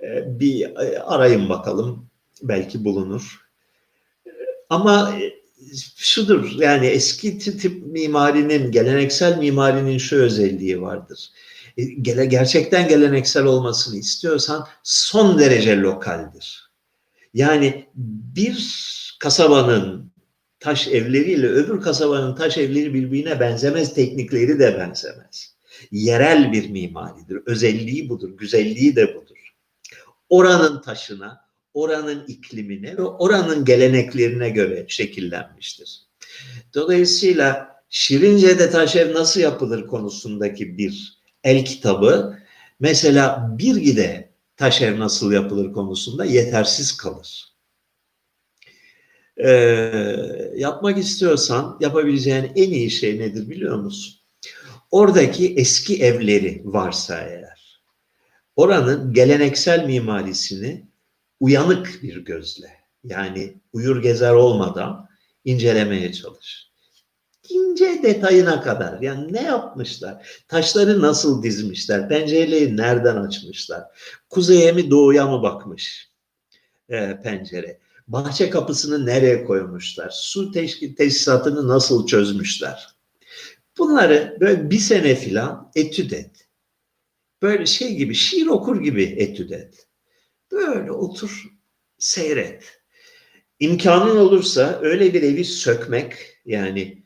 E, 0.01 0.39
bir 0.39 0.61
e, 0.61 0.99
arayın 0.99 1.49
bakalım, 1.49 2.09
belki 2.41 2.85
bulunur. 2.85 3.41
Ama 4.69 5.15
e, 5.21 5.33
şudur, 5.95 6.51
yani 6.57 6.87
eski 6.87 7.39
tip 7.39 7.85
mimarinin, 7.85 8.71
geleneksel 8.71 9.37
mimarinin 9.37 9.97
şu 9.97 10.15
özelliği 10.15 10.81
vardır 10.81 11.31
e, 11.33 11.50
gele, 12.01 12.25
gerçekten 12.25 12.87
geleneksel 12.87 13.43
olmasını 13.43 13.99
istiyorsan 13.99 14.67
son 14.83 15.39
derece 15.39 15.77
lokaldir. 15.77 16.71
Yani 17.33 17.87
bir 17.95 18.81
kasabanın 19.19 20.11
taş 20.59 20.87
evleriyle 20.87 21.47
öbür 21.47 21.81
kasabanın 21.81 22.35
taş 22.35 22.57
evleri 22.57 22.93
birbirine 22.93 23.39
benzemez, 23.39 23.93
teknikleri 23.93 24.59
de 24.59 24.77
benzemez. 24.77 25.55
Yerel 25.91 26.51
bir 26.51 26.69
mimaridir. 26.69 27.41
Özelliği 27.45 28.09
budur, 28.09 28.37
güzelliği 28.37 28.95
de 28.95 29.15
budur. 29.15 29.55
Oranın 30.29 30.81
taşına, 30.81 31.45
oranın 31.73 32.25
iklimine 32.27 32.97
ve 32.97 33.03
oranın 33.03 33.65
geleneklerine 33.65 34.49
göre 34.49 34.85
şekillenmiştir. 34.87 36.01
Dolayısıyla 36.73 37.71
Şirince'de 37.89 38.69
taş 38.69 38.95
ev 38.95 39.13
nasıl 39.13 39.41
yapılır 39.41 39.87
konusundaki 39.87 40.77
bir 40.77 41.20
el 41.43 41.65
kitabı 41.65 42.39
mesela 42.79 43.55
bir 43.57 43.75
gide 43.75 44.31
taş 44.57 44.81
ev 44.81 44.99
nasıl 44.99 45.31
yapılır 45.31 45.73
konusunda 45.73 46.25
yetersiz 46.25 46.97
kalır. 46.97 47.51
Ee, 49.37 49.51
yapmak 50.55 50.97
istiyorsan 50.97 51.77
yapabileceğin 51.81 52.51
en 52.55 52.71
iyi 52.71 52.91
şey 52.91 53.19
nedir 53.19 53.49
biliyor 53.49 53.77
musun? 53.77 54.21
Oradaki 54.91 55.55
eski 55.55 56.03
evleri 56.03 56.61
varsa 56.65 57.21
eğer, 57.21 57.81
oranın 58.55 59.13
geleneksel 59.13 59.85
mimarisini 59.85 60.87
uyanık 61.39 62.03
bir 62.03 62.17
gözle 62.17 62.81
yani 63.03 63.53
uyur 63.73 64.01
gezer 64.01 64.33
olmadan 64.33 65.09
incelemeye 65.45 66.13
çalış. 66.13 66.70
İnce 67.51 68.03
detayına 68.03 68.61
kadar 68.61 69.01
yani 69.01 69.33
ne 69.33 69.43
yapmışlar? 69.43 70.43
Taşları 70.47 71.01
nasıl 71.01 71.43
dizmişler? 71.43 72.09
Pencereyi 72.09 72.77
nereden 72.77 73.15
açmışlar? 73.15 73.83
Kuzeye 74.29 74.71
mi 74.71 74.91
doğuya 74.91 75.27
mı 75.27 75.43
bakmış 75.43 76.11
e, 76.89 77.19
pencere? 77.23 77.79
Bahçe 78.07 78.49
kapısını 78.49 79.05
nereye 79.05 79.43
koymuşlar? 79.43 80.09
Su 80.13 80.51
teşkil 80.51 80.95
tesisatını 80.95 81.67
nasıl 81.67 82.07
çözmüşler? 82.07 82.87
Bunları 83.77 84.37
böyle 84.39 84.69
bir 84.69 84.79
sene 84.79 85.15
filan 85.15 85.71
etüt 85.75 86.13
et. 86.13 86.47
Böyle 87.41 87.65
şey 87.65 87.95
gibi 87.95 88.15
şiir 88.15 88.47
okur 88.47 88.83
gibi 88.83 89.03
etüt 89.03 89.51
et. 89.51 89.87
Böyle 90.51 90.91
otur 90.91 91.43
seyret. 91.97 92.81
İmkanın 93.59 94.15
olursa 94.15 94.79
öyle 94.81 95.13
bir 95.13 95.23
evi 95.23 95.45
sökmek 95.45 96.13
yani 96.45 97.00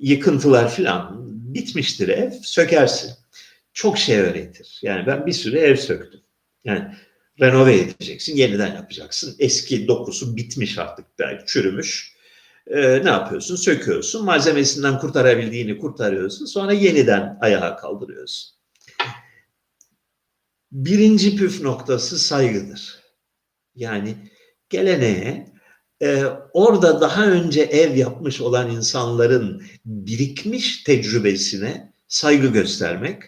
yıkıntılar 0.00 0.70
filan 0.70 1.26
bitmiştir 1.54 2.08
ev 2.08 2.30
sökersin. 2.42 3.10
Çok 3.72 3.98
şey 3.98 4.18
öğretir. 4.18 4.78
Yani 4.82 5.06
ben 5.06 5.26
bir 5.26 5.32
süre 5.32 5.60
ev 5.60 5.76
söktüm. 5.76 6.20
Yani 6.64 6.94
renove 7.40 7.74
edeceksin, 7.76 8.36
yeniden 8.36 8.74
yapacaksın. 8.74 9.36
Eski 9.38 9.88
dokusu 9.88 10.36
bitmiş 10.36 10.78
artık 10.78 11.06
belki 11.18 11.46
çürümüş. 11.46 12.16
Ee, 12.66 13.04
ne 13.04 13.08
yapıyorsun? 13.08 13.56
Söküyorsun. 13.56 14.24
Malzemesinden 14.24 14.98
kurtarabildiğini 14.98 15.78
kurtarıyorsun. 15.78 16.46
Sonra 16.46 16.72
yeniden 16.72 17.38
ayağa 17.40 17.76
kaldırıyorsun. 17.76 18.56
Birinci 20.72 21.36
püf 21.36 21.60
noktası 21.62 22.18
saygıdır. 22.18 23.00
Yani 23.74 24.14
geleneğe 24.70 25.55
e, 26.02 26.24
orada 26.52 27.00
daha 27.00 27.26
önce 27.26 27.62
ev 27.62 27.96
yapmış 27.96 28.40
olan 28.40 28.70
insanların 28.70 29.62
birikmiş 29.84 30.82
tecrübesine 30.82 31.92
saygı 32.08 32.46
göstermek 32.46 33.22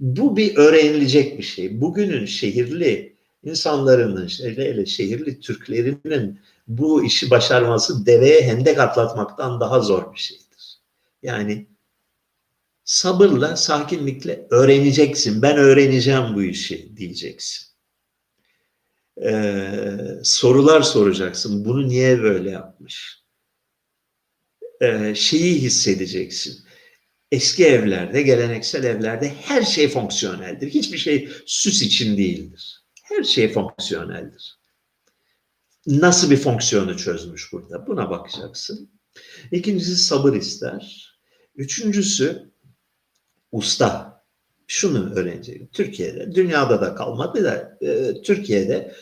bu 0.00 0.36
bir 0.36 0.56
öğrenilecek 0.56 1.38
bir 1.38 1.42
şey. 1.42 1.80
Bugünün 1.80 2.26
şehirli 2.26 3.16
insanların, 3.44 4.28
hele 4.40 4.86
şehirli 4.86 5.40
Türklerinin 5.40 6.40
bu 6.68 7.04
işi 7.04 7.30
başarması 7.30 8.06
deveye 8.06 8.42
hendek 8.42 8.78
atlatmaktan 8.78 9.60
daha 9.60 9.80
zor 9.80 10.14
bir 10.14 10.18
şeydir. 10.18 10.78
Yani 11.22 11.66
sabırla, 12.84 13.56
sakinlikle 13.56 14.46
öğreneceksin. 14.50 15.42
Ben 15.42 15.56
öğreneceğim 15.56 16.34
bu 16.34 16.42
işi 16.42 16.96
diyeceksin. 16.96 17.71
Ee, 19.20 19.98
sorular 20.24 20.82
soracaksın. 20.82 21.64
Bunu 21.64 21.88
niye 21.88 22.22
böyle 22.22 22.50
yapmış? 22.50 23.22
Ee, 24.80 25.14
şeyi 25.14 25.62
hissedeceksin. 25.62 26.64
Eski 27.30 27.66
evlerde, 27.66 28.22
geleneksel 28.22 28.84
evlerde 28.84 29.28
her 29.28 29.62
şey 29.62 29.88
fonksiyoneldir. 29.88 30.70
Hiçbir 30.70 30.98
şey 30.98 31.28
süs 31.46 31.82
için 31.82 32.16
değildir. 32.16 32.84
Her 33.02 33.24
şey 33.24 33.52
fonksiyoneldir. 33.52 34.58
Nasıl 35.86 36.30
bir 36.30 36.36
fonksiyonu 36.36 36.96
çözmüş 36.96 37.52
burada? 37.52 37.86
Buna 37.86 38.10
bakacaksın. 38.10 38.90
İkincisi 39.52 39.96
sabır 39.96 40.32
ister. 40.32 41.12
Üçüncüsü 41.54 42.52
usta. 43.52 44.11
Şunu 44.66 45.14
öğrenecek. 45.14 45.72
Türkiye'de, 45.72 46.34
dünyada 46.34 46.80
da 46.80 46.94
kalmadı 46.94 47.44
da 47.44 47.78
e, 47.86 48.22
Türkiye'de 48.22 48.94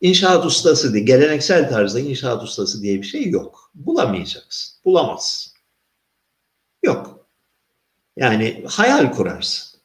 inşaat 0.00 0.46
ustası 0.46 0.92
diye, 0.92 1.04
geleneksel 1.04 1.68
tarzda 1.68 2.00
inşaat 2.00 2.42
ustası 2.42 2.82
diye 2.82 2.98
bir 2.98 3.06
şey 3.06 3.30
yok. 3.30 3.70
Bulamayacaksın. 3.74 4.78
Bulamazsın. 4.84 5.52
Yok. 6.82 7.28
Yani 8.16 8.64
hayal 8.68 9.12
kurarsın. 9.12 9.78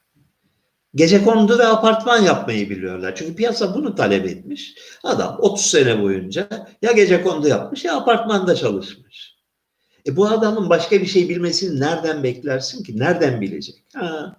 Gece 0.96 1.24
kondu 1.24 1.60
ve 1.60 1.66
apartman 1.66 2.22
yapmayı 2.22 2.70
biliyorlar. 2.70 3.16
Çünkü 3.16 3.36
piyasa 3.36 3.76
bunu 3.76 3.96
talep 3.96 4.26
etmiş. 4.26 4.76
Adam 5.04 5.38
30 5.40 5.66
sene 5.66 6.02
boyunca 6.02 6.68
ya 6.82 6.92
gece 6.92 7.22
kondu 7.22 7.48
yapmış 7.48 7.86
ya 7.86 7.96
apartmanda 7.96 8.56
çalışmış. 8.56 9.34
E 10.08 10.16
bu 10.16 10.28
adamın 10.28 10.70
başka 10.70 11.02
bir 11.02 11.06
şey 11.06 11.30
bilmesini 11.30 11.80
nereden 11.80 12.24
beklersin 12.24 12.84
ki? 12.84 13.00
Nereden 13.00 13.42
bilecek? 13.42 13.84
Ha, 13.94 14.36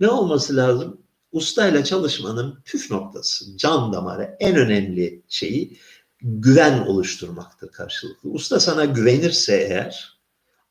ne 0.00 0.08
olması 0.08 0.56
lazım? 0.56 1.00
Ustayla 1.32 1.84
çalışmanın 1.84 2.62
püf 2.64 2.90
noktası, 2.90 3.56
can 3.56 3.92
damarı, 3.92 4.36
en 4.40 4.56
önemli 4.56 5.22
şeyi 5.28 5.78
güven 6.20 6.86
oluşturmaktır 6.86 7.68
karşılıklı. 7.68 8.30
Usta 8.30 8.60
sana 8.60 8.84
güvenirse 8.84 9.56
eğer 9.56 10.18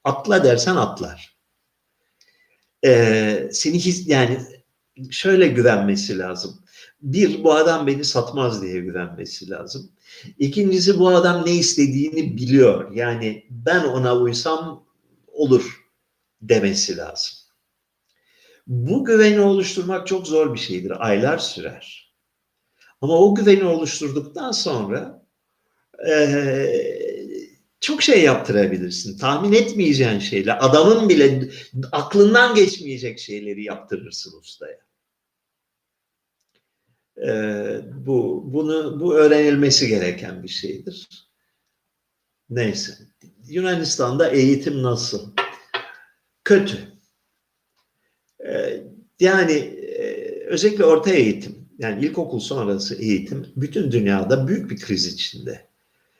atla 0.04 0.44
dersen 0.44 0.76
atlar. 0.76 1.36
Ee, 2.86 3.50
seni 3.52 3.80
his, 3.80 4.08
yani 4.08 4.40
şöyle 5.12 5.48
güvenmesi 5.48 6.18
lazım. 6.18 6.60
Bir, 7.02 7.44
bu 7.44 7.54
adam 7.54 7.88
beni 7.88 8.06
satmaz 8.06 8.62
diye 8.62 8.80
güvenmesi 8.80 9.50
lazım. 9.50 9.92
İkincisi 10.40 11.00
bu 11.00 11.10
adam 11.10 11.46
ne 11.46 11.52
istediğini 11.52 12.38
biliyor. 12.38 12.92
Yani 12.92 13.46
ben 13.50 13.84
ona 13.84 14.18
uysam 14.18 14.86
olur 15.28 15.86
demesi 16.42 16.98
lazım. 16.98 17.45
Bu 18.68 19.05
güveni 19.05 19.39
oluşturmak 19.39 20.07
çok 20.07 20.28
zor 20.28 20.53
bir 20.53 20.59
şeydir. 20.59 21.07
Aylar 21.07 21.38
sürer. 21.38 22.13
Ama 23.01 23.20
o 23.20 23.36
güveni 23.36 23.63
oluşturduktan 23.63 24.51
sonra 24.51 25.26
e, 26.09 26.16
çok 27.80 28.03
şey 28.03 28.24
yaptırabilirsin. 28.24 29.18
Tahmin 29.18 29.53
etmeyeceğin 29.53 30.20
şeyler, 30.20 30.57
adamın 30.59 31.09
bile 31.09 31.49
aklından 31.91 32.55
geçmeyecek 32.55 33.20
şeyleri 33.20 33.63
yaptırırsın 33.63 34.39
ustaya. 34.39 34.86
Ee, 37.28 37.82
bu 38.05 38.43
bunu 38.53 38.99
bu 38.99 39.16
öğrenilmesi 39.16 39.88
gereken 39.88 40.43
bir 40.43 40.47
şeydir. 40.47 41.28
Neyse. 42.49 42.93
Yunanistan'da 43.47 44.30
eğitim 44.30 44.84
nasıl? 44.84 45.34
Kötü. 46.43 46.95
Yani 49.20 49.51
e, 49.51 50.03
özellikle 50.45 50.86
orta 50.86 51.11
eğitim, 51.11 51.55
yani 51.80 52.05
ilkokul 52.05 52.39
sonrası 52.39 52.95
eğitim 52.95 53.47
bütün 53.55 53.91
dünyada 53.91 54.47
büyük 54.47 54.72
bir 54.72 54.80
kriz 54.80 55.05
içinde. 55.05 55.66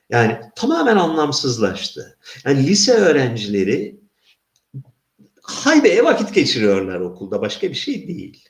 Yani 0.10 0.38
tamamen 0.56 0.96
anlamsızlaştı. 0.96 2.18
Yani 2.46 2.68
lise 2.68 2.94
öğrencileri 2.94 4.00
haybeye 5.42 6.04
vakit 6.04 6.34
geçiriyorlar 6.34 7.00
okulda. 7.00 7.42
Başka 7.42 7.70
bir 7.70 7.76
şey 7.76 8.08
değil. 8.08 8.50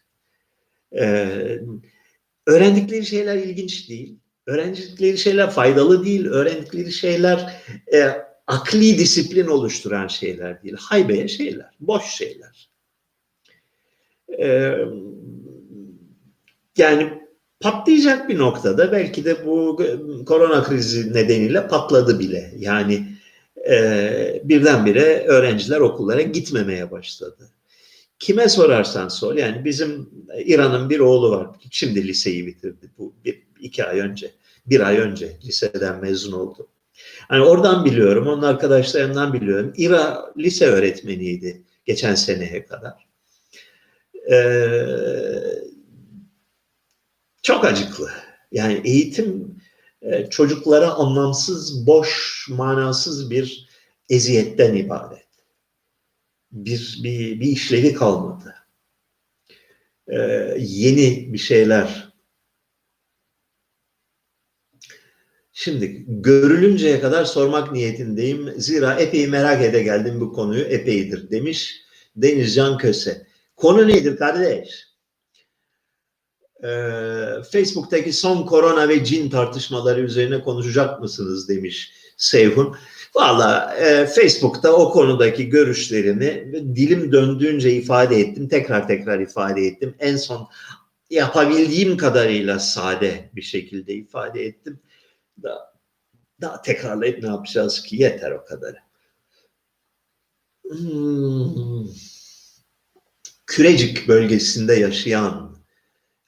Ee, 0.97 1.59
öğrendikleri 2.47 3.05
şeyler 3.05 3.37
ilginç 3.37 3.89
değil. 3.89 4.15
Öğrendikleri 4.45 5.17
şeyler 5.17 5.49
faydalı 5.49 6.05
değil. 6.05 6.25
Öğrendikleri 6.25 6.91
şeyler 6.91 7.63
e, 7.93 8.25
akli 8.47 8.97
disiplin 8.97 9.47
oluşturan 9.47 10.07
şeyler 10.07 10.63
değil. 10.63 10.75
Haybeye 10.79 11.27
şeyler, 11.27 11.69
boş 11.79 12.05
şeyler. 12.05 12.69
Yani 16.77 17.09
patlayacak 17.59 18.29
bir 18.29 18.37
noktada 18.37 18.91
belki 18.91 19.25
de 19.25 19.45
bu 19.45 19.83
korona 20.25 20.63
krizi 20.63 21.13
nedeniyle 21.13 21.67
patladı 21.67 22.19
bile. 22.19 22.53
Yani 22.57 23.07
e, 23.69 24.41
birdenbire 24.43 25.25
öğrenciler 25.27 25.79
okullara 25.79 26.21
gitmemeye 26.21 26.91
başladı. 26.91 27.49
Kime 28.19 28.49
sorarsan 28.49 29.07
sor 29.07 29.35
yani 29.35 29.65
bizim 29.65 30.09
İran'ın 30.45 30.89
bir 30.89 30.99
oğlu 30.99 31.31
var 31.31 31.47
şimdi 31.71 32.07
liseyi 32.07 32.47
bitirdi 32.47 32.91
bu 32.97 33.13
bir, 33.25 33.41
iki 33.59 33.85
ay 33.85 33.99
önce 33.99 34.31
bir 34.65 34.79
ay 34.79 34.97
önce 34.97 35.37
liseden 35.45 36.01
mezun 36.01 36.31
oldu. 36.31 36.67
Hani 37.27 37.43
oradan 37.43 37.85
biliyorum 37.85 38.27
onun 38.27 38.41
arkadaşlarından 38.41 39.33
biliyorum 39.33 39.73
İra 39.77 40.33
lise 40.37 40.65
öğretmeniydi 40.65 41.61
geçen 41.85 42.15
seneye 42.15 42.65
kadar. 42.65 43.04
Ee, 44.31 45.65
çok 47.43 47.65
acıklı. 47.65 48.11
Yani 48.51 48.81
eğitim 48.85 49.57
e, 50.01 50.29
çocuklara 50.29 50.89
anlamsız, 50.93 51.87
boş, 51.87 52.45
manasız 52.49 53.31
bir 53.31 53.69
eziyetten 54.09 54.75
ibaret. 54.75 55.25
Bir, 56.51 56.99
bir, 57.03 57.39
bir 57.39 57.47
işlevi 57.47 57.93
kalmadı. 57.93 58.55
Ee, 60.07 60.55
yeni 60.59 61.33
bir 61.33 61.37
şeyler. 61.37 62.13
Şimdi 65.53 66.05
görülünceye 66.07 66.99
kadar 66.99 67.25
sormak 67.25 67.71
niyetindeyim. 67.71 68.53
Zira 68.57 68.93
epey 68.93 69.27
merak 69.27 69.61
ede 69.61 69.83
geldim 69.83 70.21
bu 70.21 70.33
konuyu 70.33 70.63
epeydir 70.63 71.31
demiş 71.31 71.81
Denizcan 72.15 72.77
Köse. 72.77 73.27
Konu 73.55 73.87
nedir 73.87 74.17
kardeş? 74.17 74.85
Ee, 76.63 76.67
Facebook'taki 77.51 78.13
son 78.13 78.45
korona 78.45 78.89
ve 78.89 79.03
cin 79.03 79.29
tartışmaları 79.29 80.01
üzerine 80.01 80.41
konuşacak 80.41 81.01
mısınız 81.01 81.49
demiş 81.49 81.93
Seyhun. 82.17 82.75
Valla 83.15 83.75
e, 83.75 84.05
Facebook'ta 84.05 84.73
o 84.73 84.91
konudaki 84.91 85.49
görüşlerimi 85.49 86.53
dilim 86.75 87.11
döndüğünce 87.11 87.71
ifade 87.71 88.19
ettim. 88.19 88.47
Tekrar 88.47 88.87
tekrar 88.87 89.19
ifade 89.19 89.61
ettim. 89.61 89.95
En 89.99 90.17
son 90.17 90.47
yapabildiğim 91.09 91.97
kadarıyla 91.97 92.59
sade 92.59 93.29
bir 93.35 93.41
şekilde 93.41 93.93
ifade 93.93 94.45
ettim. 94.45 94.79
Daha, 95.43 95.73
daha 96.41 96.61
tekrarlayıp 96.61 97.23
ne 97.23 97.29
yapacağız 97.29 97.81
ki? 97.81 97.95
Yeter 97.95 98.31
o 98.31 98.45
kadar. 98.45 98.75
Hmm. 100.69 101.85
Kürecik 103.47 104.07
bölgesinde 104.07 104.73
yaşayan 104.73 105.55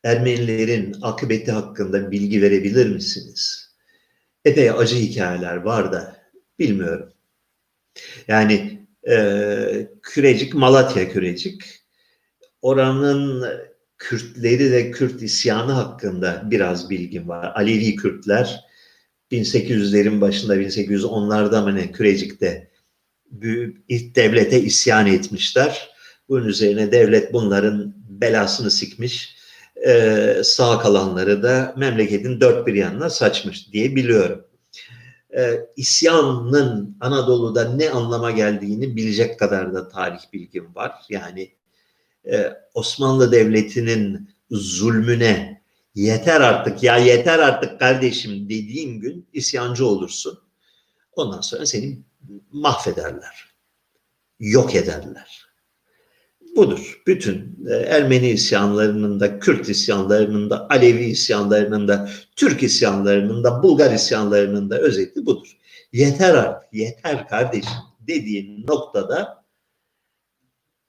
Ermenilerin 0.03 0.95
akıbeti 1.01 1.51
hakkında 1.51 2.11
bilgi 2.11 2.41
verebilir 2.41 2.89
misiniz? 2.89 3.71
Epey 4.45 4.71
acı 4.71 4.95
hikayeler 4.95 5.55
var 5.55 5.91
da 5.91 6.17
bilmiyorum. 6.59 7.13
Yani 8.27 8.85
e, 9.09 9.87
Kürecik, 10.01 10.53
Malatya 10.53 11.09
Kürecik 11.09 11.63
oranın 12.61 13.45
Kürtleri 13.97 14.71
ve 14.71 14.91
Kürt 14.91 15.21
isyanı 15.21 15.71
hakkında 15.71 16.43
biraz 16.51 16.89
bilgim 16.89 17.27
var. 17.27 17.51
Alevi 17.55 17.95
Kürtler 17.95 18.65
1800'lerin 19.31 20.21
başında 20.21 20.55
1810'larda 20.55 21.63
mı 21.63 21.75
ne 21.75 21.91
Kürecik'te 21.91 22.71
ilk 23.87 24.15
devlete 24.15 24.61
isyan 24.61 25.07
etmişler. 25.07 25.96
Bunun 26.29 26.45
üzerine 26.45 26.91
devlet 26.91 27.33
bunların 27.33 27.93
belasını 28.09 28.71
sikmiş. 28.71 29.37
Ee, 29.87 30.41
sağ 30.43 30.79
kalanları 30.79 31.43
da 31.43 31.73
memleketin 31.77 32.41
dört 32.41 32.67
bir 32.67 32.73
yanına 32.73 33.09
saçmış 33.09 33.73
diye 33.73 33.95
biliyorum. 33.95 34.47
Ee, 35.37 35.59
isyanın 35.75 36.97
Anadolu'da 36.99 37.73
ne 37.73 37.89
anlama 37.89 38.31
geldiğini 38.31 38.95
bilecek 38.95 39.39
kadar 39.39 39.73
da 39.73 39.89
tarih 39.89 40.19
bilgim 40.33 40.75
var. 40.75 40.91
Yani 41.09 41.51
e, 42.31 42.53
Osmanlı 42.73 43.31
Devleti'nin 43.31 44.29
zulmüne 44.51 45.61
yeter 45.95 46.41
artık 46.41 46.83
ya 46.83 46.97
yeter 46.97 47.39
artık 47.39 47.79
kardeşim 47.79 48.49
dediğin 48.49 48.99
gün 48.99 49.27
isyancı 49.33 49.85
olursun. 49.85 50.39
Ondan 51.11 51.41
sonra 51.41 51.65
seni 51.65 51.99
mahvederler. 52.51 53.47
Yok 54.39 54.75
ederler. 54.75 55.46
Budur. 56.57 57.01
Bütün 57.07 57.59
e, 57.69 57.73
Ermeni 57.73 58.29
isyanlarının 58.29 59.19
da, 59.19 59.39
Kürt 59.39 59.69
isyanlarının 59.69 60.49
da, 60.49 60.69
Alevi 60.69 61.03
isyanlarının 61.03 61.87
da, 61.87 62.09
Türk 62.35 62.63
isyanlarının 62.63 63.43
da, 63.43 63.63
Bulgar 63.63 63.91
isyanlarının 63.93 64.69
da 64.69 64.79
özeti 64.79 65.25
budur. 65.25 65.57
Yeter 65.91 66.33
artık, 66.33 66.73
yeter 66.73 67.27
kardeşim 67.27 67.71
dediğin 67.99 68.67
noktada 68.67 69.45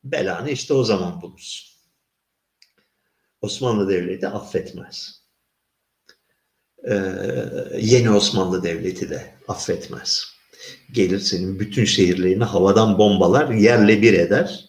belanı 0.05 0.51
işte 0.51 0.75
o 0.75 0.85
zaman 0.85 1.23
bulursun. 1.23 1.69
Osmanlı 3.41 3.89
Devleti 3.89 4.29
affetmez. 4.29 5.23
Ee, 6.89 6.95
yeni 7.79 8.11
Osmanlı 8.11 8.63
Devleti 8.63 9.11
de 9.11 9.35
affetmez. 9.49 10.25
Gelir 10.93 11.21
senin 11.21 11.61
bütün 11.61 11.85
şehirlerini 11.85 12.45
havadan 12.45 12.99
bombalar, 12.99 13.51
yerle 13.51 14.03
bir 14.03 14.13
eder. 14.13 14.68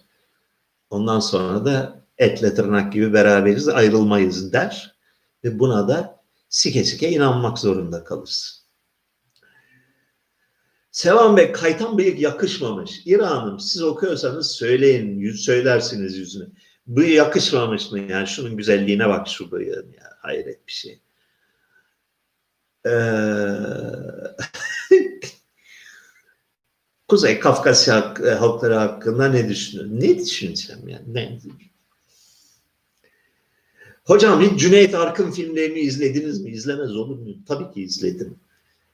Ondan 0.90 1.20
sonra 1.20 1.66
da 1.66 2.06
etle 2.18 2.54
tırnak 2.54 2.94
gibi 2.94 3.14
beraberiz, 3.14 3.68
ayrılmayız 3.68 4.54
der. 4.54 4.96
Ve 5.44 5.60
buna 5.60 5.88
da 5.88 6.24
sike 6.50 6.84
sike 6.84 7.10
inanmak 7.12 7.60
zorunda 7.60 8.04
kalırsın. 8.04 8.60
Sevan 10.92 11.38
Bey 11.38 11.52
kaytan 11.52 11.98
bıyık 11.98 12.20
yakışmamış. 12.20 13.02
İran'ım 13.06 13.60
siz 13.60 13.84
okuyorsanız 13.84 14.52
söyleyin, 14.52 15.20
yüz 15.20 15.46
söylersiniz 15.46 16.18
yüzüne. 16.18 16.46
Bu 16.88 17.02
yakışmamış 17.02 17.92
mı 17.92 18.00
yani 18.00 18.28
şunun 18.28 18.58
güzelliğine 18.58 19.10
bak 19.10 19.28
şu 19.28 19.52
bıyığın 19.52 19.92
ya 19.92 20.18
hayret 20.22 20.68
bir 20.68 20.72
şey. 20.72 21.02
Ee, 22.86 22.92
Kuzey 27.10 27.40
Kafkasya 27.40 28.14
e, 28.28 28.30
halkları 28.30 28.74
hakkında 28.74 29.30
ne 29.30 29.50
düşünüyorsun? 29.50 30.00
Ne 30.00 30.20
düşüneceğim 30.20 30.88
yani? 30.88 31.14
Ne? 31.14 31.40
Hocam 34.06 34.42
hiç 34.42 34.60
Cüneyt 34.60 34.96
Arkın 34.96 35.32
filmlerini 35.32 35.80
izlediniz 35.80 36.42
mi? 36.42 36.52
İzlemez 36.52 36.96
olur 36.96 37.20
mu? 37.20 37.36
Tabii 37.48 37.74
ki 37.74 37.82
izledim. 37.84 38.36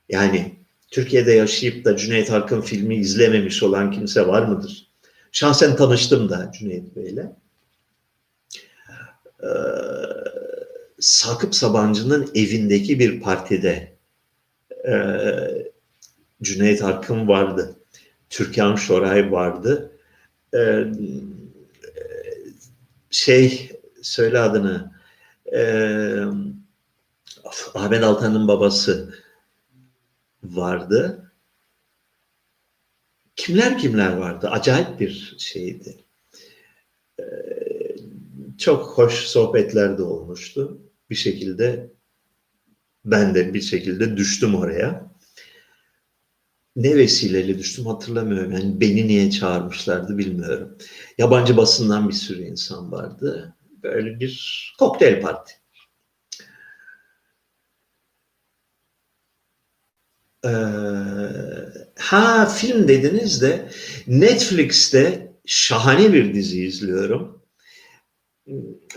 Yani 0.10 0.56
Türkiye'de 0.92 1.32
yaşayıp 1.32 1.86
da 1.86 1.98
Cüneyt 1.98 2.32
Arkın 2.32 2.62
filmi 2.62 2.96
izlememiş 2.96 3.64
olan 3.64 3.92
kimse 3.92 4.28
var 4.28 4.48
mıdır? 4.48 4.88
Şahsen 5.32 5.76
tanıştım 5.76 6.30
da 6.30 6.52
Cüneyt 6.60 6.96
Bey'le. 6.96 7.32
Ee, 9.44 9.48
Sakıp 11.00 11.56
Sabancı'nın 11.56 12.30
evindeki 12.36 13.00
bir 13.00 13.22
partide 13.22 13.94
e, 14.88 14.94
Cüneyt 16.42 16.82
Arkın 16.82 17.28
vardı. 17.28 17.76
Türkan 18.30 18.76
Şoray 18.76 19.32
vardı. 19.32 19.92
Ee, 20.54 20.86
şey 23.10 23.72
söyle 24.02 24.40
adını 24.40 24.96
ee, 25.54 26.24
Ahmet 27.74 28.04
Altan'ın 28.04 28.48
babası 28.48 29.16
vardı. 30.44 31.32
Kimler 33.36 33.78
kimler 33.78 34.18
vardı? 34.18 34.50
Acayip 34.50 35.00
bir 35.00 35.36
şeydi. 35.38 35.98
Ee, 37.20 37.24
çok 38.58 38.98
hoş 38.98 39.14
sohbetler 39.14 39.98
de 39.98 40.04
olmuştu. 40.04 40.82
Bir 41.10 41.16
şekilde 41.16 41.90
ben 43.06 43.36
de 43.36 43.54
bir 43.54 43.62
şekilde 43.62 44.18
düştüm 44.18 44.56
oraya. 44.56 45.15
Ne 46.76 46.96
vesileyle 46.96 47.58
düştüm 47.60 47.86
hatırlamıyorum. 47.86 48.52
Yani 48.52 48.82
beni 48.82 49.08
niye 49.08 49.32
çağırmışlardı 49.32 50.18
bilmiyorum. 50.18 50.78
Yabancı 51.18 51.58
basından 51.58 52.10
bir 52.10 52.14
sürü 52.14 52.44
insan 52.44 52.92
vardı. 52.92 53.56
Böyle 53.84 54.20
bir 54.20 54.76
kokteyl 54.80 55.22
parti. 55.22 55.54
Ee, 60.46 60.50
ha 62.00 62.46
film 62.46 62.88
dediniz 62.88 63.42
de 63.42 63.70
Netflix'te 64.08 65.34
şahane 65.46 66.14
bir 66.14 66.34
dizi 66.34 66.66
izliyorum. 66.66 67.42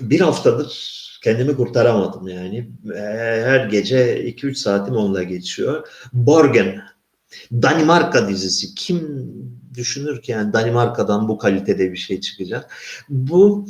Bir 0.00 0.20
haftadır 0.20 0.98
kendimi 1.24 1.56
kurtaramadım 1.56 2.28
yani. 2.28 2.70
Her 2.94 3.66
gece 3.66 4.24
2-3 4.24 4.54
saatim 4.54 4.96
onunla 4.96 5.22
geçiyor. 5.22 5.88
Borgen, 6.12 6.82
Danimarka 7.52 8.28
dizisi. 8.28 8.74
Kim 8.74 9.28
düşünür 9.78 10.22
ki 10.22 10.32
yani 10.32 10.52
Danimarka'dan 10.52 11.28
bu 11.28 11.38
kalitede 11.38 11.92
bir 11.92 11.96
şey 11.96 12.20
çıkacak. 12.20 12.76
Bu 13.08 13.66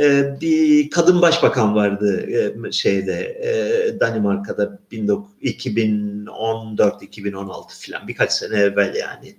e, 0.00 0.36
bir 0.40 0.90
kadın 0.90 1.22
başbakan 1.22 1.74
vardı 1.74 2.26
e, 2.30 2.54
şeyde 2.72 3.40
e, 3.42 4.00
Danimarka'da 4.00 4.80
2014-2016 4.90 7.86
falan 7.86 8.08
birkaç 8.08 8.32
sene 8.32 8.56
evvel 8.56 8.94
yani. 8.94 9.36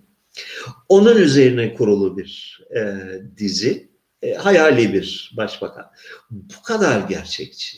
Onun 0.90 1.18
üzerine 1.18 1.74
kurulu 1.74 2.18
bir 2.18 2.62
e, 2.76 2.98
dizi. 3.38 3.94
E, 4.22 4.34
hayali 4.34 4.94
bir 4.94 5.34
başbakan. 5.38 5.86
Bu 6.32 6.62
kadar 6.64 7.00
gerçekçi. 7.00 7.78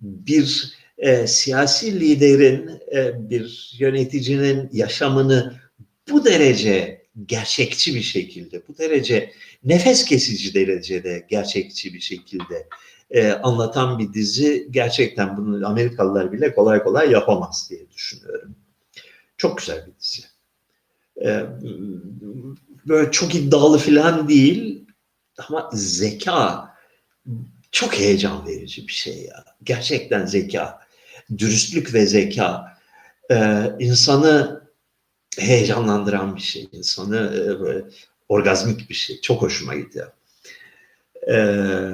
Bir 0.00 0.74
e, 1.02 1.26
siyasi 1.26 2.00
liderin, 2.00 2.70
e, 2.94 3.30
bir 3.30 3.74
yöneticinin 3.78 4.68
yaşamını 4.72 5.54
bu 6.10 6.24
derece 6.24 7.06
gerçekçi 7.26 7.94
bir 7.94 8.02
şekilde, 8.02 8.62
bu 8.68 8.78
derece 8.78 9.32
nefes 9.64 10.04
kesici 10.04 10.54
derecede 10.54 11.26
gerçekçi 11.30 11.94
bir 11.94 12.00
şekilde 12.00 12.68
e, 13.10 13.32
anlatan 13.32 13.98
bir 13.98 14.12
dizi 14.12 14.68
gerçekten 14.70 15.36
bunu 15.36 15.66
Amerikalılar 15.66 16.32
bile 16.32 16.54
kolay 16.54 16.82
kolay 16.82 17.10
yapamaz 17.10 17.66
diye 17.70 17.90
düşünüyorum. 17.90 18.56
Çok 19.36 19.58
güzel 19.58 19.86
bir 19.86 19.92
dizi. 20.00 20.22
E, 21.22 21.46
böyle 22.88 23.10
çok 23.10 23.34
iddialı 23.34 23.78
falan 23.78 24.28
değil 24.28 24.84
ama 25.48 25.70
zeka 25.72 26.72
çok 27.72 27.98
heyecan 27.98 28.46
verici 28.46 28.88
bir 28.88 28.92
şey 28.92 29.22
ya. 29.22 29.44
Gerçekten 29.62 30.26
zeka, 30.26 30.81
dürüstlük 31.38 31.94
ve 31.94 32.06
zeka 32.06 32.78
e, 33.30 33.66
insanı 33.78 34.62
heyecanlandıran 35.38 36.36
bir 36.36 36.40
şey. 36.40 36.68
İnsanı 36.72 37.16
e, 37.16 37.60
böyle 37.60 37.84
orgazmik 38.28 38.90
bir 38.90 38.94
şey. 38.94 39.20
Çok 39.20 39.42
hoşuma 39.42 39.74
gidiyor. 39.74 40.12
Ee, 41.28 41.92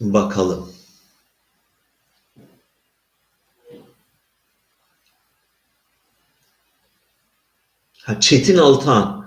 Bakalım. 0.00 0.72
Ha, 8.02 8.20
Çetin 8.20 8.56
Altan. 8.58 9.21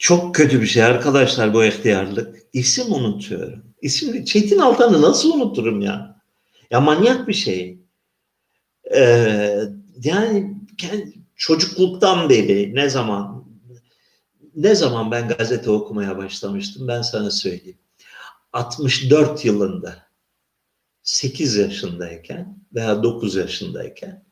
Çok 0.00 0.34
kötü 0.34 0.60
bir 0.60 0.66
şey 0.66 0.82
arkadaşlar 0.82 1.54
bu 1.54 1.64
ihtiyarlık. 1.64 2.36
İsim 2.52 2.92
unutuyorum. 2.92 3.64
İsim 3.82 4.24
Çetin 4.24 4.58
Altan'ı 4.58 5.02
nasıl 5.02 5.34
unuturum 5.34 5.80
ya? 5.80 6.22
Ya 6.70 6.80
manyak 6.80 7.28
bir 7.28 7.34
şey. 7.34 7.78
Ee, 8.94 9.60
yani 10.04 10.56
çocukluktan 11.36 12.28
beri 12.28 12.74
ne 12.74 12.90
zaman 12.90 13.44
ne 14.56 14.74
zaman 14.74 15.10
ben 15.10 15.28
gazete 15.28 15.70
okumaya 15.70 16.18
başlamıştım 16.18 16.88
ben 16.88 17.02
sana 17.02 17.30
söyleyeyim. 17.30 17.78
64 18.52 19.44
yılında 19.44 20.06
8 21.02 21.56
yaşındayken 21.56 22.58
veya 22.74 23.02
9 23.02 23.34
yaşındayken 23.34 24.24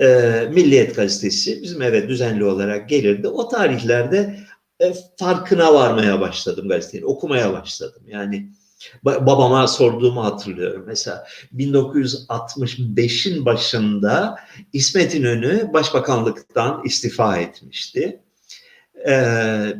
e, 0.00 0.06
Milliyet 0.52 0.96
Gazetesi 0.96 1.62
bizim 1.62 1.82
eve 1.82 2.08
düzenli 2.08 2.44
olarak 2.44 2.88
gelirdi. 2.88 3.28
O 3.28 3.48
tarihlerde 3.48 4.38
e, 4.82 4.94
farkına 5.16 5.74
varmaya 5.74 6.20
başladım 6.20 6.68
gazeteyi, 6.68 7.04
okumaya 7.04 7.52
başladım. 7.52 8.02
Yani 8.06 8.48
babama 9.04 9.66
sorduğumu 9.66 10.24
hatırlıyorum. 10.24 10.84
Mesela 10.86 11.26
1965'in 11.56 13.44
başında 13.44 14.38
İsmet 14.72 15.14
İnönü 15.14 15.72
başbakanlıktan 15.72 16.82
istifa 16.84 17.36
etmişti. 17.36 18.20
Ee, 19.08 19.76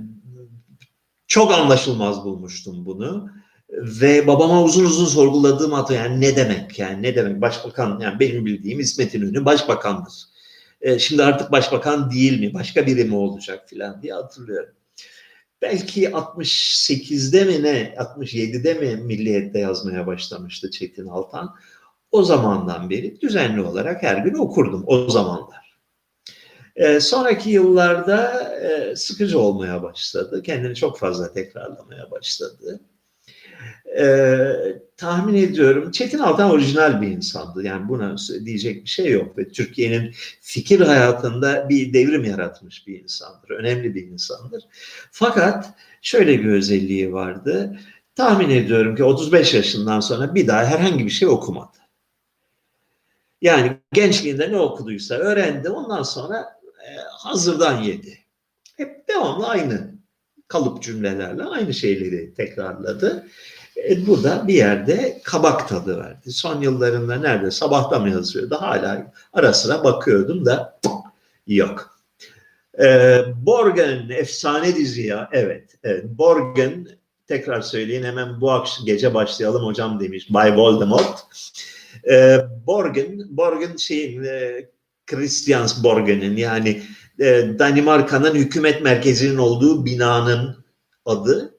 çok 1.26 1.52
anlaşılmaz 1.52 2.24
bulmuştum 2.24 2.86
bunu. 2.86 3.30
Ve 3.70 4.26
babama 4.26 4.62
uzun 4.62 4.84
uzun 4.84 5.06
sorguladığım 5.06 5.72
hatı 5.72 5.94
yani 5.94 6.20
ne 6.20 6.36
demek 6.36 6.78
yani 6.78 7.02
ne 7.02 7.16
demek 7.16 7.40
başbakan 7.40 8.00
yani 8.00 8.20
benim 8.20 8.46
bildiğim 8.46 8.80
İsmet 8.80 9.14
İnönü 9.14 9.44
başbakandır. 9.44 10.12
Ee, 10.80 10.98
şimdi 10.98 11.22
artık 11.24 11.52
başbakan 11.52 12.10
değil 12.10 12.40
mi 12.40 12.54
başka 12.54 12.86
biri 12.86 13.04
mi 13.04 13.16
olacak 13.16 13.68
filan 13.68 14.02
diye 14.02 14.12
hatırlıyorum 14.14 14.74
belki 15.62 16.04
68'de 16.04 17.44
mi 17.44 17.62
ne 17.62 17.94
67'de 17.98 18.74
mi 18.74 18.96
Milliyet'te 18.96 19.58
yazmaya 19.58 20.06
başlamıştı 20.06 20.70
Çetin 20.70 21.06
Altan. 21.06 21.54
O 22.10 22.22
zamandan 22.22 22.90
beri 22.90 23.20
düzenli 23.20 23.60
olarak 23.60 24.02
her 24.02 24.16
gün 24.16 24.34
okurdum 24.34 24.84
o 24.86 25.10
zamanlar. 25.10 25.78
E, 26.76 27.00
sonraki 27.00 27.50
yıllarda 27.50 28.50
e, 28.54 28.96
sıkıcı 28.96 29.38
olmaya 29.38 29.82
başladı. 29.82 30.42
Kendini 30.42 30.74
çok 30.74 30.98
fazla 30.98 31.32
tekrarlamaya 31.32 32.10
başladı 32.10 32.80
e, 33.98 34.36
tahmin 34.96 35.34
ediyorum 35.34 35.90
Çetin 35.90 36.18
Altan 36.18 36.50
orijinal 36.50 37.02
bir 37.02 37.08
insandı. 37.08 37.64
Yani 37.64 37.88
buna 37.88 38.16
diyecek 38.44 38.84
bir 38.84 38.88
şey 38.88 39.10
yok 39.10 39.38
ve 39.38 39.48
Türkiye'nin 39.48 40.14
fikir 40.40 40.80
hayatında 40.80 41.68
bir 41.68 41.92
devrim 41.92 42.24
yaratmış 42.24 42.86
bir 42.86 43.02
insandır. 43.02 43.50
Önemli 43.50 43.94
bir 43.94 44.06
insandır. 44.06 44.64
Fakat 45.10 45.74
şöyle 46.02 46.40
bir 46.40 46.48
özelliği 46.48 47.12
vardı. 47.12 47.78
Tahmin 48.14 48.50
ediyorum 48.50 48.96
ki 48.96 49.04
35 49.04 49.54
yaşından 49.54 50.00
sonra 50.00 50.34
bir 50.34 50.46
daha 50.46 50.64
herhangi 50.64 51.04
bir 51.04 51.10
şey 51.10 51.28
okumadı. 51.28 51.76
Yani 53.42 53.76
gençliğinde 53.92 54.52
ne 54.52 54.56
okuduysa 54.56 55.14
öğrendi. 55.14 55.70
Ondan 55.70 56.02
sonra 56.02 56.60
e, 56.86 56.90
hazırdan 57.18 57.82
yedi. 57.82 58.18
Hep 58.76 59.08
devamlı 59.08 59.48
aynı 59.48 59.92
kalıp 60.48 60.82
cümlelerle 60.82 61.44
aynı 61.44 61.74
şeyleri 61.74 62.34
tekrarladı. 62.34 63.26
E, 63.76 64.06
bu 64.06 64.24
da 64.24 64.48
bir 64.48 64.54
yerde 64.54 65.20
kabak 65.24 65.68
tadı 65.68 65.98
verdi. 65.98 66.32
Son 66.32 66.60
yıllarında 66.60 67.16
nerede 67.16 67.50
sabahta 67.50 67.98
mı 67.98 68.10
yazıyordu 68.10 68.56
hala 68.60 69.12
ara 69.32 69.52
sıra 69.52 69.84
bakıyordum 69.84 70.44
da 70.44 70.80
yok. 71.46 71.98
E, 72.82 73.18
Borgen 73.36 74.08
efsane 74.10 74.76
dizi 74.76 75.06
ya 75.06 75.28
evet, 75.32 75.76
evet. 75.84 76.04
Borgen 76.04 76.88
tekrar 77.26 77.60
söyleyin 77.60 78.02
hemen 78.02 78.40
bu 78.40 78.50
akşam 78.50 78.86
gece 78.86 79.14
başlayalım 79.14 79.66
hocam 79.66 80.00
demiş 80.00 80.26
Bay 80.30 80.56
Voldemort. 80.56 81.18
E, 82.10 82.38
Borgen, 82.66 83.22
Borgen 83.30 83.76
şeyin 83.76 84.24
e, 84.24 84.68
Christians 85.06 85.84
Borgen'in 85.84 86.36
yani 86.36 86.82
e, 87.20 87.58
Danimarka'nın 87.58 88.34
hükümet 88.34 88.82
merkezinin 88.82 89.38
olduğu 89.38 89.84
binanın 89.86 90.64
adı. 91.06 91.54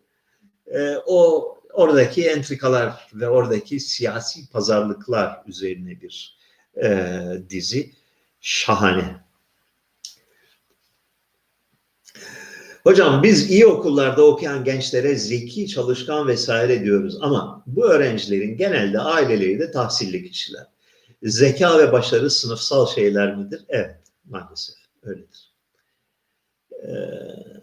E, 0.68 0.96
o 1.06 1.53
oradaki 1.74 2.28
entrikalar 2.28 3.08
ve 3.14 3.30
oradaki 3.30 3.80
siyasi 3.80 4.50
pazarlıklar 4.50 5.42
üzerine 5.48 6.02
bir 6.02 6.38
e, 6.84 7.20
dizi. 7.50 7.92
Şahane. 8.42 9.24
Hocam 12.84 13.24
biz 13.24 13.52
iyi 13.52 13.66
okullarda 13.66 14.26
okuyan 14.26 14.64
gençlere 14.64 15.16
zeki, 15.16 15.68
çalışkan 15.68 16.28
vesaire 16.28 16.84
diyoruz 16.84 17.18
ama 17.22 17.64
bu 17.68 17.86
öğrencilerin 17.86 18.58
genelde 18.58 19.00
aileleri 19.00 19.60
de 19.60 19.72
tahsilli 19.72 20.30
kişiler. 20.30 20.68
Zeka 21.24 21.80
ve 21.80 21.92
başarı 21.92 22.30
sınıfsal 22.30 22.88
şeyler 22.88 23.36
midir? 23.36 23.62
Evet, 23.70 24.00
maalesef 24.26 24.76
öyledir. 25.04 25.54
Ee, 26.72 27.63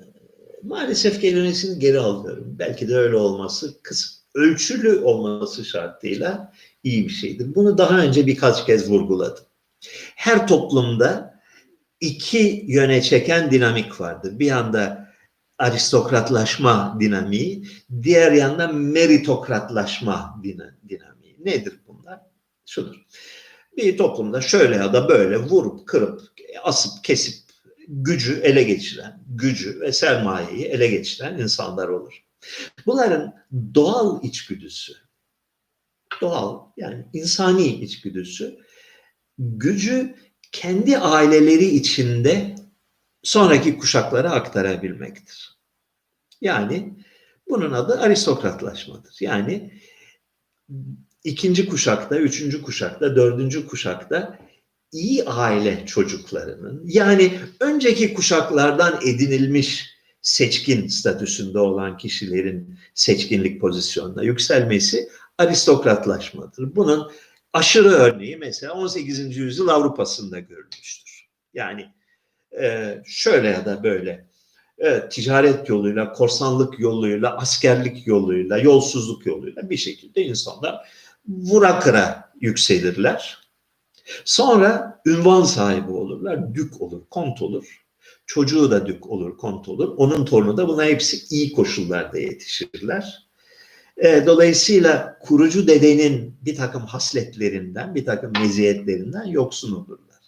maalesef 0.62 1.20
kelimesini 1.20 1.78
geri 1.78 1.98
alıyorum. 1.98 2.56
Belki 2.58 2.88
de 2.88 2.96
öyle 2.96 3.16
olması 3.16 3.82
kısım 3.82 4.20
ölçülü 4.34 4.98
olması 4.98 5.64
şartıyla 5.64 6.52
iyi 6.84 7.04
bir 7.04 7.12
şeydir. 7.12 7.54
Bunu 7.54 7.78
daha 7.78 7.98
önce 7.98 8.26
birkaç 8.26 8.66
kez 8.66 8.90
vurguladım. 8.90 9.44
Her 10.16 10.46
toplumda 10.46 11.40
iki 12.00 12.64
yöne 12.68 13.02
çeken 13.02 13.50
dinamik 13.50 14.00
vardır. 14.00 14.38
Bir 14.38 14.46
yanda 14.46 15.10
aristokratlaşma 15.58 16.96
dinamiği, 17.00 17.66
diğer 18.02 18.32
yanda 18.32 18.68
meritokratlaşma 18.68 20.40
dinamiği. 20.88 21.36
Nedir 21.44 21.80
bunlar? 21.88 22.20
Şudur. 22.66 22.96
Bir 23.76 23.98
toplumda 23.98 24.40
şöyle 24.40 24.76
ya 24.76 24.92
da 24.92 25.08
böyle 25.08 25.36
vurup 25.36 25.86
kırıp 25.86 26.20
asıp 26.62 27.04
kesip 27.04 27.49
gücü 27.90 28.40
ele 28.40 28.62
geçiren, 28.62 29.20
gücü 29.28 29.80
ve 29.80 29.92
sermayeyi 29.92 30.64
ele 30.64 30.86
geçiren 30.86 31.38
insanlar 31.38 31.88
olur. 31.88 32.22
Bunların 32.86 33.34
doğal 33.74 34.24
içgüdüsü, 34.24 34.92
doğal 36.20 36.66
yani 36.76 37.06
insani 37.12 37.66
içgüdüsü 37.66 38.58
gücü 39.38 40.14
kendi 40.52 40.98
aileleri 40.98 41.64
içinde 41.64 42.54
sonraki 43.22 43.78
kuşaklara 43.78 44.30
aktarabilmektir. 44.30 45.58
Yani 46.40 46.94
bunun 47.48 47.72
adı 47.72 48.00
aristokratlaşmadır. 48.00 49.16
Yani 49.20 49.80
ikinci 51.24 51.68
kuşakta, 51.68 52.18
üçüncü 52.18 52.62
kuşakta, 52.62 53.16
dördüncü 53.16 53.66
kuşakta 53.66 54.38
iyi 54.92 55.24
aile 55.24 55.86
çocuklarının 55.86 56.82
yani 56.86 57.38
önceki 57.60 58.14
kuşaklardan 58.14 59.00
edinilmiş 59.06 59.90
seçkin 60.22 60.88
statüsünde 60.88 61.58
olan 61.58 61.96
kişilerin 61.96 62.78
seçkinlik 62.94 63.60
pozisyonuna 63.60 64.22
yükselmesi 64.22 65.08
aristokratlaşmadır. 65.38 66.76
Bunun 66.76 67.10
aşırı 67.52 67.88
örneği 67.88 68.36
mesela 68.36 68.72
18. 68.72 69.36
yüzyıl 69.36 69.68
Avrupa'sında 69.68 70.38
görülmüştür. 70.38 71.28
Yani 71.54 71.86
e, 72.60 72.98
şöyle 73.06 73.48
ya 73.48 73.64
da 73.64 73.82
böyle 73.82 74.26
e, 74.78 75.08
ticaret 75.08 75.68
yoluyla, 75.68 76.12
korsanlık 76.12 76.80
yoluyla, 76.80 77.36
askerlik 77.36 78.06
yoluyla, 78.06 78.58
yolsuzluk 78.58 79.26
yoluyla 79.26 79.70
bir 79.70 79.76
şekilde 79.76 80.22
insanlar 80.22 80.88
vura 81.28 81.80
kıra 81.80 82.32
yükselirler. 82.40 83.38
Sonra 84.24 85.00
ünvan 85.06 85.42
sahibi 85.42 85.90
olurlar, 85.90 86.54
dük 86.54 86.82
olur, 86.82 87.02
kont 87.10 87.42
olur. 87.42 87.84
Çocuğu 88.26 88.70
da 88.70 88.86
dük 88.86 89.06
olur, 89.06 89.36
kont 89.36 89.68
olur. 89.68 89.94
Onun 89.96 90.24
torunu 90.24 90.56
da 90.56 90.68
buna 90.68 90.84
hepsi 90.84 91.34
iyi 91.34 91.52
koşullarda 91.52 92.18
yetişirler. 92.18 93.30
E, 93.96 94.26
dolayısıyla 94.26 95.18
kurucu 95.22 95.66
dedenin 95.66 96.36
bir 96.42 96.56
takım 96.56 96.82
hasletlerinden, 96.82 97.94
bir 97.94 98.04
takım 98.04 98.32
meziyetlerinden 98.32 99.24
yoksun 99.24 99.72
olurlar. 99.72 100.20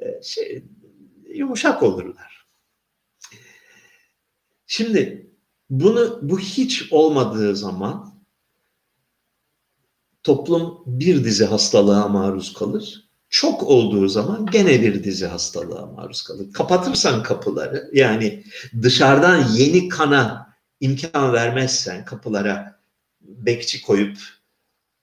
E, 0.00 0.22
şey, 0.22 0.64
yumuşak 1.34 1.82
olurlar. 1.82 2.46
Şimdi 4.66 5.30
bunu 5.70 6.18
bu 6.22 6.38
hiç 6.38 6.92
olmadığı 6.92 7.56
zaman 7.56 8.11
toplum 10.22 10.82
bir 10.86 11.24
dizi 11.24 11.44
hastalığa 11.44 12.08
maruz 12.08 12.52
kalır 12.52 13.02
çok 13.32 13.62
olduğu 13.62 14.08
zaman 14.08 14.46
gene 14.46 14.82
bir 14.82 15.04
dizi 15.04 15.26
hastalığa 15.26 15.86
maruz 15.86 16.22
kalır. 16.22 16.52
Kapatırsan 16.52 17.22
kapıları 17.22 17.90
yani 17.92 18.44
dışarıdan 18.82 19.48
yeni 19.52 19.88
kana 19.88 20.54
imkan 20.80 21.32
vermezsen 21.32 22.04
kapılara 22.04 22.80
bekçi 23.20 23.82
koyup 23.82 24.18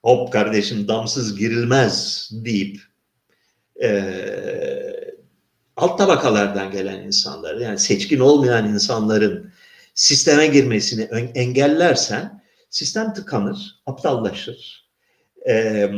hop 0.02 0.34
kardeşim 0.34 0.88
damsız 0.88 1.38
girilmez 1.38 2.30
deyip 2.32 2.82
e, 3.84 3.90
alt 5.78 5.98
tabakalardan 5.98 6.72
gelen 6.72 7.04
insanlar 7.04 7.56
yani 7.56 7.80
seçkin 7.80 8.20
olmayan 8.20 8.68
insanların 8.68 9.52
sisteme 9.94 10.48
girmesini 10.48 11.02
engellersen 11.36 12.44
sistem 12.70 13.14
tıkanır, 13.14 13.82
aptallaşır. 13.86 14.89
Ee, 15.48 15.92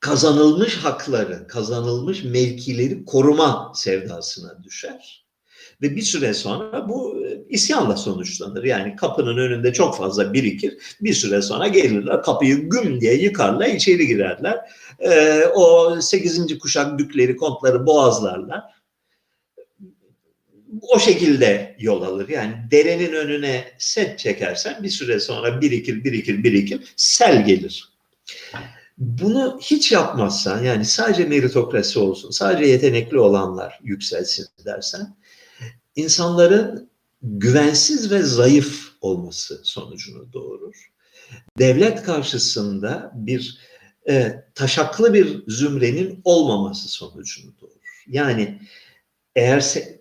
kazanılmış 0.00 0.76
hakları, 0.76 1.46
kazanılmış 1.46 2.24
mevkileri 2.24 3.04
koruma 3.04 3.72
sevdasına 3.74 4.64
düşer. 4.64 5.28
Ve 5.82 5.96
bir 5.96 6.02
süre 6.02 6.34
sonra 6.34 6.88
bu 6.88 7.26
e, 7.26 7.44
isyanla 7.48 7.96
sonuçlanır. 7.96 8.64
Yani 8.64 8.96
kapının 8.96 9.36
önünde 9.36 9.72
çok 9.72 9.96
fazla 9.96 10.32
birikir. 10.32 10.96
Bir 11.00 11.14
süre 11.14 11.42
sonra 11.42 11.68
gelirler 11.68 12.22
kapıyı 12.22 12.68
güm 12.68 13.00
diye 13.00 13.14
yıkarlar 13.14 13.66
içeri 13.66 14.06
girerler. 14.06 14.58
Ee, 14.98 15.44
o 15.54 15.96
8. 16.00 16.58
kuşak 16.58 16.98
dükleri 16.98 17.36
kontları 17.36 17.86
boğazlarlar. 17.86 18.62
O 20.88 20.98
şekilde 20.98 21.76
yol 21.78 22.02
alır. 22.02 22.28
Yani 22.28 22.54
derenin 22.70 23.12
önüne 23.12 23.72
set 23.78 24.18
çekersen 24.18 24.82
bir 24.82 24.90
süre 24.90 25.20
sonra 25.20 25.60
birikir 25.60 26.04
birikir 26.04 26.44
birikir 26.44 26.92
sel 26.96 27.46
gelir. 27.46 27.92
Bunu 28.98 29.58
hiç 29.62 29.92
yapmazsan 29.92 30.64
yani 30.64 30.84
sadece 30.84 31.24
meritokrasi 31.24 31.98
olsun, 31.98 32.30
sadece 32.30 32.70
yetenekli 32.70 33.18
olanlar 33.18 33.78
yükselsin 33.82 34.46
dersen 34.64 35.16
insanların 35.96 36.90
güvensiz 37.22 38.10
ve 38.10 38.22
zayıf 38.22 38.92
olması 39.00 39.60
sonucunu 39.64 40.32
doğurur. 40.32 40.90
Devlet 41.58 42.02
karşısında 42.02 43.12
bir 43.14 43.58
e, 44.08 44.44
taşaklı 44.54 45.14
bir 45.14 45.44
zümrenin 45.48 46.20
olmaması 46.24 46.88
sonucunu 46.88 47.52
doğurur. 47.60 48.04
Yani 48.08 48.60
eğer 49.36 49.60
se 49.60 49.97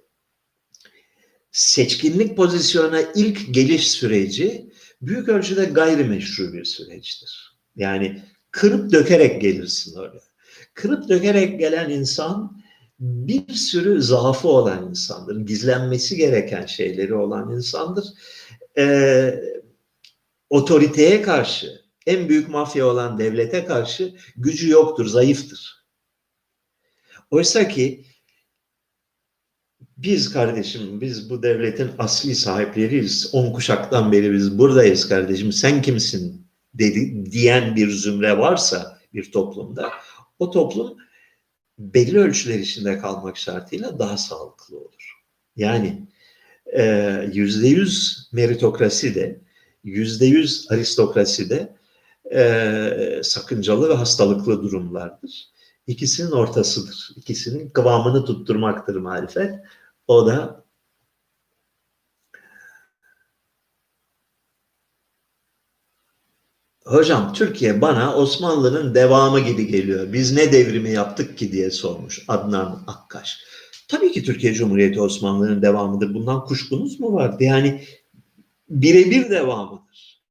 seçkinlik 1.58 2.38
pozisyona 2.38 3.01
ilk 3.16 3.53
geliş 3.53 3.91
süreci 3.91 4.70
büyük 5.01 5.30
ölçüde 5.30 5.66
gayrimeşru 5.66 6.53
bir 6.53 6.66
süreçtir. 6.66 7.58
Yani 7.76 8.24
kırıp 8.51 8.91
dökerek 8.91 9.41
gelirsin 9.41 9.95
oraya. 9.99 10.22
Kırıp 10.74 11.10
dökerek 11.10 11.60
gelen 11.60 11.89
insan 11.89 12.62
bir 12.99 13.53
sürü 13.53 14.01
zaafı 14.01 14.47
olan 14.47 14.89
insandır. 14.89 15.39
Gizlenmesi 15.39 16.16
gereken 16.16 16.66
şeyleri 16.66 17.16
olan 17.16 17.51
insandır. 17.51 18.05
Ee, 18.78 19.39
otoriteye 20.49 21.22
karşı, 21.22 21.82
en 22.05 22.30
büyük 22.30 22.49
mafya 22.49 22.88
olan 22.88 23.20
devlete 23.20 23.66
karşı 23.66 24.16
gücü 24.36 24.70
yoktur, 24.70 25.05
zayıftır. 25.05 25.86
Oysa 27.32 27.68
ki 27.68 28.05
biz 29.98 30.34
kardeşim, 30.34 31.02
biz 31.02 31.30
bu 31.30 31.43
devletin 31.43 31.91
asli 31.98 32.36
sahipleriyiz. 32.36 33.30
On 33.34 33.54
kuşaktan 33.54 34.12
beri 34.12 34.34
biz 34.34 34.58
buradayız 34.58 35.10
kardeşim. 35.10 35.52
Sen 35.52 35.82
kimsin 35.82 36.48
dedi, 36.74 37.32
diyen 37.32 37.76
bir 37.76 37.89
zümre 37.89 38.38
varsa 38.38 39.00
bir 39.14 39.32
toplumda, 39.32 39.91
o 40.39 40.52
toplum 40.52 40.98
belli 41.80 42.20
ölçüler 42.20 42.60
içinde 42.60 42.98
kalmak 42.98 43.38
şartıyla 43.38 44.00
daha 44.00 44.18
sağlıklı 44.18 44.78
olur. 44.78 45.18
Yani 45.56 46.08
e, 46.66 47.12
yüzde 47.34 47.68
yüz 47.68 48.28
meritokrasi 48.32 49.16
de, 49.16 49.41
yüzde 49.84 50.26
yüz 50.26 50.68
aristokrasi 50.72 51.50
de 51.50 51.76
e, 52.32 53.22
sakıncalı 53.24 53.89
ve 53.89 53.93
hastalıklı 53.93 54.64
durumlardır. 54.64 55.48
İkisinin 55.88 56.32
ortasıdır. 56.32 57.10
İkisinin 57.16 57.70
kıvamını 57.70 58.26
tutturmaktır 58.26 58.95
marifet. 58.95 59.56
O 60.08 60.28
da 60.28 60.58
Hocam 66.88 67.34
Türkiye 67.34 67.82
bana 67.82 68.16
Osmanlı'nın 68.16 68.95
devamı 68.95 69.39
gibi 69.39 69.68
geliyor. 69.68 70.14
Biz 70.14 70.34
ne 70.34 70.51
devrimi 70.51 70.91
yaptık 70.91 71.38
ki 71.38 71.51
diye 71.51 71.72
sormuş 71.72 72.26
Adnan 72.28 72.84
Akkaş. 72.88 73.39
Tabii 73.88 74.12
ki 74.12 74.24
Türkiye 74.24 74.53
Cumhuriyeti 74.53 75.01
Osmanlı'nın 75.01 75.62
devamıdır. 75.62 76.14
Bundan 76.14 76.45
kuşkunuz 76.45 76.99
mu 76.99 77.14
vardı? 77.14 77.43
Yani 77.43 77.84
birebir 78.70 79.30
devamıdır. 79.30 80.24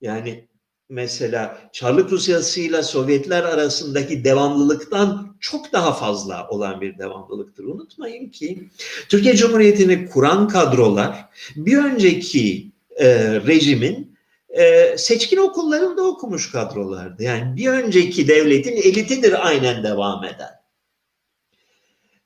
Yani 0.00 0.48
mesela 0.94 1.58
Çarlık 1.72 2.12
Rusyası 2.12 2.60
ile 2.60 2.82
Sovyetler 2.82 3.42
arasındaki 3.42 4.24
devamlılıktan 4.24 5.36
çok 5.40 5.72
daha 5.72 5.92
fazla 5.92 6.48
olan 6.48 6.80
bir 6.80 6.98
devamlılıktır. 6.98 7.64
Unutmayın 7.64 8.28
ki 8.28 8.68
Türkiye 9.08 9.36
Cumhuriyeti'ni 9.36 10.08
kuran 10.08 10.48
kadrolar 10.48 11.28
bir 11.56 11.76
önceki 11.76 12.72
e, 12.96 13.06
rejimin 13.46 14.16
e, 14.48 14.94
seçkin 14.98 15.36
okullarında 15.36 16.02
okumuş 16.02 16.52
kadrolardı. 16.52 17.22
Yani 17.22 17.56
bir 17.56 17.68
önceki 17.68 18.28
devletin 18.28 18.76
elitidir 18.76 19.46
aynen 19.46 19.84
devam 19.84 20.24
eden. 20.24 20.50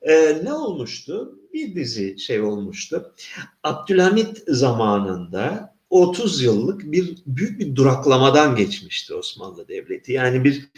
E, 0.01 0.43
ne 0.43 0.53
olmuştu? 0.53 1.39
Bir 1.53 1.75
dizi 1.75 2.19
şey 2.19 2.41
olmuştu. 2.41 3.13
Abdülhamit 3.63 4.43
zamanında 4.47 5.75
30 5.89 6.41
yıllık 6.41 6.91
bir 6.91 7.17
büyük 7.25 7.59
bir 7.59 7.75
duraklamadan 7.75 8.55
geçmişti 8.55 9.13
Osmanlı 9.13 9.67
Devleti. 9.67 10.11
Yani 10.13 10.43
bir 10.43 10.69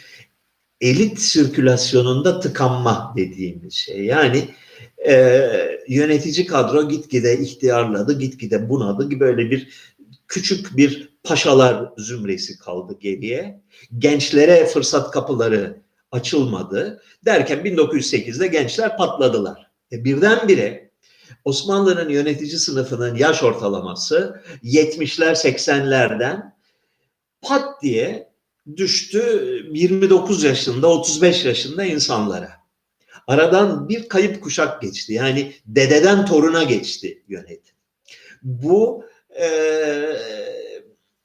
elit 0.82 1.20
sirkülasyonunda 1.20 2.40
tıkanma 2.40 3.14
dediğimiz 3.18 3.74
şey. 3.74 4.06
Yani 4.06 4.50
e, 5.08 5.48
yönetici 5.88 6.46
kadro 6.46 6.90
gitgide 6.90 7.40
ihtiyarladı, 7.40 8.20
gitgide 8.20 8.70
bunadı. 8.70 9.10
gibi 9.10 9.20
Böyle 9.20 9.52
bir 9.52 9.70
küçük 10.28 10.78
bir 10.78 11.10
paşalar 11.24 11.90
zümresi 11.98 12.58
kaldı 12.58 12.98
geriye. 13.00 13.62
Gençlere 13.98 14.66
fırsat 14.66 15.12
kapıları 15.12 15.78
açılmadı. 16.12 17.02
Derken 17.26 17.60
1908'de 17.60 18.48
gençler 18.48 18.98
patladılar. 18.98 19.72
E 19.92 20.06
birdenbire 20.06 20.91
Osmanlı'nın 21.46 22.10
yönetici 22.10 22.60
sınıfının 22.60 23.16
yaş 23.16 23.44
ortalaması 23.44 24.42
70'ler 24.64 25.32
80'lerden 25.32 26.54
pat 27.42 27.82
diye 27.82 28.32
düştü 28.78 29.22
29 29.74 30.44
yaşında 30.44 30.88
35 30.88 31.46
yaşında 31.46 31.84
insanlara. 31.86 32.52
Aradan 33.28 33.90
bir 33.90 34.10
kayıp 34.10 34.44
kuşak 34.44 34.82
geçti. 34.82 35.14
Yani 35.14 35.54
dededen 35.66 36.26
toruna 36.26 36.64
geçti 36.64 37.24
yönetim. 37.28 37.76
Bu 38.44 39.06
e, 39.40 39.48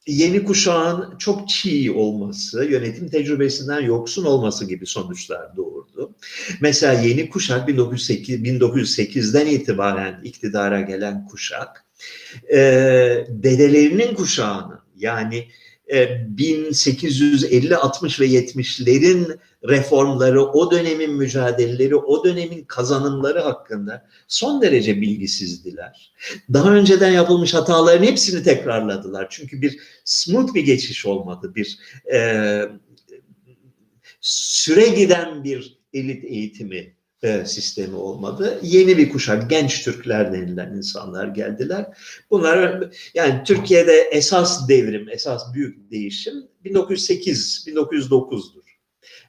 yeni 0.07 0.45
kuşağın 0.45 1.19
çok 1.19 1.49
çiğ 1.49 1.93
olması, 1.93 2.65
yönetim 2.65 3.09
tecrübesinden 3.09 3.81
yoksun 3.81 4.24
olması 4.24 4.69
gibi 4.69 4.87
sonuçlar 4.87 5.57
doğurdu. 5.57 6.15
Mesela 6.61 7.01
yeni 7.01 7.31
kuşak 7.31 7.69
1908, 7.69 8.41
1908'den 8.41 9.47
itibaren 9.47 10.20
iktidara 10.24 10.81
gelen 10.81 11.27
kuşak, 11.27 11.85
e, 12.53 12.59
dedelerinin 13.28 14.15
kuşağının 14.15 14.81
yani 14.97 15.49
1850, 15.88 17.72
e, 17.72 17.76
60 17.76 18.20
ve 18.20 18.26
70'lerin 18.26 19.38
reformları, 19.68 20.44
o 20.44 20.70
dönemin 20.70 21.12
mücadeleleri, 21.12 21.96
o 21.96 22.24
dönemin 22.24 22.64
kazanımları 22.64 23.40
hakkında 23.40 24.08
son 24.28 24.62
derece 24.62 25.00
bilgisizdiler. 25.00 26.12
Daha 26.52 26.70
önceden 26.74 27.10
yapılmış 27.10 27.54
hataların 27.54 28.06
hepsini 28.06 28.42
tekrarladılar. 28.42 29.26
Çünkü 29.30 29.62
bir 29.62 29.78
smooth 30.04 30.54
bir 30.54 30.64
geçiş 30.64 31.06
olmadı, 31.06 31.52
bir 31.54 31.78
e, 32.14 32.62
süre 34.20 34.88
giden 34.88 35.44
bir 35.44 35.78
elit 35.92 36.24
eğitimi 36.24 36.95
e, 37.22 37.44
sistemi 37.44 37.97
olmadı. 37.97 38.59
Yeni 38.62 38.98
bir 38.98 39.09
kuşak, 39.09 39.51
genç 39.51 39.84
Türkler 39.84 40.32
denilen 40.32 40.72
insanlar 40.72 41.28
geldiler. 41.28 41.86
Bunlar 42.30 42.90
yani 43.14 43.43
Türkiye'de 43.44 43.93
esas 43.93 44.68
devrim, 44.68 45.09
esas 45.09 45.55
büyük 45.55 45.90
değişim 45.90 46.34
1908-1909'dur. 46.64 48.66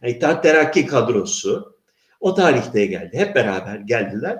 Yani 0.01 0.13
İttihat 0.13 0.43
Terakki 0.43 0.85
kadrosu 0.85 1.77
o 2.19 2.35
tarihte 2.35 2.85
geldi. 2.85 3.17
Hep 3.17 3.35
beraber 3.35 3.75
geldiler. 3.75 4.37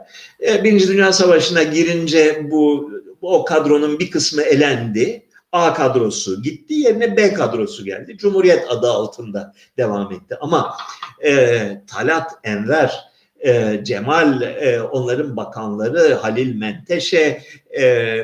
E, 0.47 0.63
Birinci 0.63 0.87
Dünya 0.87 1.13
Savaşı'na 1.13 1.63
girince 1.63 2.51
bu 2.51 2.91
o 3.21 3.45
kadronun 3.45 3.99
bir 3.99 4.11
kısmı 4.11 4.41
elendi. 4.41 5.27
A 5.51 5.73
kadrosu 5.73 6.41
gitti 6.41 6.73
yerine 6.73 7.17
B 7.17 7.33
kadrosu 7.33 7.85
geldi. 7.85 8.17
Cumhuriyet 8.17 8.71
adı 8.71 8.89
altında 8.89 9.53
devam 9.77 10.11
etti. 10.11 10.37
Ama 10.41 10.77
e, 11.25 11.81
Talat 11.87 12.31
Enver 12.43 13.06
e, 13.45 13.81
Cemal, 13.83 14.41
e, 14.41 14.81
onların 14.81 15.37
bakanları, 15.37 16.13
Halil 16.13 16.55
Menteşe, 16.55 17.41
e, 17.79 18.17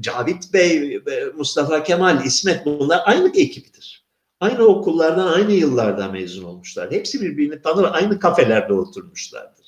Cavit 0.00 0.52
Bey, 0.52 1.00
Mustafa 1.36 1.82
Kemal, 1.82 2.24
İsmet 2.24 2.66
bunlar 2.66 3.02
aynı 3.04 3.28
ekibidir. 3.28 4.04
Aynı 4.40 4.64
okullardan, 4.64 5.26
aynı 5.26 5.52
yıllarda 5.52 6.08
mezun 6.08 6.44
olmuşlar. 6.44 6.90
Hepsi 6.90 7.20
birbirini 7.20 7.62
tanır, 7.62 7.88
aynı 7.92 8.18
kafelerde 8.18 8.72
oturmuşlardır. 8.72 9.64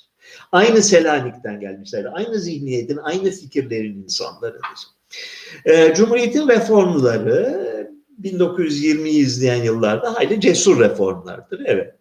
Aynı 0.53 0.83
Selanik'ten 0.83 1.61
gelmişler, 1.61 2.07
aynı 2.13 2.39
zihniyetin, 2.39 2.97
aynı 2.97 3.31
fikirlerin 3.31 4.03
insanlarıdır. 4.03 4.61
E, 5.65 5.95
Cumhuriyet'in 5.95 6.49
reformları 6.49 7.67
1920'yi 8.23 9.23
izleyen 9.23 9.63
yıllarda 9.63 10.15
hayli 10.15 10.41
cesur 10.41 10.81
reformlardır. 10.81 11.63
Evet. 11.65 11.95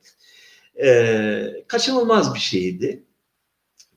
E, 0.84 1.64
kaçınılmaz 1.68 2.36
bir 2.36 2.40
şeydi. 2.40 3.04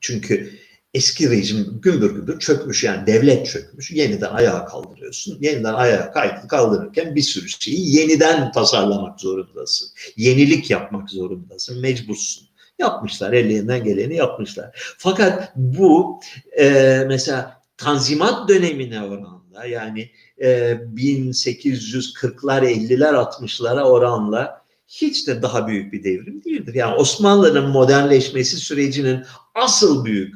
Çünkü 0.01 0.59
eski 0.93 1.29
rejim 1.29 1.79
gümbür 1.81 2.15
gümbür 2.15 2.39
çökmüş 2.39 2.83
yani 2.83 3.07
devlet 3.07 3.47
çökmüş. 3.47 3.91
Yeniden 3.91 4.29
ayağa 4.29 4.65
kaldırıyorsun. 4.65 5.37
Yeniden 5.41 5.73
ayağa 5.73 6.11
kaldırırken 6.49 7.15
bir 7.15 7.21
sürü 7.21 7.49
şeyi 7.49 7.95
yeniden 7.95 8.51
tasarlamak 8.51 9.19
zorundasın. 9.19 9.89
Yenilik 10.17 10.69
yapmak 10.69 11.09
zorundasın. 11.09 11.81
Mecbursun. 11.81 12.49
Yapmışlar. 12.79 13.33
Ellerinden 13.33 13.83
geleni 13.83 14.15
yapmışlar. 14.15 14.95
Fakat 14.97 15.51
bu 15.55 16.19
e, 16.59 17.03
mesela 17.07 17.59
Tanzimat 17.77 18.49
dönemine 18.49 19.03
oranla 19.03 19.65
yani 19.65 20.11
e, 20.37 20.47
1840'lar 20.95 22.65
50'ler 22.65 23.13
60'lara 23.13 23.81
oranla 23.81 24.58
hiç 24.89 25.27
de 25.27 25.41
daha 25.41 25.67
büyük 25.67 25.93
bir 25.93 26.03
devrim 26.03 26.43
değildir. 26.43 26.73
Yani 26.73 26.95
Osmanlı'nın 26.95 27.69
modernleşmesi 27.69 28.57
sürecinin 28.57 29.25
asıl 29.55 30.05
büyük 30.05 30.35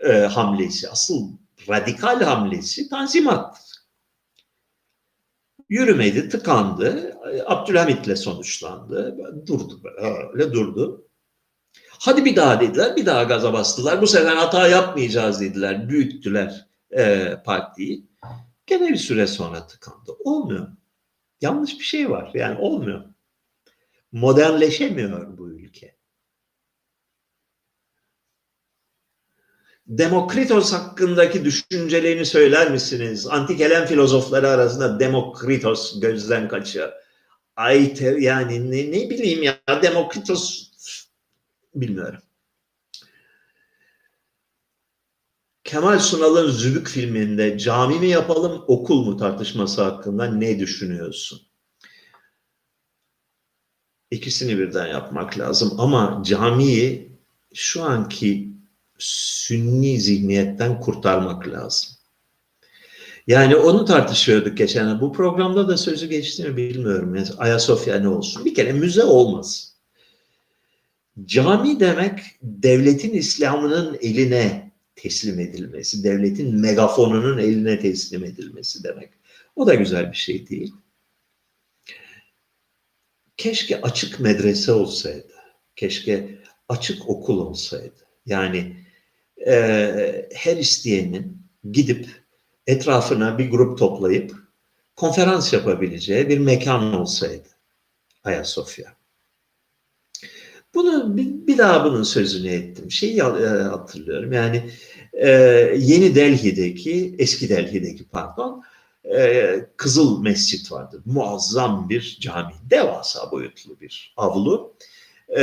e, 0.00 0.12
hamlesi, 0.12 0.88
asıl 0.88 1.32
radikal 1.68 2.22
hamlesi 2.22 2.88
Tanzimat'tır. 2.88 3.70
Yürümedi, 5.68 6.28
tıkandı. 6.28 7.16
Abdülhamit'le 7.46 8.16
sonuçlandı. 8.16 9.16
Durdu 9.46 9.80
böyle 10.32 10.52
durdu. 10.52 11.06
Hadi 11.88 12.24
bir 12.24 12.36
daha 12.36 12.60
dediler, 12.60 12.96
bir 12.96 13.06
daha 13.06 13.22
gaza 13.22 13.52
bastılar. 13.52 14.02
Bu 14.02 14.06
sefer 14.06 14.36
hata 14.36 14.68
yapmayacağız 14.68 15.40
dediler, 15.40 15.88
büyüttüler 15.88 16.66
e, 16.90 17.34
partiyi. 17.44 18.06
Gene 18.66 18.88
bir 18.88 18.96
süre 18.96 19.26
sonra 19.26 19.66
tıkandı. 19.66 20.12
Olmuyor. 20.24 20.68
Yanlış 21.40 21.78
bir 21.78 21.84
şey 21.84 22.10
var. 22.10 22.30
Yani 22.34 22.58
olmuyor. 22.58 23.04
Modernleşemiyor 24.12 25.38
bu 25.38 25.50
ülke. 25.50 25.96
Demokritos 29.86 30.72
hakkındaki 30.72 31.44
düşüncelerini 31.44 32.26
söyler 32.26 32.70
misiniz? 32.70 33.26
Antik 33.26 33.60
Helen 33.60 33.86
filozofları 33.86 34.48
arasında 34.48 35.00
Demokritos 35.00 36.00
gözden 36.00 36.48
kaçıyor. 36.48 36.92
Ay 37.56 37.94
yani 38.18 38.70
ne, 38.70 38.98
ne 38.98 39.10
bileyim 39.10 39.42
ya 39.42 39.60
Demokritos 39.82 40.70
bilmiyorum. 41.74 42.20
Kemal 45.64 45.98
Sunal'ın 45.98 46.50
Zülük 46.50 46.88
filminde 46.88 47.58
cami 47.58 47.98
mi 47.98 48.08
yapalım 48.08 48.64
okul 48.68 49.04
mu 49.04 49.16
tartışması 49.16 49.82
hakkında 49.82 50.24
ne 50.24 50.58
düşünüyorsun? 50.58 51.49
İkisini 54.10 54.58
birden 54.58 54.86
yapmak 54.86 55.38
lazım 55.38 55.74
ama 55.78 56.22
camiyi 56.26 57.12
şu 57.54 57.82
anki 57.82 58.48
sünni 58.98 60.00
zihniyetten 60.00 60.80
kurtarmak 60.80 61.48
lazım. 61.48 61.90
Yani 63.26 63.56
onu 63.56 63.84
tartışıyorduk 63.84 64.58
geçen. 64.58 65.00
Bu 65.00 65.12
programda 65.12 65.68
da 65.68 65.76
sözü 65.76 66.06
geçti 66.06 66.48
mi 66.48 66.56
bilmiyorum. 66.56 67.14
Yani 67.14 67.28
Ayasofya 67.38 68.00
ne 68.00 68.08
olsun? 68.08 68.44
Bir 68.44 68.54
kere 68.54 68.72
müze 68.72 69.04
olmaz. 69.04 69.76
Cami 71.24 71.80
demek 71.80 72.20
devletin 72.42 73.12
İslam'ının 73.12 73.98
eline 74.00 74.72
teslim 74.96 75.40
edilmesi, 75.40 76.04
devletin 76.04 76.60
megafonunun 76.60 77.38
eline 77.38 77.80
teslim 77.80 78.24
edilmesi 78.24 78.84
demek. 78.84 79.10
O 79.56 79.66
da 79.66 79.74
güzel 79.74 80.12
bir 80.12 80.16
şey 80.16 80.48
değil. 80.48 80.74
Keşke 83.40 83.80
açık 83.80 84.20
medrese 84.20 84.72
olsaydı. 84.72 85.32
Keşke 85.76 86.38
açık 86.68 87.08
okul 87.08 87.38
olsaydı. 87.38 88.06
Yani 88.26 88.76
e, 89.46 90.28
her 90.34 90.56
isteyenin 90.56 91.46
gidip 91.72 92.08
etrafına 92.66 93.38
bir 93.38 93.50
grup 93.50 93.78
toplayıp 93.78 94.34
konferans 94.96 95.52
yapabileceği 95.52 96.28
bir 96.28 96.38
mekan 96.38 96.94
olsaydı 96.94 97.48
Ayasofya. 98.24 98.96
Bunu 100.74 101.16
bir, 101.16 101.58
daha 101.58 101.84
bunun 101.84 102.02
sözünü 102.02 102.48
ettim. 102.48 102.90
Şeyi 102.90 103.18
e, 103.18 103.22
hatırlıyorum 103.22 104.32
yani 104.32 104.70
e, 105.12 105.30
Yeni 105.78 106.14
Delhi'deki, 106.14 107.14
eski 107.18 107.48
Delhi'deki 107.48 108.08
pardon, 108.08 108.62
e, 109.04 109.56
Kızıl 109.76 110.22
Mescit 110.22 110.72
vardı. 110.72 111.02
Muazzam 111.06 111.88
bir 111.88 112.18
cami, 112.20 112.52
devasa 112.70 113.30
boyutlu 113.30 113.80
bir 113.80 114.14
avlu. 114.16 114.74
E, 115.38 115.42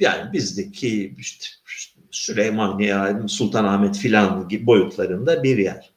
yani 0.00 0.32
bizdeki 0.32 1.14
işte, 1.18 1.46
Süleymaniye, 2.10 3.16
Sultanahmet 3.28 3.98
filan 3.98 4.48
gibi 4.48 4.66
boyutlarında 4.66 5.42
bir 5.42 5.58
yer. 5.58 5.90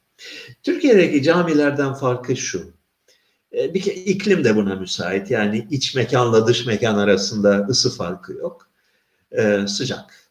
Türkiye'deki 0.63 1.23
camilerden 1.23 1.93
farkı 1.93 2.35
şu. 2.35 2.73
E, 3.53 3.73
bir 3.73 3.81
kere 3.81 3.95
iklim 3.95 4.43
de 4.43 4.55
buna 4.55 4.75
müsait. 4.75 5.31
Yani 5.31 5.67
iç 5.71 5.95
mekanla 5.95 6.47
dış 6.47 6.65
mekan 6.65 6.97
arasında 6.97 7.67
ısı 7.69 7.95
farkı 7.97 8.34
yok. 8.34 8.69
Ee, 9.38 9.67
sıcak. 9.67 10.22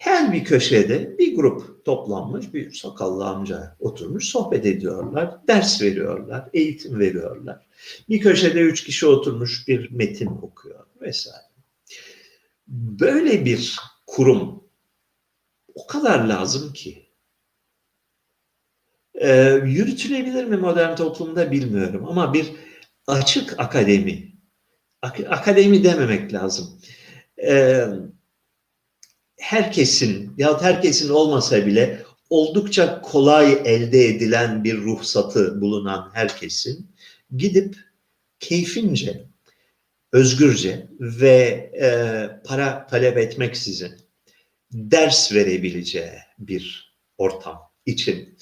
Her 0.00 0.32
bir 0.32 0.44
köşede 0.44 1.18
bir 1.18 1.34
grup 1.34 1.84
toplanmış, 1.84 2.54
bir 2.54 2.72
sakallı 2.72 3.26
amca 3.26 3.76
oturmuş, 3.80 4.28
sohbet 4.28 4.66
ediyorlar, 4.66 5.46
ders 5.48 5.82
veriyorlar, 5.82 6.48
eğitim 6.54 7.00
veriyorlar. 7.00 7.66
Bir 8.08 8.20
köşede 8.20 8.60
üç 8.60 8.84
kişi 8.84 9.06
oturmuş 9.06 9.68
bir 9.68 9.90
metin 9.90 10.26
okuyor 10.26 10.86
vesaire. 11.00 11.44
Böyle 12.68 13.44
bir 13.44 13.76
kurum 14.06 14.64
o 15.74 15.86
kadar 15.86 16.24
lazım 16.24 16.72
ki. 16.72 17.06
Ee, 19.14 19.60
yürütülebilir 19.64 20.44
mi 20.44 20.56
modern 20.56 20.96
toplumda 20.96 21.50
bilmiyorum 21.50 22.06
ama 22.06 22.34
bir 22.34 22.52
açık 23.06 23.60
akademi, 23.60 24.32
ak- 25.02 25.26
akademi 25.32 25.84
dememek 25.84 26.32
lazım. 26.32 26.80
Ee, 27.42 27.86
herkesin 29.40 30.34
ya 30.38 30.62
herkesin 30.62 31.08
olmasa 31.08 31.66
bile 31.66 32.02
oldukça 32.30 33.00
kolay 33.02 33.52
elde 33.64 34.06
edilen 34.06 34.64
bir 34.64 34.76
ruhsatı 34.76 35.60
bulunan 35.60 36.10
herkesin 36.12 36.90
gidip 37.36 37.76
keyfince, 38.40 39.26
özgürce 40.12 40.88
ve 41.00 41.70
e, 41.80 41.88
para 42.44 42.86
talep 42.86 43.18
etmeksizin 43.18 43.92
ders 44.72 45.32
verebileceği 45.32 46.18
bir 46.38 46.94
ortam 47.18 47.70
için. 47.86 48.38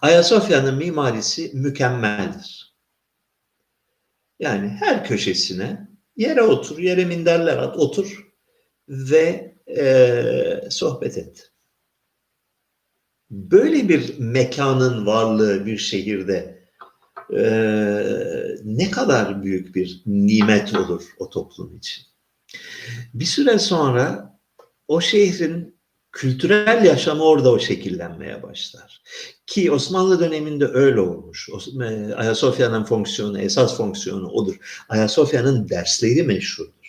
Ayasofya'nın 0.00 0.74
mimarisi 0.74 1.50
mükemmeldir. 1.54 2.74
Yani 4.38 4.68
her 4.68 5.04
köşesine 5.04 5.88
yere 6.16 6.42
otur, 6.42 6.78
yere 6.78 7.04
minderler 7.04 7.56
at, 7.56 7.76
otur 7.76 8.32
ve 8.88 9.53
e, 9.66 10.68
sohbet 10.70 11.18
et. 11.18 11.50
Böyle 13.30 13.88
bir 13.88 14.18
mekanın 14.18 15.06
varlığı 15.06 15.66
bir 15.66 15.78
şehirde 15.78 16.64
e, 17.36 17.44
ne 18.64 18.90
kadar 18.90 19.42
büyük 19.42 19.74
bir 19.74 20.02
nimet 20.06 20.74
olur 20.74 21.02
o 21.18 21.30
toplum 21.30 21.76
için. 21.76 22.04
Bir 23.14 23.24
süre 23.24 23.58
sonra 23.58 24.38
o 24.88 25.00
şehrin 25.00 25.74
kültürel 26.12 26.84
yaşamı 26.84 27.24
orada 27.24 27.52
o 27.52 27.58
şekillenmeye 27.58 28.42
başlar. 28.42 29.02
Ki 29.46 29.72
Osmanlı 29.72 30.20
döneminde 30.20 30.66
öyle 30.66 31.00
olmuş. 31.00 31.48
E, 31.82 32.14
Ayasofya'nın 32.14 32.84
fonksiyonu, 32.84 33.40
esas 33.40 33.76
fonksiyonu 33.76 34.28
odur. 34.28 34.84
Ayasofya'nın 34.88 35.68
dersleri 35.68 36.22
meşhurdur. 36.22 36.83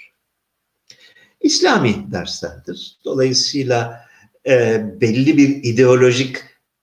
İslami 1.46 2.12
derslerdir. 2.12 2.98
Dolayısıyla 3.06 4.08
e, 4.48 4.84
belli 5.02 5.38
bir 5.38 5.64
ideolojik 5.64 6.38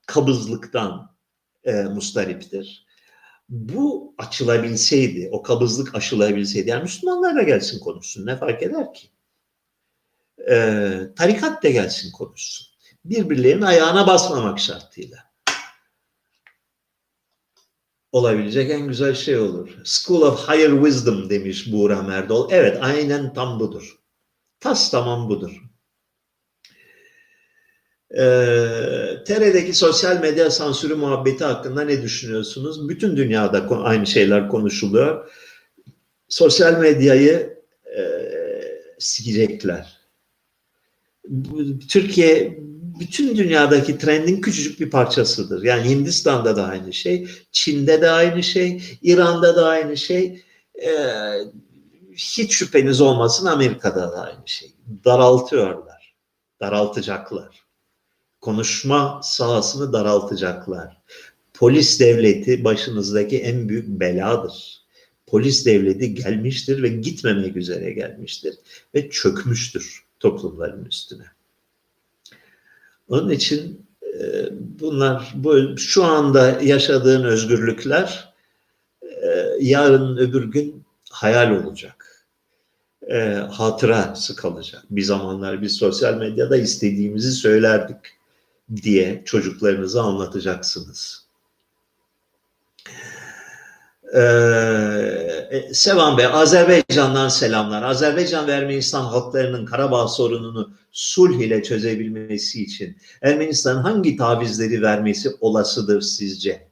kabızlıktan 0.07 1.11
e, 1.65 1.73
mustariptir. 1.73 2.87
Bu 3.49 4.15
açılabilseydi, 4.19 5.29
o 5.33 5.43
kabızlık 5.43 5.95
aşılabilseydi, 5.95 6.71
yani 6.71 6.83
Müslümanlar 6.83 7.37
da 7.37 7.43
gelsin 7.43 7.81
konuşsun, 7.81 8.27
ne 8.27 8.37
fark 8.37 8.63
eder 8.63 8.95
ki? 8.95 9.09
E, 10.51 10.99
tarikat 11.17 11.63
da 11.63 11.71
gelsin 11.71 12.13
konuşsun. 12.13 12.67
Birbirlerinin 13.05 13.63
ayağına 13.63 14.07
basmamak 14.07 14.59
şartıyla. 14.59 15.33
olabilecek 18.13 18.71
en 18.71 18.89
güzel 18.89 19.15
şey 19.15 19.39
olur. 19.39 19.69
School 19.85 20.23
of 20.23 20.49
Higher 20.49 20.71
Wisdom 20.71 21.31
demiş 21.31 21.73
Buğra 21.73 22.03
Merdol. 22.03 22.49
Evet 22.51 22.79
aynen 22.81 23.35
tam 23.35 23.61
budur. 23.61 24.02
Tas 24.63 24.91
tamam 24.91 25.29
budur. 25.29 25.63
Ee, 28.11 29.25
TR'deki 29.27 29.75
sosyal 29.75 30.21
medya 30.21 30.51
sansürü 30.51 30.95
muhabbeti 30.95 31.45
hakkında 31.45 31.85
ne 31.85 32.03
düşünüyorsunuz? 32.03 32.89
Bütün 32.89 33.17
dünyada 33.17 33.69
aynı 33.83 34.07
şeyler 34.07 34.49
konuşuluyor. 34.49 35.31
Sosyal 36.29 36.79
medyayı 36.79 37.59
e, 37.99 38.03
silecekler. 38.99 40.01
Türkiye 41.89 42.59
bütün 43.01 43.37
dünyadaki 43.37 43.99
trendin 43.99 44.41
küçücük 44.41 44.81
bir 44.81 44.91
parçasıdır. 44.91 45.63
Yani 45.63 45.89
Hindistan'da 45.89 46.57
da 46.57 46.67
aynı 46.67 46.93
şey, 46.93 47.29
Çin'de 47.53 48.03
de 48.03 48.11
aynı 48.11 48.43
şey, 48.43 48.83
İran'da 49.03 49.57
da 49.57 49.69
aynı 49.69 49.97
şey. 49.97 50.43
Ee, 50.83 50.91
hiç 52.17 52.53
şüpheniz 52.53 53.01
olmasın 53.01 53.47
Amerika'da 53.47 54.13
da 54.13 54.23
aynı 54.23 54.49
şey. 54.49 54.73
Daraltıyorlar, 55.05 56.15
daraltacaklar. 56.61 57.63
Konuşma 58.41 59.21
sahasını 59.23 59.93
daraltacaklar. 59.93 60.97
Polis 61.55 62.01
devleti 62.01 62.65
başınızdaki 62.65 63.39
en 63.39 63.69
büyük 63.69 63.89
beladır. 63.89 64.83
Polis 65.27 65.67
devleti 65.67 66.15
gelmiştir 66.15 66.83
ve 66.83 66.89
gitmemek 66.89 67.57
üzere 67.57 67.93
gelmiştir 67.93 68.55
ve 68.95 69.11
çökmüştür 69.11 70.05
toplumların 70.21 70.85
üstüne. 70.85 71.25
Onun 73.09 73.31
için 73.31 73.87
e, 74.21 74.49
bunlar 74.81 75.33
bu 75.35 75.79
şu 75.79 76.05
anda 76.05 76.61
yaşadığın 76.63 77.25
özgürlükler 77.25 78.35
e, 79.03 79.57
yarın 79.61 80.17
öbür 80.17 80.45
gün 80.45 80.85
hayal 81.11 81.51
olacak. 81.51 82.02
E, 83.13 83.19
hatırası 83.51 84.37
kalacak. 84.37 84.83
Bir 84.91 85.03
zamanlar 85.03 85.63
biz 85.63 85.73
sosyal 85.73 86.15
medyada 86.15 86.57
istediğimizi 86.57 87.33
söylerdik 87.33 87.97
diye 88.83 89.23
çocuklarınıza 89.25 90.03
anlatacaksınız. 90.03 91.27
Ee, 94.15 95.69
Sevan 95.73 96.19
Bey, 96.19 96.27
Azerbaycan'dan 96.27 97.29
selamlar. 97.29 97.83
Azerbaycan 97.83 98.47
ve 98.47 98.53
Ermenistan 98.53 99.05
halklarının 99.05 99.67
Karabağ 99.67 100.09
sorununu 100.09 100.73
sulh 100.93 101.41
ile 101.41 101.63
çözebilmesi 101.63 102.63
için 102.63 102.97
Ermenistan'ın 103.23 103.83
hangi 103.83 104.17
tavizleri 104.17 104.83
vermesi 104.83 105.31
olasıdır 105.41 106.01
sizce? 106.01 106.72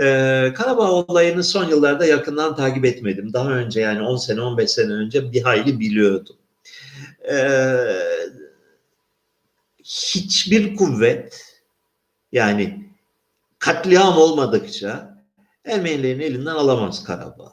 Ee, 0.00 0.52
Karabağ 0.56 0.92
olayını 0.92 1.44
son 1.44 1.68
yıllarda 1.68 2.06
yakından 2.06 2.56
takip 2.56 2.84
etmedim. 2.84 3.32
Daha 3.32 3.50
önce 3.50 3.80
yani 3.80 4.02
10 4.02 4.16
sene 4.16 4.40
15 4.40 4.70
sene 4.70 4.92
önce 4.92 5.32
bir 5.32 5.42
hayli 5.42 5.80
biliyordum. 5.80 6.36
Ee, 7.30 7.76
hiçbir 9.84 10.76
kuvvet 10.76 11.56
yani 12.32 12.90
katliam 13.58 14.18
olmadıkça 14.18 15.16
Ermenilerin 15.64 16.20
elinden 16.20 16.54
alamaz 16.54 17.04
Karabağ. 17.04 17.52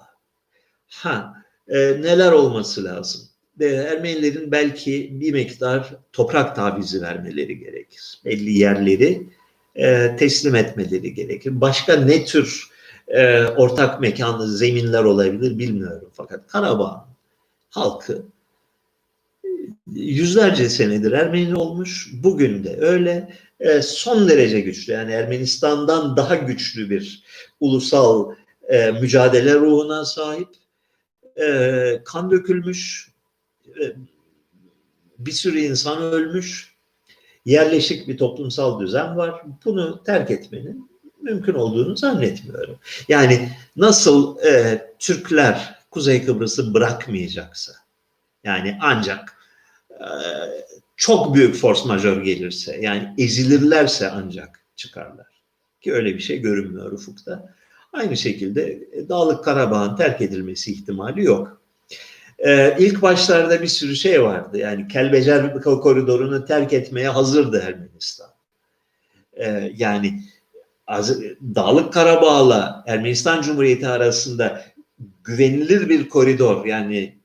Ha 0.90 1.34
e, 1.68 1.78
neler 1.78 2.32
olması 2.32 2.84
lazım? 2.84 3.22
E, 3.60 3.66
Ermenilerin 3.66 4.52
belki 4.52 5.10
bir 5.20 5.34
miktar 5.34 5.94
toprak 6.14 6.56
tavizi 6.56 7.02
vermeleri 7.02 7.60
gerekir. 7.60 8.22
Belli 8.26 8.52
yerleri 8.52 9.30
e, 9.76 10.16
teslim 10.16 10.56
etmeleri 10.56 11.14
gerekir. 11.14 11.62
Başka 11.62 11.96
ne 11.96 12.26
tür 12.26 12.70
e, 13.08 13.46
ortak 13.46 14.02
mekanlı 14.02 14.48
zeminler 14.48 15.04
olabilir 15.04 15.60
bilmiyorum. 15.60 16.10
Fakat 16.14 16.48
Karabağ 16.48 17.08
halkı 17.70 18.24
yüzlerce 19.88 20.70
senedir 20.70 21.12
Ermeni 21.12 21.56
olmuş. 21.56 22.10
Bugün 22.14 22.64
de 22.64 22.78
öyle. 22.80 23.34
E, 23.60 23.82
son 23.82 24.30
derece 24.30 24.62
güçlü 24.62 24.94
yani 24.94 25.12
Ermenistan'dan 25.12 26.18
daha 26.18 26.36
güçlü 26.36 26.90
bir 26.90 27.24
ulusal 27.60 28.36
e, 28.70 28.92
mücadele 28.92 29.56
ruhuna 29.56 30.06
sahip. 30.06 30.50
E, 31.42 32.02
kan 32.06 32.32
dökülmüş. 32.32 33.12
E, 33.68 33.84
bir 35.20 35.32
sürü 35.32 35.60
insan 35.60 36.02
ölmüş. 36.02 36.73
Yerleşik 37.46 38.08
bir 38.08 38.18
toplumsal 38.18 38.80
düzen 38.80 39.18
var. 39.18 39.42
Bunu 39.66 40.04
terk 40.04 40.32
etmenin 40.32 40.90
mümkün 41.22 41.54
olduğunu 41.54 41.98
zannetmiyorum. 41.98 42.76
Yani 43.08 43.50
nasıl 43.76 44.40
e, 44.40 44.82
Türkler 45.00 45.80
Kuzey 45.92 46.26
Kıbrıs'ı 46.26 46.74
bırakmayacaksa 46.74 47.74
yani 48.44 48.78
ancak 48.82 49.38
e, 49.92 50.08
çok 50.98 51.36
büyük 51.36 51.56
force 51.56 51.88
majör 51.88 52.22
gelirse 52.22 52.78
yani 52.82 53.14
ezilirlerse 53.18 54.10
ancak 54.10 54.60
çıkarlar. 54.76 55.28
Ki 55.82 55.94
öyle 55.94 56.14
bir 56.14 56.20
şey 56.20 56.42
görünmüyor 56.42 56.92
ufukta. 56.92 57.56
Aynı 57.94 58.18
şekilde 58.18 58.88
e, 58.92 59.10
Dağlık 59.10 59.44
Karabağ'ın 59.44 59.96
terk 59.96 60.22
edilmesi 60.22 60.72
ihtimali 60.72 61.24
yok. 61.24 61.62
Ee, 62.40 62.76
ilk 62.80 63.02
başlarda 63.02 63.62
bir 63.62 63.68
sürü 63.68 63.96
şey 63.96 64.24
vardı. 64.24 64.58
Yani 64.58 64.88
Kelbecer 64.88 65.62
koridorunu 65.62 66.46
terk 66.46 66.74
etmeye 66.74 67.10
hazırdı 67.10 67.64
Ermenistan. 67.68 68.30
Ee, 69.34 69.72
yani 69.78 70.22
Dağlık 71.56 71.94
Karabağ'la 71.94 72.84
Ermenistan 72.88 73.42
Cumhuriyeti 73.42 73.88
arasında 73.88 74.62
güvenilir 75.24 75.90
bir 75.90 76.10
koridor 76.10 76.66
yani 76.66 77.18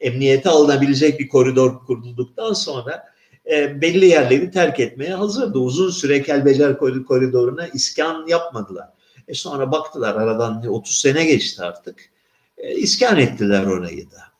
emniyete 0.00 0.50
alınabilecek 0.50 1.20
bir 1.20 1.28
koridor 1.28 1.84
kurulduktan 1.86 2.52
sonra 2.52 3.04
e, 3.50 3.80
belli 3.80 4.06
yerleri 4.06 4.50
terk 4.50 4.80
etmeye 4.80 5.14
hazırdı. 5.14 5.58
Uzun 5.58 5.90
süre 5.90 6.22
Kelbecer 6.22 6.78
koridoruna 6.78 7.66
iskan 7.66 8.26
yapmadılar. 8.26 8.88
E 9.28 9.34
sonra 9.34 9.72
baktılar 9.72 10.14
aradan 10.14 10.66
30 10.66 10.98
sene 10.98 11.24
geçti 11.24 11.62
artık. 11.62 12.10
E, 12.58 12.74
iskan 12.74 13.16
ettiler 13.16 13.66
orayı 13.66 14.10
da. 14.10 14.35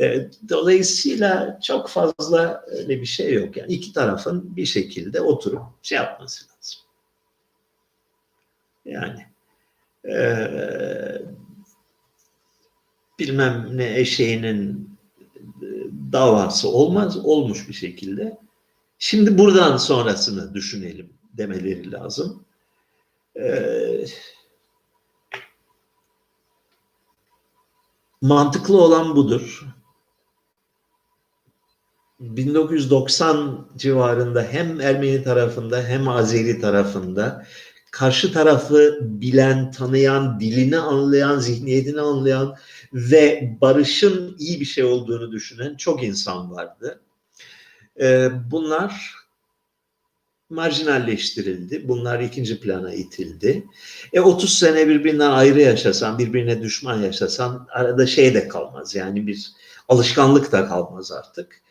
E, 0.00 0.30
dolayısıyla 0.48 1.60
çok 1.62 1.88
fazla 1.88 2.64
öyle 2.66 3.00
bir 3.00 3.06
şey 3.06 3.34
yok. 3.34 3.56
Yani 3.56 3.72
iki 3.72 3.92
tarafın 3.92 4.56
bir 4.56 4.66
şekilde 4.66 5.20
oturup 5.20 5.62
şey 5.82 5.96
yapması 5.96 6.44
lazım. 6.44 6.80
Yani 8.84 9.26
e, 10.08 10.18
bilmem 13.18 13.68
ne 13.72 13.98
eşeğinin 13.98 14.90
e, 15.62 15.68
davası 16.12 16.68
olmaz, 16.68 17.16
olmuş 17.24 17.68
bir 17.68 17.74
şekilde. 17.74 18.38
Şimdi 18.98 19.38
buradan 19.38 19.76
sonrasını 19.76 20.54
düşünelim 20.54 21.12
demeleri 21.36 21.92
lazım. 21.92 22.44
Ee, 23.36 24.04
mantıklı 28.22 28.82
olan 28.82 29.16
budur. 29.16 29.66
1990 32.20 33.68
civarında 33.76 34.42
hem 34.42 34.80
Ermeni 34.80 35.22
tarafında 35.22 35.82
hem 35.82 36.08
Azeri 36.08 36.60
tarafında 36.60 37.46
karşı 37.90 38.32
tarafı 38.32 38.98
bilen, 39.02 39.70
tanıyan, 39.70 40.40
dilini 40.40 40.78
anlayan, 40.78 41.38
zihniyetini 41.38 42.00
anlayan 42.00 42.56
ve 42.92 43.56
barışın 43.60 44.36
iyi 44.38 44.60
bir 44.60 44.64
şey 44.64 44.84
olduğunu 44.84 45.32
düşünen 45.32 45.76
çok 45.76 46.02
insan 46.02 46.50
vardı. 46.50 47.00
Ee, 48.00 48.28
bunlar 48.50 49.14
marjinalleştirildi. 50.50 51.88
Bunlar 51.88 52.20
ikinci 52.20 52.60
plana 52.60 52.94
itildi. 52.94 53.66
E 54.12 54.20
30 54.20 54.58
sene 54.58 54.88
birbirinden 54.88 55.30
ayrı 55.30 55.60
yaşasan, 55.60 56.18
birbirine 56.18 56.62
düşman 56.62 57.02
yaşasan 57.02 57.66
arada 57.70 58.06
şey 58.06 58.34
de 58.34 58.48
kalmaz. 58.48 58.94
Yani 58.94 59.26
bir 59.26 59.52
alışkanlık 59.88 60.52
da 60.52 60.68
kalmaz 60.68 61.12
artık. 61.12 61.62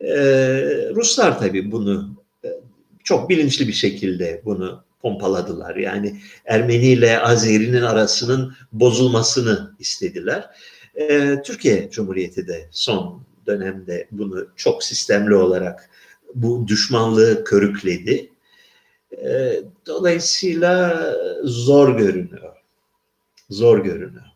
Ee, 0.00 0.88
Ruslar 0.94 1.38
tabii 1.38 1.72
bunu 1.72 2.16
e, 2.44 2.48
çok 3.04 3.30
bilinçli 3.30 3.68
bir 3.68 3.72
şekilde 3.72 4.42
bunu 4.44 4.84
pompaladılar. 5.02 5.76
Yani 5.76 6.20
Ermeni 6.44 6.86
ile 6.86 7.20
Azeri'nin 7.20 7.82
arasının 7.82 8.54
bozulmasını 8.72 9.74
istediler. 9.78 10.50
Ee, 10.94 11.42
Türkiye 11.44 11.90
Cumhuriyeti 11.90 12.48
de 12.48 12.68
son 12.70 13.22
dönemde 13.46 14.08
bunu 14.10 14.46
çok 14.56 14.84
sistemli 14.84 15.34
olarak 15.34 15.90
bu 16.34 16.68
düşmanlığı 16.68 17.44
körükledi. 17.44 18.30
Ee, 19.12 19.62
dolayısıyla 19.86 21.04
zor 21.44 21.98
görünüyor. 21.98 22.56
Zor 23.50 23.84
görünüyor. 23.84 24.29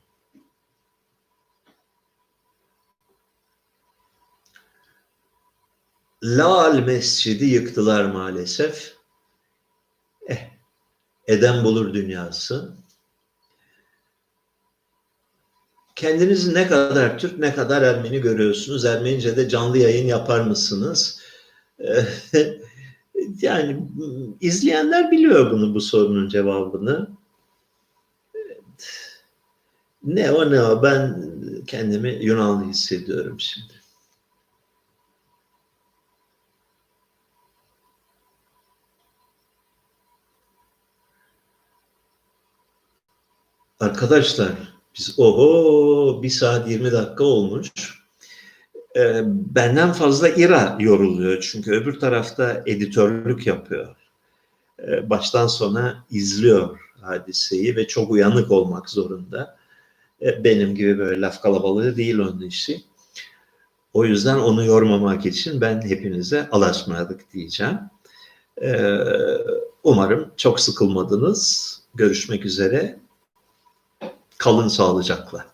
Lal 6.25 6.79
Mescidi 6.79 7.45
yıktılar 7.45 8.05
maalesef. 8.05 8.95
Eh, 10.29 10.51
Eden 11.27 11.65
bulur 11.65 11.95
dünyası. 11.95 12.77
Kendinizi 15.97 16.55
ne 16.55 16.67
kadar 16.67 17.19
Türk 17.19 17.39
ne 17.39 17.55
kadar 17.55 17.83
Ermeni 17.83 18.21
görüyorsunuz? 18.21 18.85
Ermenice'de 18.85 19.49
canlı 19.49 19.79
yayın 19.79 20.07
yapar 20.07 20.41
mısınız? 20.41 21.21
yani 23.41 23.81
izleyenler 24.41 25.11
biliyor 25.11 25.51
bunu 25.51 25.75
bu 25.75 25.81
sorunun 25.81 26.29
cevabını. 26.29 27.09
Ne 30.05 30.31
o 30.33 30.51
ne 30.51 30.63
o 30.63 30.83
ben 30.83 31.31
kendimi 31.67 32.11
Yunanlı 32.25 32.65
hissediyorum 32.65 33.41
şimdi. 33.41 33.84
Arkadaşlar 43.85 44.51
biz 44.99 45.15
oho 45.19 46.23
bir 46.23 46.31
saat 46.31 46.71
20 46.71 46.93
dakika 46.93 47.25
olmuş. 47.25 47.71
Ee, 48.97 49.23
benden 49.27 49.93
fazla 49.93 50.29
İra 50.29 50.77
yoruluyor 50.81 51.41
çünkü 51.41 51.73
öbür 51.73 52.01
tarafta 52.01 52.63
editörlük 52.67 53.47
yapıyor. 53.47 53.97
Ee, 54.83 55.11
baştan 55.11 55.47
sona 55.47 56.05
izliyor 56.11 56.79
hadiseyi 57.01 57.77
ve 57.77 57.87
çok 57.87 58.11
uyanık 58.11 58.51
olmak 58.51 58.91
zorunda. 58.91 59.57
Ee, 60.23 60.45
benim 60.45 60.75
gibi 60.75 60.99
böyle 60.99 61.21
laf 61.21 61.43
kalabalığı 61.43 61.97
değil 61.97 62.19
onun 62.19 62.43
işi. 62.43 62.85
O 63.93 64.05
yüzden 64.05 64.39
onu 64.39 64.65
yormamak 64.65 65.27
için 65.27 65.61
ben 65.61 65.83
hepinize 65.83 66.49
alaşmadık 66.51 67.33
diyeceğim. 67.33 67.79
Ee, 68.63 68.99
umarım 69.83 70.31
çok 70.37 70.61
sıkılmadınız. 70.61 71.75
Görüşmek 71.95 72.45
üzere. 72.45 73.04
Kalın 74.45 74.69
sağlıcakla. 74.69 75.54